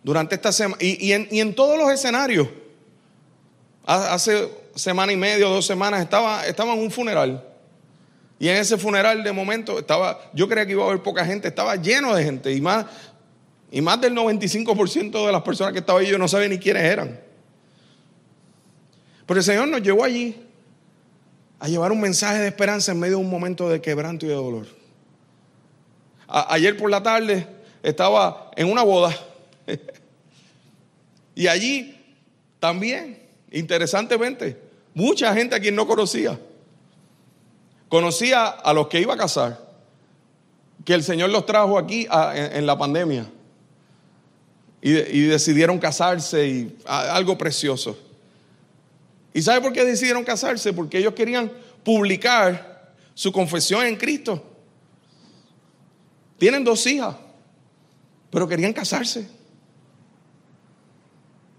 durante 0.07 0.36
esta 0.36 0.52
semana 0.52 0.80
y, 0.80 1.11
en, 1.11 1.52
todos 1.57 1.76
los 1.76 1.90
escenarios. 1.90 2.46
Hace 3.84 4.48
semana 4.76 5.12
y 5.12 5.16
media 5.16 5.48
o 5.48 5.50
dos 5.50 5.66
semanas 5.66 6.00
estaba, 6.00 6.46
estaba 6.46 6.74
en 6.74 6.78
un 6.78 6.92
funeral. 6.92 7.44
Y 8.38 8.46
en 8.48 8.54
ese 8.54 8.78
funeral 8.78 9.24
de 9.24 9.32
momento 9.32 9.80
estaba, 9.80 10.20
yo 10.32 10.48
creía 10.48 10.64
que 10.64 10.72
iba 10.72 10.84
a 10.84 10.86
haber 10.86 11.02
poca 11.02 11.26
gente, 11.26 11.48
estaba 11.48 11.74
lleno 11.74 12.14
de 12.14 12.22
gente 12.22 12.52
y 12.52 12.61
más, 12.61 12.86
y 13.68 13.80
más 13.80 14.00
del 14.00 14.14
95% 14.14 15.26
de 15.26 15.32
las 15.32 15.42
personas 15.42 15.72
que 15.72 15.80
estaban 15.80 16.02
allí 16.02 16.12
yo 16.12 16.18
no 16.18 16.28
sabía 16.28 16.50
ni 16.50 16.61
quiénes 16.61 16.84
eran. 16.84 17.18
Pero 19.26 19.40
el 19.40 19.44
Señor 19.44 19.66
nos 19.66 19.82
llevó 19.82 20.04
allí 20.04 20.40
a 21.59 21.66
llevar 21.66 21.90
un 21.90 22.00
mensaje 22.00 22.38
de 22.38 22.46
esperanza 22.46 22.92
en 22.92 23.00
medio 23.00 23.16
de 23.16 23.24
un 23.24 23.30
momento 23.30 23.68
de 23.68 23.80
quebranto 23.80 24.24
y 24.24 24.28
de 24.28 24.36
dolor. 24.36 24.68
ayer 26.28 26.76
por 26.76 26.92
la 26.92 27.02
tarde 27.02 27.44
estaba 27.82 28.52
en 28.54 28.70
una 28.70 28.84
boda 28.84 29.12
y 31.37 31.49
allí 31.49 31.95
también, 32.59 33.22
interesantemente, 33.51 34.59
mucha 34.95 35.34
gente 35.34 35.55
a 35.55 35.61
quien 35.61 35.76
no 35.76 35.87
conocía. 35.87 36.41
Conocía 37.91 38.47
a 38.47 38.72
los 38.72 38.89
que 38.89 39.03
iba 39.03 39.12
a 39.12 39.18
casar, 39.18 39.61
que 40.84 40.95
el 40.95 41.05
Señor 41.05 41.28
los 41.28 41.45
trajo 41.45 41.78
aquí 41.78 42.09
en, 42.11 42.64
la 42.64 42.78
pandemia. 42.78 43.30
Y, 44.80 45.26
decidieron 45.26 45.78
casarse 45.78 46.49
y 46.49 46.76
algo 46.87 47.37
precioso. 47.37 47.99
¿Y 49.34 49.43
sabe 49.43 49.61
por 49.61 49.74
qué 49.74 49.84
decidieron 49.84 50.24
casarse? 50.24 50.72
Porque 50.72 50.99
ellos 50.99 51.12
querían 51.12 51.53
publicar 51.84 52.95
su 53.12 53.30
confesión 53.30 53.84
en 53.84 53.97
Cristo. 53.97 54.43
Tienen 56.39 56.64
dos 56.64 56.87
hijas, 56.87 57.14
pero 58.30 58.49
querían 58.49 58.72
casarse 58.72 59.36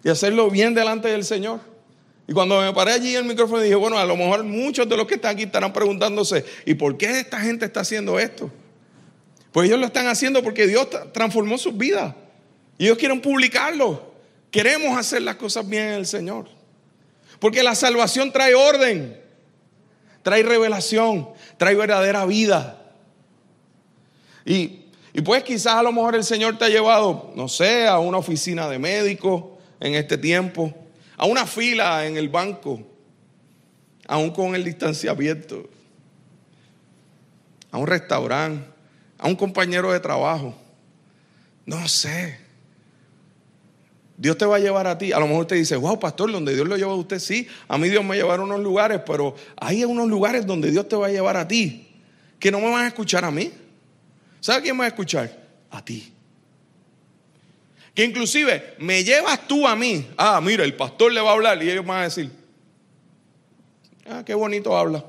y 0.07 0.09
hacerlo 0.09 0.49
bien 0.49 0.73
delante 0.73 1.09
del 1.09 1.25
Señor. 1.25 1.59
Y 2.29 2.31
cuando 2.31 2.61
me 2.61 2.73
paré 2.73 2.93
allí 2.93 3.11
en 3.11 3.23
el 3.23 3.25
micrófono 3.25 3.59
dije, 3.61 3.75
bueno, 3.75 3.97
a 3.97 4.05
lo 4.05 4.15
mejor 4.15 4.41
muchos 4.45 4.87
de 4.87 4.95
los 4.95 5.05
que 5.05 5.15
están 5.15 5.33
aquí 5.33 5.43
estarán 5.43 5.73
preguntándose, 5.73 6.45
¿y 6.65 6.75
por 6.75 6.97
qué 6.97 7.19
esta 7.19 7.41
gente 7.41 7.65
está 7.65 7.81
haciendo 7.81 8.17
esto? 8.17 8.49
Pues 9.51 9.67
ellos 9.67 9.81
lo 9.81 9.85
están 9.85 10.07
haciendo 10.07 10.41
porque 10.41 10.65
Dios 10.65 10.87
transformó 11.11 11.57
sus 11.57 11.77
vidas. 11.77 12.15
Y 12.77 12.85
ellos 12.85 12.97
quieren 12.97 13.19
publicarlo. 13.19 14.13
Queremos 14.49 14.97
hacer 14.97 15.23
las 15.23 15.35
cosas 15.35 15.67
bien 15.67 15.87
en 15.87 15.93
el 15.95 16.05
Señor. 16.05 16.47
Porque 17.39 17.61
la 17.61 17.75
salvación 17.75 18.31
trae 18.31 18.55
orden, 18.55 19.21
trae 20.23 20.41
revelación, 20.41 21.27
trae 21.57 21.75
verdadera 21.75 22.25
vida. 22.25 22.81
Y, 24.45 24.85
Y 25.11 25.19
pues 25.21 25.43
quizás 25.43 25.73
a 25.73 25.83
lo 25.83 25.91
mejor 25.91 26.15
el 26.15 26.23
Señor 26.23 26.57
te 26.57 26.63
ha 26.63 26.69
llevado, 26.69 27.33
no 27.35 27.49
sé, 27.49 27.87
a 27.87 27.99
una 27.99 28.19
oficina 28.19 28.69
de 28.69 28.79
médico 28.79 29.56
en 29.79 29.95
este 29.95 30.17
tiempo, 30.17 30.73
a 31.17 31.25
una 31.25 31.45
fila 31.45 32.05
en 32.05 32.17
el 32.17 32.29
banco, 32.29 32.81
aún 34.07 34.31
con 34.31 34.55
el 34.55 34.63
distanciamiento, 34.63 35.69
a 37.71 37.77
un 37.77 37.87
restaurante, 37.87 38.65
a 39.17 39.27
un 39.27 39.35
compañero 39.35 39.91
de 39.91 39.99
trabajo. 39.99 40.55
No 41.65 41.87
sé. 41.87 42.39
Dios 44.15 44.37
te 44.37 44.45
va 44.45 44.55
a 44.55 44.59
llevar 44.59 44.87
a 44.87 44.97
ti. 44.97 45.11
A 45.11 45.19
lo 45.19 45.27
mejor 45.27 45.45
te 45.45 45.55
dice, 45.55 45.75
wow, 45.75 45.99
pastor, 45.99 46.31
donde 46.31 46.55
Dios 46.55 46.67
lo 46.67 46.75
lleva 46.75 46.91
a 46.91 46.95
usted, 46.95 47.19
sí. 47.19 47.47
A 47.67 47.77
mí 47.77 47.89
Dios 47.89 48.03
me 48.03 48.15
lleva 48.15 48.35
a 48.35 48.41
unos 48.41 48.59
lugares, 48.59 49.01
pero 49.05 49.35
hay 49.57 49.83
unos 49.85 50.07
lugares 50.07 50.45
donde 50.45 50.71
Dios 50.71 50.87
te 50.87 50.95
va 50.95 51.07
a 51.07 51.11
llevar 51.11 51.37
a 51.37 51.47
ti, 51.47 51.87
que 52.39 52.51
no 52.51 52.59
me 52.59 52.71
van 52.71 52.85
a 52.85 52.87
escuchar 52.87 53.25
a 53.25 53.31
mí. 53.31 53.51
¿Sabe 54.39 54.63
quién 54.63 54.75
me 54.75 54.79
va 54.79 54.85
a 54.85 54.89
escuchar? 54.89 55.37
A 55.69 55.83
ti. 55.83 56.13
Que 57.97 58.05
inclusive 58.05 58.75
me 58.77 59.03
llevas 59.03 59.47
tú 59.47 59.67
a 59.67 59.75
mí. 59.75 60.07
Ah, 60.17 60.39
mira, 60.39 60.63
el 60.63 60.75
pastor 60.75 61.11
le 61.11 61.19
va 61.19 61.31
a 61.31 61.33
hablar 61.33 61.63
y 61.63 61.71
ellos 61.71 61.83
van 61.83 62.01
a 62.01 62.03
decir, 62.03 62.29
ah, 64.07 64.21
qué 64.23 64.35
bonito 64.35 64.77
habla. 64.77 65.03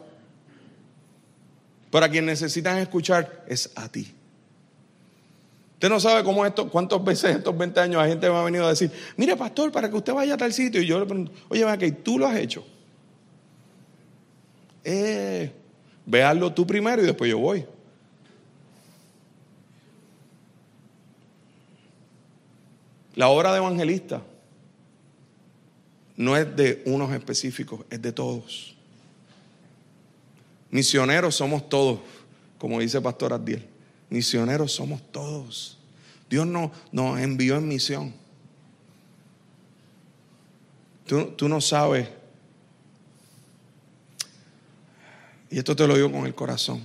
Pero 1.90 2.06
a 2.06 2.08
quien 2.08 2.24
necesitan 2.24 2.78
escuchar 2.78 3.44
es 3.46 3.70
a 3.76 3.90
ti. 3.90 4.10
Usted 5.74 5.90
no 5.90 6.00
sabe 6.00 6.24
cómo 6.24 6.46
esto, 6.46 6.70
cuántas 6.70 7.04
veces 7.04 7.36
estos 7.36 7.58
20 7.58 7.78
años 7.78 8.00
la 8.00 8.08
gente 8.08 8.30
me 8.30 8.36
ha 8.36 8.42
venido 8.42 8.64
a 8.64 8.70
decir, 8.70 8.90
mire 9.18 9.36
pastor, 9.36 9.70
para 9.70 9.90
que 9.90 9.96
usted 9.96 10.14
vaya 10.14 10.32
a 10.32 10.38
tal 10.38 10.54
sitio. 10.54 10.80
Y 10.80 10.86
yo 10.86 10.98
le 10.98 11.04
pregunto, 11.04 11.30
oye, 11.50 11.64
va 11.64 11.76
que 11.76 11.92
tú 11.92 12.18
lo 12.18 12.26
has 12.26 12.38
hecho. 12.38 12.66
Eh, 14.82 15.52
véalo 16.06 16.54
tú 16.54 16.66
primero 16.66 17.02
y 17.02 17.04
después 17.04 17.30
yo 17.30 17.36
voy. 17.36 17.66
La 23.18 23.30
obra 23.30 23.50
de 23.50 23.58
evangelista 23.58 24.22
no 26.16 26.36
es 26.36 26.54
de 26.54 26.84
unos 26.86 27.12
específicos, 27.12 27.84
es 27.90 28.00
de 28.00 28.12
todos. 28.12 28.76
Misioneros 30.70 31.34
somos 31.34 31.68
todos, 31.68 31.98
como 32.58 32.78
dice 32.78 33.00
Pastor 33.00 33.32
Adiel. 33.32 33.66
Misioneros 34.08 34.70
somos 34.70 35.02
todos. 35.10 35.78
Dios 36.30 36.46
no, 36.46 36.70
nos 36.92 37.18
envió 37.18 37.56
en 37.56 37.66
misión. 37.66 38.14
Tú, 41.04 41.32
tú 41.32 41.48
no 41.48 41.60
sabes, 41.60 42.08
y 45.50 45.58
esto 45.58 45.74
te 45.74 45.88
lo 45.88 45.96
digo 45.96 46.12
con 46.12 46.24
el 46.24 46.36
corazón, 46.36 46.84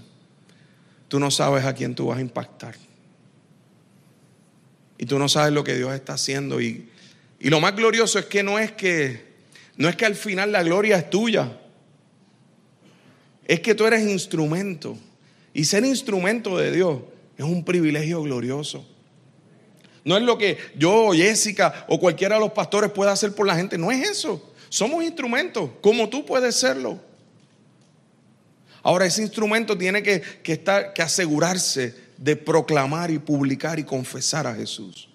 tú 1.07 1.19
no 1.19 1.29
sabes 1.29 1.63
a 1.63 1.75
quién 1.75 1.93
tú 1.93 2.07
vas 2.07 2.17
a 2.17 2.21
impactar. 2.21 2.73
Y 4.97 5.05
tú 5.05 5.19
no 5.19 5.27
sabes 5.27 5.53
lo 5.53 5.63
que 5.63 5.75
Dios 5.75 5.93
está 5.93 6.13
haciendo. 6.13 6.61
Y, 6.61 6.89
y 7.39 7.49
lo 7.49 7.59
más 7.59 7.75
glorioso 7.75 8.19
es 8.19 8.25
que 8.25 8.43
no 8.43 8.59
es 8.59 8.71
que 8.71 9.33
no 9.75 9.89
es 9.89 9.95
que 9.95 10.05
al 10.05 10.15
final 10.15 10.51
la 10.51 10.63
gloria 10.63 10.97
es 10.97 11.09
tuya. 11.09 11.51
Es 13.45 13.59
que 13.59 13.75
tú 13.75 13.85
eres 13.85 14.03
instrumento. 14.03 14.97
Y 15.53 15.65
ser 15.65 15.85
instrumento 15.85 16.57
de 16.57 16.71
Dios 16.71 17.01
es 17.37 17.45
un 17.45 17.65
privilegio 17.65 18.21
glorioso. 18.21 18.87
No 20.05 20.17
es 20.17 20.23
lo 20.23 20.37
que 20.37 20.57
yo, 20.75 21.11
Jessica 21.11 21.85
o 21.87 21.99
cualquiera 21.99 22.35
de 22.35 22.41
los 22.41 22.51
pastores 22.51 22.91
pueda 22.91 23.11
hacer 23.11 23.33
por 23.33 23.47
la 23.47 23.55
gente. 23.55 23.77
No 23.77 23.91
es 23.91 24.07
eso. 24.07 24.53
Somos 24.69 25.03
instrumentos, 25.03 25.69
como 25.81 26.09
tú 26.09 26.25
puedes 26.25 26.55
serlo. 26.55 26.99
Ahora, 28.81 29.05
ese 29.05 29.21
instrumento 29.21 29.77
tiene 29.77 30.03
que, 30.03 30.21
que, 30.21 30.53
estar, 30.53 30.93
que 30.93 31.01
asegurarse 31.01 31.95
de 32.17 32.35
proclamar 32.35 33.11
y 33.11 33.19
publicar 33.19 33.79
y 33.79 33.83
confesar 33.83 34.47
a 34.47 34.55
Jesús. 34.55 35.09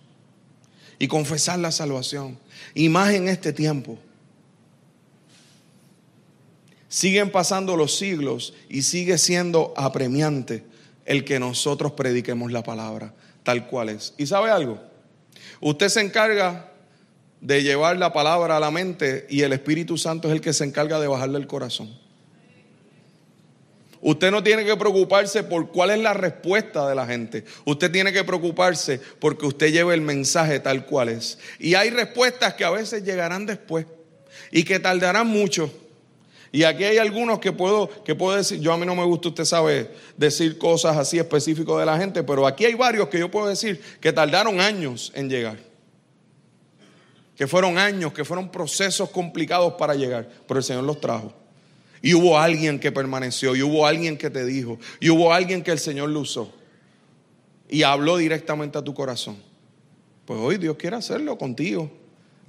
Y 0.99 1.09
confesar 1.09 1.59
la 1.59 1.71
salvación. 1.71 2.39
Y 2.75 2.89
más 2.89 3.13
en 3.15 3.29
este 3.29 3.53
tiempo. 3.53 3.99
Siguen 6.89 7.31
pasando 7.31 7.77
los 7.77 7.97
siglos 7.97 8.55
y 8.69 8.83
sigue 8.83 9.19
siendo 9.19 9.75
apremiante 9.77 10.65
el 11.05 11.25
que 11.25 11.39
nosotros 11.39 11.93
prediquemos 11.93 12.51
la 12.51 12.63
palabra 12.63 13.15
tal 13.49 13.67
cual 13.67 13.89
es. 13.89 14.13
¿Y 14.19 14.27
sabe 14.27 14.51
algo? 14.51 14.79
Usted 15.63 15.89
se 15.89 16.03
encarga 16.03 16.71
de 17.41 17.63
llevar 17.63 17.97
la 17.97 18.13
palabra 18.13 18.59
a 18.59 18.61
la 18.61 18.71
mente 18.71 19.27
y 19.31 19.41
el 19.41 19.55
Espíritu 19.55 19.97
Santo 19.97 20.29
es 20.29 20.35
el 20.35 20.43
que 20.43 20.53
se 20.53 20.65
encarga 20.65 21.01
de 21.01 21.07
bajarle 21.07 21.39
el 21.39 21.47
corazón. 21.47 21.99
Usted 24.01 24.31
no 24.31 24.43
tiene 24.43 24.65
que 24.65 24.77
preocuparse 24.77 25.43
por 25.43 25.71
cuál 25.71 25.91
es 25.91 25.99
la 25.99 26.15
respuesta 26.15 26.89
de 26.89 26.95
la 26.95 27.07
gente. 27.07 27.45
Usted 27.65 27.91
tiene 27.91 28.13
que 28.13 28.23
preocuparse 28.23 29.01
porque 29.19 29.47
usted 29.47 29.73
lleve 29.73 29.95
el 29.95 30.01
mensaje 30.01 30.61
tal 30.61 30.87
cual 30.87 31.09
es. 31.09 31.39
Y 31.59 31.75
hay 31.75 31.91
respuestas 31.91 32.55
que 32.55 32.65
a 32.65 32.71
veces 32.71 33.03
llegarán 33.03 33.47
después 33.47 33.87
y 34.53 34.65
que 34.65 34.79
tardarán 34.79 35.27
mucho. 35.27 35.71
Y 36.51 36.63
aquí 36.63 36.85
hay 36.85 36.99
algunos 36.99 37.41
que 37.41 37.53
puedo, 37.53 37.91
que 38.05 38.15
puedo 38.15 38.37
decir, 38.37 38.61
yo 38.61 38.73
a 38.73 38.79
mí 38.79 38.87
no 38.87 38.95
me 38.95 39.05
gusta, 39.05 39.29
usted 39.29 39.45
sabe, 39.45 39.91
decir 40.17 40.57
cosas 40.57 40.97
así 40.97 41.19
específicas 41.19 41.77
de 41.77 41.85
la 41.85 41.99
gente, 41.99 42.23
pero 42.23 42.47
aquí 42.47 42.65
hay 42.65 42.75
varios 42.75 43.09
que 43.09 43.19
yo 43.19 43.31
puedo 43.31 43.49
decir 43.49 43.81
que 44.01 44.13
tardaron 44.13 44.61
años 44.61 45.13
en 45.15 45.29
llegar. 45.29 45.59
Que 47.37 47.47
fueron 47.47 47.79
años, 47.79 48.13
que 48.13 48.25
fueron 48.25 48.51
procesos 48.51 49.11
complicados 49.11 49.75
para 49.75 49.95
llegar, 49.95 50.29
pero 50.47 50.59
el 50.59 50.65
Señor 50.65 50.85
los 50.85 51.01
trajo. 51.01 51.33
Y 52.03 52.15
hubo 52.15 52.39
alguien 52.39 52.79
que 52.79 52.93
permaneció, 52.93 53.57
y 53.57 53.63
hubo 53.63 53.87
alguien 53.87 54.17
que 54.17 54.31
te 54.31 54.45
dijo, 54.45 54.79
y 55.01 55.11
hubo 55.11 55.33
alguien 55.33 55.63
que 55.63 55.71
el 55.71 55.79
Señor 55.79 56.11
lo 56.11 56.21
usó. 56.21 56.53
Y 57.69 57.83
habló 57.83 58.17
directamente 58.17 58.79
a 58.79 58.83
tu 58.83 58.95
corazón. 58.95 59.37
Pues 60.25 60.39
hoy 60.41 60.59
Dios 60.59 60.77
quiere 60.77 60.97
hacerlo 60.97 61.39
contigo. 61.39 61.91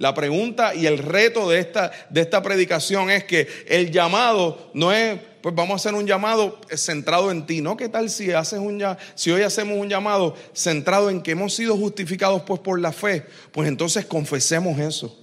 La 0.00 0.14
pregunta 0.14 0.74
y 0.74 0.86
el 0.86 0.96
reto 0.96 1.50
de 1.50 1.58
esta, 1.58 1.90
de 2.08 2.22
esta 2.22 2.42
predicación 2.42 3.10
es 3.10 3.24
que 3.24 3.46
el 3.68 3.90
llamado 3.90 4.70
no 4.72 4.92
es, 4.92 5.20
pues 5.42 5.54
vamos 5.54 5.72
a 5.72 5.76
hacer 5.76 5.94
un 5.94 6.06
llamado 6.06 6.58
centrado 6.74 7.30
en 7.30 7.44
ti, 7.44 7.60
¿no? 7.60 7.76
¿Qué 7.76 7.90
tal 7.90 8.08
si, 8.08 8.30
haces 8.32 8.58
un, 8.60 8.82
si 9.14 9.30
hoy 9.30 9.42
hacemos 9.42 9.76
un 9.76 9.90
llamado 9.90 10.34
centrado 10.54 11.10
en 11.10 11.20
que 11.20 11.32
hemos 11.32 11.54
sido 11.54 11.76
justificados 11.76 12.42
pues 12.46 12.60
por 12.60 12.80
la 12.80 12.92
fe? 12.92 13.26
Pues 13.52 13.68
entonces 13.68 14.06
confesemos 14.06 14.78
eso. 14.78 15.14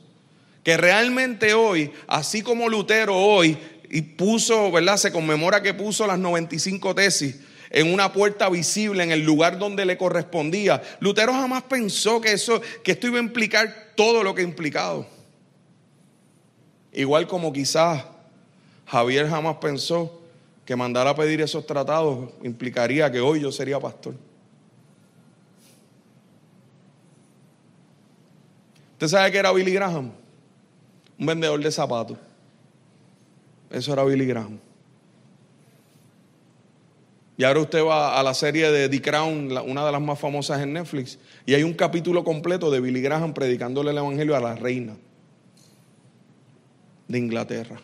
Que 0.63 0.77
realmente 0.77 1.55
hoy, 1.55 1.91
así 2.05 2.43
como 2.43 2.69
Lutero 2.69 3.17
hoy 3.17 3.57
y 3.89 4.01
puso, 4.01 4.71
¿verdad? 4.71 4.97
Se 4.97 5.11
conmemora 5.11 5.61
que 5.61 5.73
puso 5.73 6.05
las 6.07 6.19
95 6.19 6.95
tesis 6.95 7.39
en 7.69 7.93
una 7.93 8.13
puerta 8.13 8.49
visible 8.49 9.03
en 9.03 9.11
el 9.11 9.23
lugar 9.23 9.59
donde 9.59 9.85
le 9.85 9.97
correspondía. 9.97 10.81
Lutero 10.99 11.33
jamás 11.33 11.63
pensó 11.63 12.21
que 12.21 12.31
eso, 12.31 12.61
que 12.83 12.93
esto 12.93 13.07
iba 13.07 13.17
a 13.17 13.21
implicar 13.21 13.93
todo 13.95 14.23
lo 14.23 14.33
que 14.33 14.41
ha 14.41 14.45
implicado. 14.45 15.05
Igual 16.93 17.27
como 17.27 17.51
quizás 17.53 18.03
Javier 18.85 19.29
jamás 19.29 19.57
pensó 19.57 20.21
que 20.65 20.75
mandar 20.75 21.07
a 21.07 21.15
pedir 21.15 21.41
esos 21.41 21.65
tratados 21.65 22.29
implicaría 22.43 23.11
que 23.11 23.19
hoy 23.19 23.41
yo 23.41 23.51
sería 23.51 23.79
pastor. 23.79 24.15
¿Usted 28.93 29.07
sabe 29.07 29.31
que 29.31 29.37
era 29.37 29.51
Billy 29.51 29.71
Graham? 29.71 30.11
Un 31.19 31.25
vendedor 31.25 31.59
de 31.61 31.71
zapatos. 31.71 32.17
Eso 33.69 33.93
era 33.93 34.03
Billy 34.03 34.25
Graham. 34.25 34.59
Y 37.37 37.43
ahora 37.43 37.59
usted 37.59 37.83
va 37.83 38.19
a 38.19 38.23
la 38.23 38.33
serie 38.33 38.71
de 38.71 38.89
The 38.89 39.01
Crown, 39.01 39.55
una 39.65 39.85
de 39.85 39.91
las 39.91 40.01
más 40.01 40.19
famosas 40.19 40.59
en 40.61 40.73
Netflix, 40.73 41.19
y 41.45 41.53
hay 41.53 41.61
un 41.61 41.73
capítulo 41.73 42.23
completo 42.23 42.71
de 42.71 42.79
Billy 42.79 43.01
Graham 43.01 43.33
predicándole 43.33 43.91
el 43.91 43.97
Evangelio 43.97 44.35
a 44.35 44.39
la 44.39 44.55
reina 44.55 44.97
de 47.07 47.17
Inglaterra. 47.17 47.79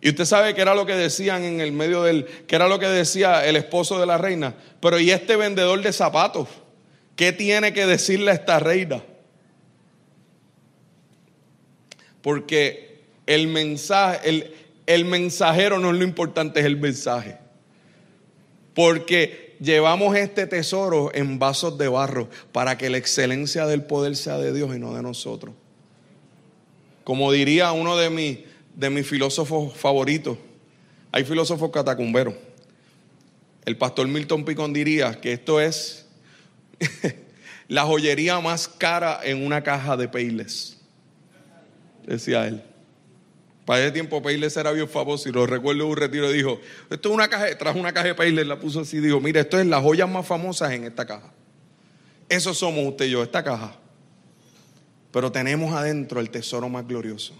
Y 0.00 0.10
usted 0.10 0.26
sabe 0.26 0.54
que 0.54 0.60
era 0.60 0.74
lo 0.74 0.86
que 0.86 0.94
decían 0.94 1.42
en 1.44 1.60
el 1.60 1.72
medio 1.72 2.02
del, 2.02 2.26
que 2.46 2.54
era 2.56 2.68
lo 2.68 2.78
que 2.78 2.86
decía 2.86 3.44
el 3.46 3.56
esposo 3.56 3.98
de 3.98 4.06
la 4.06 4.18
reina. 4.18 4.54
Pero 4.78 5.00
¿y 5.00 5.10
este 5.10 5.34
vendedor 5.34 5.82
de 5.82 5.92
zapatos? 5.92 6.46
¿Qué 7.16 7.32
tiene 7.32 7.72
que 7.72 7.86
decirle 7.86 8.30
a 8.30 8.34
esta 8.34 8.58
reina? 8.58 9.02
Porque 12.20 12.93
el 13.26 13.48
mensaje, 13.48 14.28
el, 14.28 14.54
el 14.86 15.04
mensajero 15.04 15.78
no 15.78 15.90
es 15.90 15.96
lo 15.96 16.04
importante, 16.04 16.60
es 16.60 16.66
el 16.66 16.76
mensaje. 16.76 17.38
Porque 18.74 19.56
llevamos 19.60 20.16
este 20.16 20.46
tesoro 20.46 21.10
en 21.14 21.38
vasos 21.38 21.78
de 21.78 21.88
barro 21.88 22.28
para 22.52 22.76
que 22.76 22.90
la 22.90 22.98
excelencia 22.98 23.66
del 23.66 23.82
poder 23.84 24.16
sea 24.16 24.38
de 24.38 24.52
Dios 24.52 24.74
y 24.74 24.78
no 24.78 24.94
de 24.94 25.02
nosotros. 25.02 25.54
Como 27.04 27.30
diría 27.32 27.72
uno 27.72 27.96
de 27.96 28.10
mis, 28.10 28.38
de 28.74 28.90
mis 28.90 29.06
filósofos 29.06 29.74
favoritos, 29.74 30.38
hay 31.12 31.24
filósofos 31.24 31.70
catacumberos. 31.70 32.34
El 33.64 33.78
pastor 33.78 34.08
Milton 34.08 34.44
Picón 34.44 34.72
diría 34.72 35.20
que 35.20 35.32
esto 35.32 35.60
es 35.60 36.06
la 37.68 37.84
joyería 37.84 38.40
más 38.40 38.68
cara 38.68 39.20
en 39.22 39.44
una 39.44 39.62
caja 39.62 39.96
de 39.96 40.08
peiles, 40.08 40.78
decía 42.06 42.46
él. 42.46 42.62
Para 43.64 43.80
ese 43.80 43.92
tiempo 43.92 44.20
Payless 44.22 44.56
era 44.56 44.72
bien 44.72 44.88
famoso 44.88 45.28
y 45.28 45.32
lo 45.32 45.46
recuerdo 45.46 45.84
en 45.84 45.90
un 45.90 45.96
retiro 45.96 46.30
dijo, 46.30 46.60
esto 46.90 47.08
es 47.08 47.14
una 47.14 47.28
caja, 47.28 47.56
trajo 47.56 47.78
una 47.78 47.92
caja 47.92 48.08
de 48.08 48.14
Payless, 48.14 48.46
la 48.46 48.60
puso 48.60 48.80
así, 48.80 49.00
dijo, 49.00 49.20
mira, 49.20 49.40
esto 49.40 49.58
es 49.58 49.66
las 49.66 49.82
joyas 49.82 50.08
más 50.08 50.26
famosas 50.26 50.72
en 50.72 50.84
esta 50.84 51.06
caja. 51.06 51.32
Eso 52.28 52.52
somos 52.52 52.86
usted 52.86 53.06
y 53.06 53.10
yo, 53.10 53.22
esta 53.22 53.42
caja. 53.42 53.76
Pero 55.12 55.32
tenemos 55.32 55.72
adentro 55.72 56.20
el 56.20 56.28
tesoro 56.28 56.68
más 56.68 56.86
glorioso. 56.86 57.34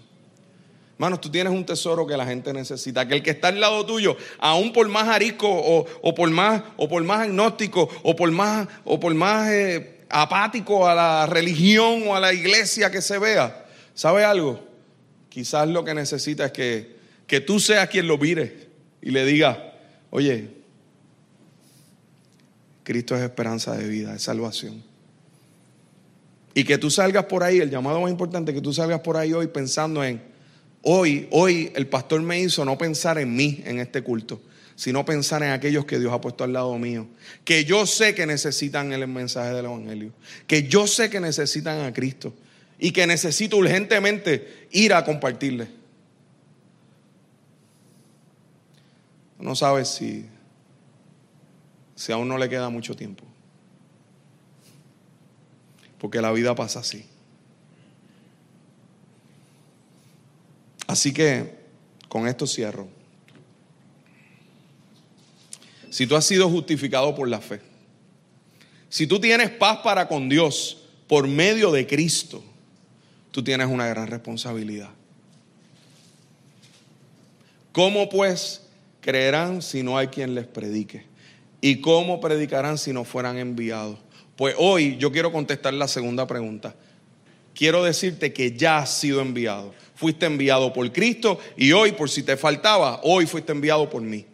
Hermanos, 0.93 1.19
tú 1.19 1.29
tienes 1.29 1.51
un 1.51 1.65
tesoro 1.65 2.07
que 2.07 2.15
la 2.15 2.25
gente 2.25 2.53
necesita, 2.53 3.05
que 3.05 3.15
el 3.15 3.21
que 3.21 3.31
está 3.31 3.49
al 3.49 3.59
lado 3.59 3.85
tuyo, 3.85 4.15
aún 4.39 4.71
por 4.71 4.87
más 4.87 5.09
arisco 5.09 5.47
o, 5.49 6.15
por 6.15 6.29
más 6.31 6.63
o 6.77 6.87
por 6.87 7.03
más 7.03 7.21
agnóstico 7.21 7.89
o 8.01 8.15
por 8.15 8.31
más 8.31 8.67
o 8.85 8.97
por 8.99 9.13
más 9.13 9.49
eh, 9.51 10.05
apático 10.09 10.87
a 10.87 10.95
la 10.95 11.25
religión 11.25 12.07
o 12.07 12.15
a 12.15 12.21
la 12.21 12.31
iglesia 12.33 12.89
que 12.89 13.01
se 13.01 13.19
vea, 13.19 13.65
¿sabe 13.93 14.23
algo? 14.23 14.74
Quizás 15.35 15.67
lo 15.67 15.83
que 15.83 15.93
necesita 15.93 16.45
es 16.45 16.51
que, 16.53 16.95
que 17.27 17.41
tú 17.41 17.59
seas 17.59 17.89
quien 17.89 18.07
lo 18.07 18.17
mire 18.17 18.69
y 19.01 19.11
le 19.11 19.25
diga, 19.25 19.73
oye, 20.09 20.47
Cristo 22.83 23.17
es 23.17 23.21
esperanza 23.21 23.75
de 23.75 23.85
vida, 23.85 24.15
es 24.15 24.21
salvación. 24.21 24.81
Y 26.53 26.63
que 26.63 26.77
tú 26.77 26.89
salgas 26.89 27.25
por 27.25 27.43
ahí, 27.43 27.57
el 27.57 27.69
llamado 27.69 27.99
más 27.99 28.11
importante, 28.11 28.53
que 28.53 28.61
tú 28.61 28.71
salgas 28.71 29.01
por 29.01 29.17
ahí 29.17 29.33
hoy 29.33 29.47
pensando 29.47 30.05
en, 30.05 30.21
hoy, 30.83 31.27
hoy 31.31 31.69
el 31.75 31.87
pastor 31.87 32.21
me 32.21 32.39
hizo 32.39 32.63
no 32.63 32.77
pensar 32.77 33.17
en 33.17 33.35
mí 33.35 33.61
en 33.65 33.79
este 33.79 34.03
culto, 34.03 34.41
sino 34.77 35.03
pensar 35.03 35.43
en 35.43 35.51
aquellos 35.51 35.83
que 35.83 35.99
Dios 35.99 36.13
ha 36.13 36.21
puesto 36.21 36.45
al 36.45 36.53
lado 36.53 36.77
mío, 36.77 37.07
que 37.43 37.65
yo 37.65 37.85
sé 37.85 38.15
que 38.15 38.25
necesitan 38.25 38.93
el 38.93 39.05
mensaje 39.09 39.53
del 39.53 39.65
Evangelio, 39.65 40.13
que 40.47 40.63
yo 40.63 40.87
sé 40.87 41.09
que 41.09 41.19
necesitan 41.19 41.81
a 41.81 41.91
Cristo 41.91 42.33
y 42.77 42.91
que 42.91 43.07
necesito 43.07 43.57
urgentemente 43.57 44.67
ir 44.71 44.93
a 44.93 45.05
compartirle. 45.05 45.67
No 49.39 49.55
sabes 49.55 49.89
si, 49.89 50.25
si 51.95 52.11
aún 52.11 52.27
no 52.27 52.37
le 52.37 52.49
queda 52.49 52.69
mucho 52.69 52.95
tiempo 52.95 53.25
porque 56.05 56.21
la 56.21 56.31
vida 56.31 56.53
pasa 56.53 56.81
así. 56.81 57.03
Así 60.85 61.11
que 61.11 61.55
con 62.07 62.27
esto 62.27 62.45
cierro. 62.45 62.87
Si 65.89 66.05
tú 66.05 66.15
has 66.15 66.25
sido 66.25 66.47
justificado 66.47 67.15
por 67.15 67.27
la 67.27 67.41
fe, 67.41 67.59
si 68.87 69.07
tú 69.07 69.19
tienes 69.19 69.49
paz 69.49 69.79
para 69.83 70.07
con 70.07 70.29
Dios 70.29 70.77
por 71.07 71.27
medio 71.27 71.71
de 71.71 71.87
Cristo, 71.87 72.43
tú 73.35 73.43
tienes 73.43 73.67
una 73.67 73.85
gran 73.85 74.07
responsabilidad. 74.07 74.91
¿Cómo 77.73 78.07
pues 78.07 78.61
creerán 79.01 79.61
si 79.61 79.83
no 79.83 79.97
hay 79.97 80.07
quien 80.07 80.35
les 80.35 80.47
predique? 80.47 81.03
¿Y 81.59 81.81
cómo 81.81 82.21
predicarán 82.21 82.77
si 82.77 82.93
no 82.93 83.03
fueran 83.03 83.37
enviados? 83.37 83.99
Pues 84.37 84.55
hoy 84.57 84.95
yo 84.99 85.11
quiero 85.11 85.33
contestar 85.33 85.73
la 85.73 85.89
segunda 85.89 86.25
pregunta. 86.25 86.75
Quiero 87.53 87.83
decirte 87.83 88.31
que 88.31 88.55
ya 88.55 88.77
has 88.77 88.97
sido 88.99 89.19
enviado. 89.19 89.75
Fuiste 89.95 90.25
enviado 90.27 90.71
por 90.71 90.89
Cristo 90.93 91.37
y 91.57 91.73
hoy, 91.73 91.91
por 91.91 92.09
si 92.09 92.23
te 92.23 92.37
faltaba, 92.37 93.01
hoy 93.03 93.25
fuiste 93.25 93.51
enviado 93.51 93.89
por 93.89 94.01
mí. 94.01 94.25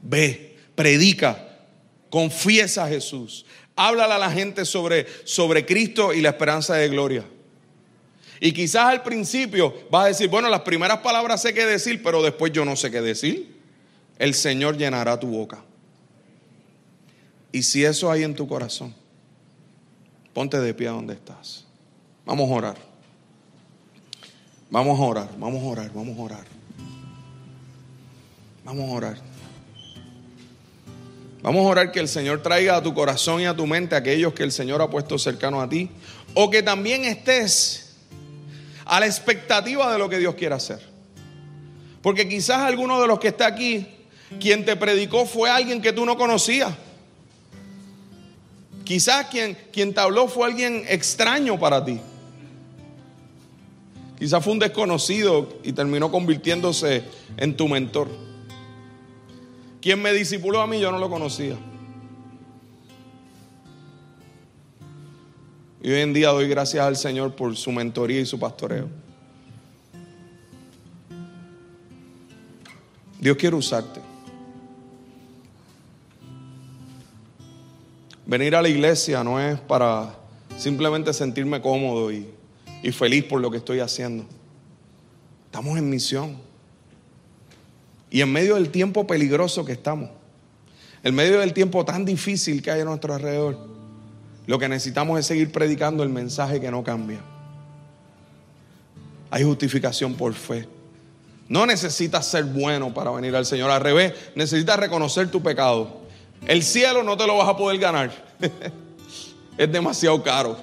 Ve, 0.00 0.56
predica, 0.74 1.66
confiesa 2.08 2.86
a 2.86 2.88
Jesús. 2.88 3.44
Háblale 3.76 4.14
a 4.14 4.18
la 4.18 4.30
gente 4.30 4.64
sobre, 4.64 5.06
sobre 5.24 5.66
Cristo 5.66 6.14
y 6.14 6.22
la 6.22 6.30
esperanza 6.30 6.76
de 6.76 6.88
gloria. 6.88 7.24
Y 8.40 8.52
quizás 8.52 8.86
al 8.86 9.02
principio 9.02 9.74
vas 9.90 10.04
a 10.04 10.08
decir, 10.08 10.28
bueno, 10.28 10.48
las 10.48 10.62
primeras 10.62 10.98
palabras 10.98 11.42
sé 11.42 11.54
qué 11.54 11.64
decir, 11.66 12.02
pero 12.02 12.22
después 12.22 12.52
yo 12.52 12.64
no 12.64 12.76
sé 12.76 12.90
qué 12.90 13.00
decir. 13.00 13.54
El 14.18 14.34
Señor 14.34 14.76
llenará 14.76 15.18
tu 15.18 15.28
boca. 15.28 15.62
Y 17.52 17.62
si 17.62 17.84
eso 17.84 18.10
hay 18.10 18.24
en 18.24 18.34
tu 18.34 18.48
corazón, 18.48 18.94
ponte 20.32 20.58
de 20.60 20.74
pie 20.74 20.88
donde 20.88 21.14
estás. 21.14 21.64
Vamos 22.24 22.50
a 22.50 22.54
orar. 22.54 22.76
Vamos 24.70 24.98
a 24.98 25.02
orar, 25.02 25.28
vamos 25.38 25.62
a 25.62 25.66
orar, 25.66 25.92
vamos 25.94 26.18
a 26.18 26.22
orar. 26.22 26.44
Vamos 28.64 28.90
a 28.90 28.92
orar. 28.92 29.16
Vamos 31.42 31.66
a 31.66 31.68
orar 31.68 31.92
que 31.92 32.00
el 32.00 32.08
Señor 32.08 32.42
traiga 32.42 32.76
a 32.76 32.82
tu 32.82 32.94
corazón 32.94 33.42
y 33.42 33.44
a 33.44 33.54
tu 33.54 33.66
mente 33.66 33.94
aquellos 33.94 34.32
que 34.32 34.42
el 34.42 34.50
Señor 34.50 34.80
ha 34.80 34.88
puesto 34.88 35.18
cercano 35.18 35.60
a 35.60 35.68
ti. 35.68 35.90
O 36.32 36.50
que 36.50 36.62
también 36.62 37.04
estés 37.04 37.83
a 38.84 39.00
la 39.00 39.06
expectativa 39.06 39.92
de 39.92 39.98
lo 39.98 40.08
que 40.08 40.18
Dios 40.18 40.34
quiera 40.34 40.56
hacer. 40.56 40.80
Porque 42.02 42.28
quizás 42.28 42.58
alguno 42.58 43.00
de 43.00 43.06
los 43.06 43.18
que 43.18 43.28
está 43.28 43.46
aquí, 43.46 43.86
quien 44.40 44.64
te 44.64 44.76
predicó 44.76 45.26
fue 45.26 45.50
alguien 45.50 45.80
que 45.80 45.92
tú 45.92 46.04
no 46.04 46.16
conocías. 46.16 46.72
Quizás 48.84 49.26
quien, 49.26 49.56
quien 49.72 49.94
te 49.94 50.00
habló 50.00 50.28
fue 50.28 50.46
alguien 50.46 50.84
extraño 50.88 51.58
para 51.58 51.84
ti. 51.84 51.98
Quizás 54.18 54.44
fue 54.44 54.52
un 54.52 54.58
desconocido 54.58 55.48
y 55.64 55.72
terminó 55.72 56.10
convirtiéndose 56.10 57.04
en 57.36 57.56
tu 57.56 57.68
mentor. 57.68 58.08
Quien 59.80 60.00
me 60.00 60.12
discipuló 60.12 60.60
a 60.60 60.66
mí 60.66 60.78
yo 60.80 60.92
no 60.92 60.98
lo 60.98 61.10
conocía. 61.10 61.56
Y 65.84 65.92
hoy 65.92 66.00
en 66.00 66.14
día 66.14 66.30
doy 66.30 66.48
gracias 66.48 66.82
al 66.82 66.96
Señor 66.96 67.36
por 67.36 67.54
su 67.58 67.70
mentoría 67.70 68.18
y 68.18 68.24
su 68.24 68.38
pastoreo. 68.38 68.88
Dios 73.20 73.36
quiere 73.36 73.54
usarte. 73.54 74.00
Venir 78.24 78.56
a 78.56 78.62
la 78.62 78.70
iglesia 78.70 79.22
no 79.22 79.38
es 79.38 79.60
para 79.60 80.14
simplemente 80.56 81.12
sentirme 81.12 81.60
cómodo 81.60 82.10
y, 82.10 82.32
feliz 82.90 83.24
por 83.24 83.42
lo 83.42 83.50
que 83.50 83.58
estoy 83.58 83.80
haciendo. 83.80 84.24
Estamos 85.44 85.76
en 85.76 85.90
misión. 85.90 86.38
Y 88.08 88.22
en 88.22 88.32
medio 88.32 88.54
del 88.54 88.70
tiempo 88.70 89.06
peligroso 89.06 89.66
que 89.66 89.72
estamos, 89.72 90.08
en 91.02 91.14
medio 91.14 91.40
del 91.40 91.52
tiempo 91.52 91.84
tan 91.84 92.06
difícil 92.06 92.62
que 92.62 92.70
hay 92.70 92.80
a 92.80 92.86
nuestro 92.86 93.12
alrededor, 93.12 93.83
lo 94.46 94.58
que 94.58 94.68
necesitamos 94.68 95.18
es 95.18 95.26
seguir 95.26 95.52
predicando 95.52 96.02
el 96.02 96.10
mensaje 96.10 96.60
que 96.60 96.70
no 96.70 96.84
cambia. 96.84 97.20
Hay 99.30 99.44
justificación 99.44 100.14
por 100.14 100.34
fe. 100.34 100.68
No 101.48 101.66
necesitas 101.66 102.26
ser 102.26 102.44
bueno 102.44 102.94
para 102.94 103.10
venir 103.10 103.34
al 103.34 103.46
Señor. 103.46 103.70
Al 103.70 103.80
revés, 103.80 104.14
necesitas 104.34 104.78
reconocer 104.78 105.30
tu 105.30 105.42
pecado 105.42 106.04
el 106.46 106.62
cielo 106.62 107.02
no 107.02 107.16
te 107.16 107.26
lo 107.26 107.36
vas 107.38 107.48
a 107.48 107.56
poder 107.56 107.78
ganar. 107.78 108.10
es 109.58 109.72
demasiado 109.72 110.22
caro. 110.22 110.56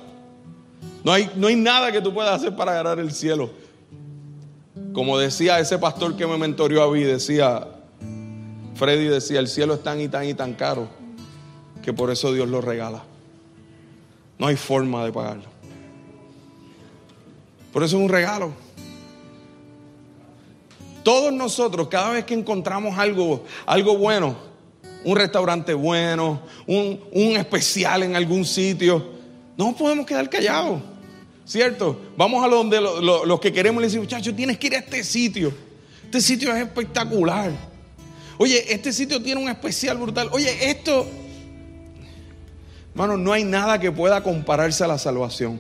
No 1.04 1.12
hay, 1.12 1.32
no 1.36 1.48
hay 1.48 1.56
nada 1.56 1.92
que 1.92 2.02
tú 2.02 2.14
puedas 2.14 2.36
hacer 2.36 2.56
para 2.56 2.74
ganar 2.74 3.00
el 3.00 3.12
cielo. 3.12 3.50
Como 4.94 5.18
decía 5.18 5.60
ese 5.60 5.80
pastor 5.80 6.16
que 6.16 6.28
me 6.28 6.38
mentorió 6.38 6.84
a 6.84 6.92
mí, 6.92 7.02
decía, 7.02 7.68
Freddy 8.76 9.08
decía, 9.08 9.40
el 9.40 9.48
cielo 9.48 9.76
es 9.76 9.84
tan 9.84 10.00
y 10.00 10.08
tan 10.08 10.26
y 10.26 10.34
tan 10.34 10.54
caro 10.54 10.88
que 11.82 11.94
por 11.94 12.12
eso 12.12 12.32
Dios 12.32 12.48
lo 12.48 12.62
regala. 12.62 13.04
No 14.42 14.48
hay 14.48 14.56
forma 14.56 15.06
de 15.06 15.12
pagarlo. 15.12 15.44
Por 17.72 17.84
eso 17.84 17.96
es 17.96 18.02
un 18.02 18.10
regalo. 18.10 18.52
Todos 21.04 21.32
nosotros, 21.32 21.88
cada 21.90 22.10
vez 22.10 22.26
que 22.26 22.34
encontramos 22.34 22.98
algo, 22.98 23.46
algo 23.68 24.00
bueno, 24.00 24.36
un 25.04 25.16
restaurante 25.16 25.76
bueno, 25.76 26.42
un, 26.66 27.38
especial 27.38 28.02
en 28.02 28.16
algún 28.16 28.44
sitio. 28.44 29.12
No 29.56 29.76
podemos 29.76 30.08
quedar 30.08 30.28
callados, 30.28 30.82
¿cierto? 31.46 32.02
Vamos 32.18 32.44
a 32.44 32.48
donde 32.48 32.82
los 32.82 33.40
que 33.40 33.54
queremos 33.54 33.80
le 33.80 33.90
decimos, 33.90 34.08
muchachos, 34.08 34.36
tienes 34.36 34.58
que 34.58 34.66
ir 34.66 34.74
a 34.74 34.80
este 34.80 35.04
sitio. 35.04 35.54
Este 36.06 36.20
sitio 36.20 36.52
es 36.56 36.64
espectacular. 36.64 37.52
Oye, 38.40 38.74
este 38.74 38.92
sitio 38.92 39.22
tiene 39.22 39.40
un 39.40 39.50
especial 39.50 39.98
brutal. 39.98 40.30
Oye, 40.32 40.72
esto, 40.72 41.06
hermano, 42.92 43.18
no 43.18 43.34
hay 43.34 43.44
nada 43.44 43.80
que 43.80 43.92
pueda 43.92 44.22
compararse 44.22 44.84
a 44.84 44.88
la 44.88 44.98
salvación. 44.98 45.60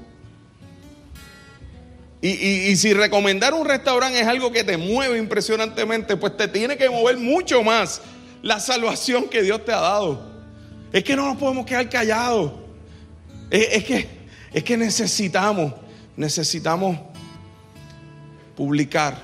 Y, 2.21 2.29
y, 2.29 2.75
si 2.75 2.93
recomendar 2.93 3.55
un 3.55 3.65
restaurante 3.65 4.19
es 4.19 4.27
algo 4.27 4.51
que 4.51 4.63
te 4.63 4.77
mueve 4.77 5.17
impresionantemente, 5.17 6.15
pues 6.17 6.37
te 6.37 6.47
tiene 6.47 6.77
que 6.77 6.87
mover 6.87 7.17
mucho 7.17 7.63
más 7.63 7.99
la 8.43 8.59
salvación 8.59 9.27
que 9.27 9.41
Dios 9.41 9.65
te 9.65 9.71
ha 9.71 9.79
dado. 9.79 10.31
Es 10.91 11.03
que 11.03 11.15
no 11.15 11.25
nos 11.25 11.37
podemos 11.37 11.65
quedar 11.65 11.89
callados. 11.89 12.51
Es, 13.49 13.83
que, 13.83 14.07
es 14.53 14.63
que 14.63 14.77
necesitamos, 14.77 15.73
necesitamos 16.15 16.97
publicar 18.55 19.17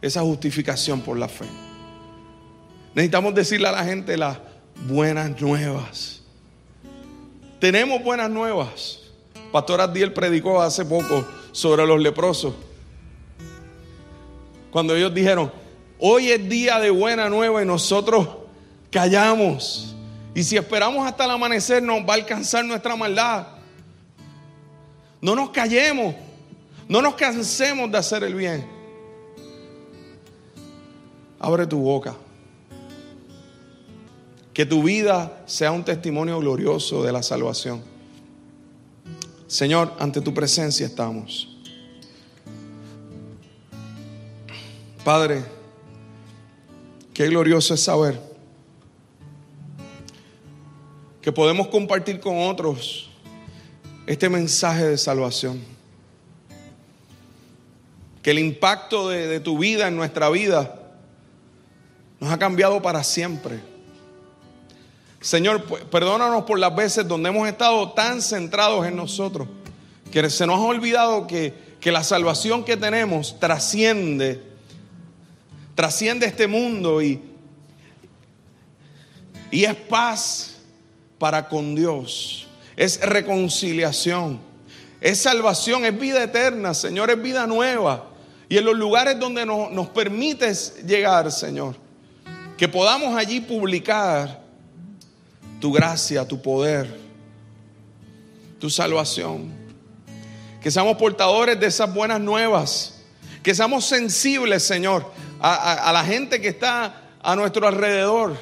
esa 0.00 0.20
justificación 0.20 1.00
por 1.00 1.18
la 1.18 1.28
fe. 1.28 1.46
Necesitamos 2.94 3.34
decirle 3.34 3.68
a 3.68 3.72
la 3.72 3.84
gente 3.84 4.16
las 4.16 4.38
buenas 4.86 5.40
nuevas. 5.40 6.13
Tenemos 7.60 8.02
buenas 8.02 8.30
nuevas. 8.30 9.00
Pastor 9.52 9.80
Adiel 9.80 10.12
predicó 10.12 10.60
hace 10.60 10.84
poco 10.84 11.26
sobre 11.52 11.86
los 11.86 12.00
leprosos. 12.00 12.54
Cuando 14.70 14.96
ellos 14.96 15.14
dijeron, 15.14 15.52
hoy 16.00 16.30
es 16.30 16.48
día 16.48 16.80
de 16.80 16.90
buena 16.90 17.28
nueva 17.28 17.62
y 17.62 17.66
nosotros 17.66 18.28
callamos. 18.90 19.94
Y 20.34 20.42
si 20.42 20.56
esperamos 20.56 21.06
hasta 21.06 21.24
el 21.24 21.30
amanecer 21.30 21.82
nos 21.82 22.00
va 22.00 22.14
a 22.14 22.16
alcanzar 22.16 22.64
nuestra 22.64 22.96
maldad. 22.96 23.46
No 25.20 25.36
nos 25.36 25.50
callemos, 25.50 26.14
no 26.88 27.00
nos 27.00 27.14
cansemos 27.14 27.90
de 27.90 27.98
hacer 27.98 28.24
el 28.24 28.34
bien. 28.34 28.68
Abre 31.38 31.66
tu 31.66 31.78
boca. 31.78 32.16
Que 34.54 34.64
tu 34.64 34.82
vida 34.82 35.42
sea 35.46 35.72
un 35.72 35.84
testimonio 35.84 36.38
glorioso 36.38 37.02
de 37.02 37.12
la 37.12 37.22
salvación. 37.22 37.82
Señor, 39.46 39.92
ante 39.98 40.22
tu 40.22 40.32
presencia 40.32 40.86
estamos. 40.86 41.48
Padre, 45.04 45.44
qué 47.12 47.28
glorioso 47.28 47.74
es 47.74 47.80
saber 47.80 48.18
que 51.20 51.32
podemos 51.32 51.68
compartir 51.68 52.20
con 52.20 52.38
otros 52.38 53.10
este 54.06 54.28
mensaje 54.28 54.84
de 54.84 54.98
salvación. 54.98 55.58
Que 58.22 58.30
el 58.30 58.38
impacto 58.38 59.08
de, 59.08 59.40
tu 59.40 59.58
vida 59.58 59.88
en 59.88 59.96
nuestra 59.96 60.28
vida 60.30 60.82
nos 62.20 62.30
ha 62.30 62.38
cambiado 62.38 62.82
para 62.82 63.02
siempre. 63.02 63.60
Señor, 65.24 65.64
perdónanos 65.88 66.44
por 66.44 66.58
las 66.58 66.76
veces 66.76 67.08
donde 67.08 67.30
hemos 67.30 67.48
estado 67.48 67.92
tan 67.92 68.20
centrados 68.20 68.86
en 68.86 68.94
nosotros, 68.94 69.48
que 70.12 70.28
se 70.28 70.46
nos 70.46 70.56
ha 70.56 70.64
olvidado 70.64 71.26
que, 71.26 71.54
que 71.80 71.90
la 71.90 72.04
salvación 72.04 72.62
que 72.62 72.76
tenemos 72.76 73.40
trasciende 73.40 74.42
trasciende 75.74 76.26
este 76.26 76.46
mundo 76.46 77.00
y, 77.00 77.22
y 79.50 79.64
es 79.64 79.74
paz 79.74 80.56
para 81.18 81.48
con 81.48 81.74
Dios, 81.74 82.46
es 82.76 83.00
reconciliación, 83.00 84.38
es 85.00 85.20
salvación, 85.20 85.86
es 85.86 85.98
vida 85.98 86.22
eterna, 86.22 86.74
Señor, 86.74 87.10
es 87.10 87.22
vida 87.22 87.46
nueva. 87.46 88.10
Y 88.46 88.58
en 88.58 88.66
los 88.66 88.76
lugares 88.76 89.18
donde 89.18 89.46
nos, 89.46 89.70
nos 89.70 89.88
permites 89.88 90.84
llegar, 90.84 91.32
Señor, 91.32 91.76
que 92.58 92.68
podamos 92.68 93.16
allí 93.16 93.40
publicar 93.40 94.43
tu 95.60 95.72
gracia, 95.72 96.26
tu 96.26 96.40
poder, 96.40 96.98
tu 98.58 98.70
salvación. 98.70 99.52
Que 100.62 100.70
seamos 100.70 100.96
portadores 100.96 101.60
de 101.60 101.66
esas 101.66 101.92
buenas 101.92 102.20
nuevas. 102.20 103.02
Que 103.42 103.54
seamos 103.54 103.84
sensibles, 103.84 104.62
Señor, 104.62 105.10
a, 105.38 105.90
la 105.92 106.04
gente 106.04 106.40
que 106.40 106.48
está 106.48 107.02
a 107.22 107.36
nuestro 107.36 107.66
alrededor. 107.68 108.36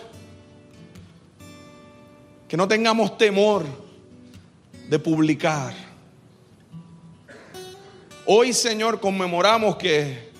Que 2.46 2.56
no 2.56 2.68
tengamos 2.68 3.18
temor 3.18 3.64
de 4.88 4.98
publicar. 4.98 5.74
Hoy, 8.24 8.52
Señor, 8.52 9.00
conmemoramos 9.00 9.76
que, 9.76 10.30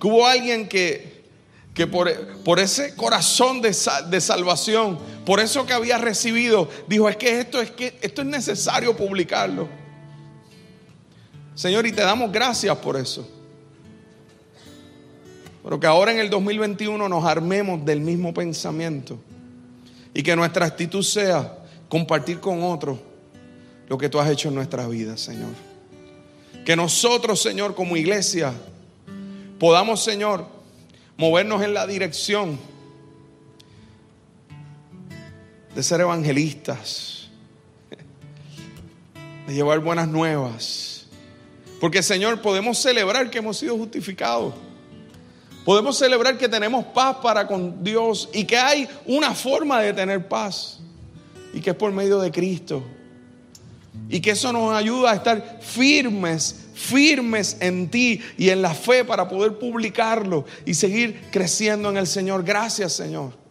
hubo 0.00 0.24
alguien 0.24 0.68
que, 0.68 1.24
que 1.74 1.88
por, 1.88 2.38
por, 2.44 2.60
ese 2.60 2.94
corazón 2.94 3.60
de, 3.60 3.76
de, 4.08 4.20
salvación, 4.20 5.00
por 5.24 5.40
eso 5.40 5.66
que 5.66 5.72
había 5.72 5.98
recibido, 5.98 6.68
dijo, 6.88 7.08
es 7.08 7.16
que 7.16 7.40
esto 7.40 7.60
es 7.60 7.70
que 7.70 7.98
esto 8.00 8.22
es 8.22 8.28
necesario 8.28 8.96
publicarlo. 8.96 9.68
Señor, 11.54 11.86
y 11.86 11.92
te 11.92 12.02
damos 12.02 12.32
gracias 12.32 12.76
por 12.78 12.96
eso. 12.96 13.28
Pero 15.62 15.78
que 15.78 15.86
ahora 15.86 16.12
en 16.12 16.18
el 16.18 16.28
2021 16.28 17.08
nos 17.08 17.24
armemos 17.24 17.84
del 17.84 18.00
mismo 18.00 18.34
pensamiento 18.34 19.18
y 20.12 20.22
que 20.22 20.34
nuestra 20.34 20.66
actitud 20.66 21.02
sea 21.02 21.56
compartir 21.88 22.40
con 22.40 22.62
otros 22.64 22.98
lo 23.88 23.96
que 23.96 24.08
tú 24.08 24.18
has 24.18 24.28
hecho 24.28 24.48
en 24.48 24.56
nuestra 24.56 24.88
vida, 24.88 25.16
Señor. 25.16 25.50
Que 26.64 26.74
nosotros, 26.74 27.40
Señor, 27.40 27.74
como 27.74 27.96
iglesia, 27.96 28.52
podamos, 29.60 30.02
Señor, 30.02 30.46
movernos 31.16 31.62
en 31.62 31.74
la 31.74 31.86
dirección 31.86 32.58
de 35.74 35.82
ser 35.82 36.00
evangelistas, 36.00 37.28
de 39.46 39.54
llevar 39.54 39.78
buenas 39.80 40.08
nuevas. 40.08 41.06
Porque, 41.80 42.02
Señor, 42.02 42.40
podemos 42.40 42.78
celebrar 42.78 43.30
que 43.30 43.38
hemos 43.38 43.58
sido 43.58 43.76
justificados. 43.76 44.54
Podemos 45.64 45.96
celebrar 45.96 46.38
que 46.38 46.48
tenemos 46.48 46.84
paz 46.86 47.16
para 47.22 47.46
con 47.46 47.82
Dios 47.82 48.28
y 48.32 48.44
que 48.44 48.56
hay 48.56 48.88
una 49.06 49.34
forma 49.34 49.80
de 49.80 49.92
tener 49.92 50.28
paz 50.28 50.80
y 51.52 51.60
que 51.60 51.70
es 51.70 51.76
por 51.76 51.92
medio 51.92 52.20
de 52.20 52.30
Cristo. 52.30 52.82
Y 54.08 54.20
que 54.20 54.30
eso 54.30 54.52
nos 54.52 54.74
ayuda 54.74 55.12
a 55.12 55.14
estar 55.14 55.60
firmes, 55.60 56.66
firmes 56.74 57.56
en 57.60 57.88
ti 57.90 58.20
y 58.38 58.50
en 58.50 58.62
la 58.62 58.74
fe 58.74 59.04
para 59.04 59.28
poder 59.28 59.58
publicarlo 59.58 60.44
y 60.66 60.74
seguir 60.74 61.28
creciendo 61.30 61.90
en 61.90 61.96
el 61.96 62.06
Señor. 62.06 62.42
Gracias 62.42 62.92
Señor. 62.92 63.41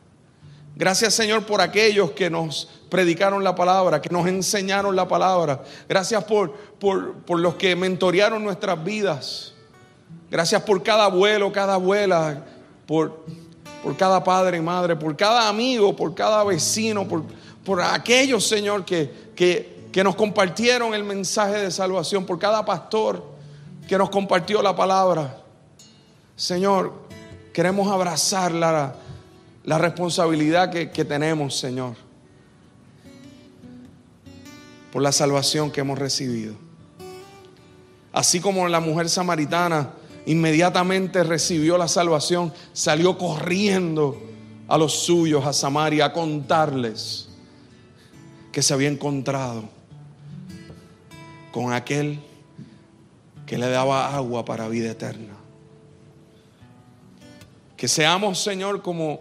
Gracias 0.81 1.13
Señor 1.13 1.45
por 1.45 1.61
aquellos 1.61 2.09
que 2.09 2.27
nos 2.27 2.67
predicaron 2.89 3.43
la 3.43 3.53
palabra, 3.53 4.01
que 4.01 4.09
nos 4.09 4.25
enseñaron 4.25 4.95
la 4.95 5.07
palabra. 5.07 5.61
Gracias 5.87 6.23
por, 6.23 6.53
por, 6.79 7.17
por 7.17 7.39
los 7.39 7.53
que 7.53 7.75
mentorearon 7.75 8.43
nuestras 8.43 8.83
vidas. 8.83 9.53
Gracias 10.31 10.63
por 10.63 10.81
cada 10.81 11.05
abuelo, 11.05 11.51
cada 11.51 11.75
abuela, 11.75 12.43
por, 12.87 13.23
por 13.83 13.95
cada 13.95 14.23
padre 14.23 14.57
y 14.57 14.61
madre, 14.61 14.95
por 14.95 15.15
cada 15.15 15.47
amigo, 15.47 15.95
por 15.95 16.15
cada 16.15 16.43
vecino, 16.43 17.07
por, 17.07 17.25
por 17.63 17.79
aquellos, 17.79 18.47
Señor, 18.47 18.83
que, 18.83 19.29
que, 19.35 19.85
que 19.91 20.03
nos 20.03 20.15
compartieron 20.15 20.95
el 20.95 21.03
mensaje 21.03 21.59
de 21.59 21.69
salvación, 21.69 22.25
por 22.25 22.39
cada 22.39 22.65
pastor 22.65 23.23
que 23.87 23.99
nos 23.99 24.09
compartió 24.09 24.63
la 24.63 24.75
palabra. 24.75 25.43
Señor, 26.35 26.91
queremos 27.53 27.87
abrazar 27.87 28.51
la, 28.51 28.95
la 29.63 29.77
responsabilidad 29.77 30.71
que, 30.71 30.91
que 30.91 31.05
tenemos, 31.05 31.57
Señor, 31.57 31.95
por 34.91 35.01
la 35.01 35.11
salvación 35.11 35.71
que 35.71 35.81
hemos 35.81 35.97
recibido. 35.97 36.55
Así 38.11 38.39
como 38.39 38.67
la 38.67 38.79
mujer 38.79 39.09
samaritana 39.09 39.91
inmediatamente 40.25 41.23
recibió 41.23 41.77
la 41.77 41.87
salvación, 41.87 42.53
salió 42.73 43.17
corriendo 43.17 44.21
a 44.67 44.77
los 44.77 44.93
suyos, 45.03 45.45
a 45.45 45.53
Samaria, 45.53 46.05
a 46.05 46.13
contarles 46.13 47.29
que 48.51 48.61
se 48.61 48.73
había 48.73 48.89
encontrado 48.89 49.63
con 51.51 51.73
aquel 51.73 52.19
que 53.45 53.57
le 53.57 53.69
daba 53.69 54.15
agua 54.15 54.45
para 54.45 54.67
vida 54.67 54.91
eterna. 54.91 55.33
Que 57.75 57.87
seamos, 57.87 58.41
Señor, 58.41 58.81
como, 58.81 59.19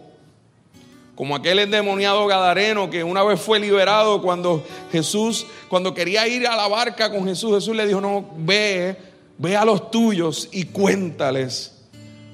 como 1.21 1.37
aquel 1.37 1.59
endemoniado 1.59 2.27
gadareno 2.27 2.89
que 2.89 3.05
una 3.05 3.23
vez 3.23 3.39
fue 3.39 3.61
liberado 3.61 4.23
cuando 4.23 4.65
Jesús, 4.91 5.47
cuando 5.69 5.93
quería 5.93 6.27
ir 6.27 6.47
a 6.47 6.57
la 6.57 6.67
barca 6.67 7.11
con 7.11 7.27
Jesús, 7.27 7.57
Jesús 7.57 7.77
le 7.77 7.87
dijo, 7.87 8.01
no, 8.01 8.25
ve 8.39 8.97
Ve 9.37 9.55
a 9.55 9.67
los 9.67 9.91
tuyos 9.91 10.49
y 10.51 10.65
cuéntales 10.65 11.73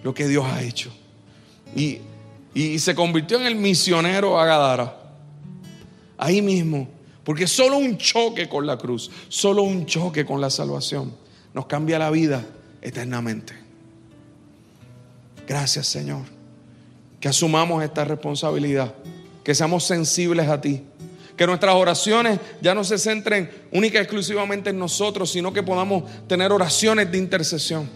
lo 0.04 0.14
que 0.14 0.28
Dios 0.28 0.44
ha 0.44 0.62
hecho. 0.62 0.92
Y, 1.74 1.98
se 2.78 2.94
convirtió 2.94 3.40
en 3.40 3.46
el 3.46 3.56
misionero 3.56 4.38
a 4.38 4.46
Gadara. 4.46 4.96
Ahí 6.16 6.40
mismo. 6.40 6.88
Porque 7.24 7.48
solo 7.48 7.78
un 7.78 7.98
choque 7.98 8.48
con 8.48 8.66
la 8.66 8.78
cruz, 8.78 9.10
solo 9.28 9.64
un 9.64 9.84
choque 9.86 10.24
con 10.24 10.40
la 10.40 10.48
salvación 10.48 11.12
nos 11.52 11.66
cambia 11.66 11.98
la 11.98 12.10
vida 12.10 12.46
eternamente. 12.80 13.52
Gracias 15.44 15.88
Señor. 15.88 16.35
Que 17.20 17.28
asumamos 17.28 17.82
esta 17.82 18.04
responsabilidad. 18.04 18.94
Que 19.44 19.54
seamos 19.54 19.84
sensibles 19.84 20.48
a 20.48 20.60
ti. 20.60 20.82
Que 21.36 21.46
nuestras 21.46 21.74
oraciones 21.74 22.40
ya 22.60 22.74
no 22.74 22.82
se 22.82 22.98
centren 22.98 23.50
única 23.72 23.98
y 23.98 24.02
exclusivamente 24.02 24.70
en 24.70 24.78
nosotros, 24.78 25.30
sino 25.30 25.52
que 25.52 25.62
podamos 25.62 26.04
tener 26.26 26.50
oraciones 26.50 27.10
de 27.10 27.18
intercesión. 27.18 27.88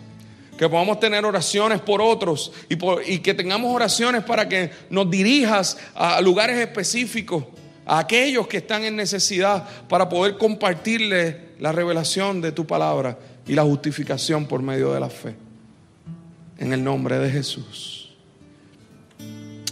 Que 0.59 0.69
podamos 0.69 1.01
tener 1.01 1.25
oraciones 1.25 1.81
por 1.81 2.03
otros 2.03 2.53
y, 2.69 2.77
y 3.11 3.19
que 3.21 3.33
tengamos 3.33 3.75
oraciones 3.75 4.25
para 4.25 4.47
que 4.47 4.71
nos 4.91 5.11
dirijas 5.11 5.79
a 5.95 6.21
lugares 6.21 6.59
específicos, 6.59 7.45
a 7.87 8.01
aquellos 8.01 8.47
que 8.47 8.59
están 8.59 8.85
en 8.85 8.95
necesidad, 8.95 9.67
para 9.89 10.09
poder 10.09 10.37
compartirles 10.37 11.37
la 11.61 11.73
revelación 11.73 12.41
de 12.41 12.53
tu 12.53 12.67
palabra 12.67 13.19
y 13.47 13.55
la 13.55 13.63
justificación 13.63 14.47
por 14.47 14.63
medio 14.63 14.93
de 14.93 15.01
la 15.01 15.11
fe. 15.11 15.35
En 16.59 16.73
el 16.73 16.85
nombre 16.85 17.19
de 17.19 17.31
Jesús. 17.31 18.00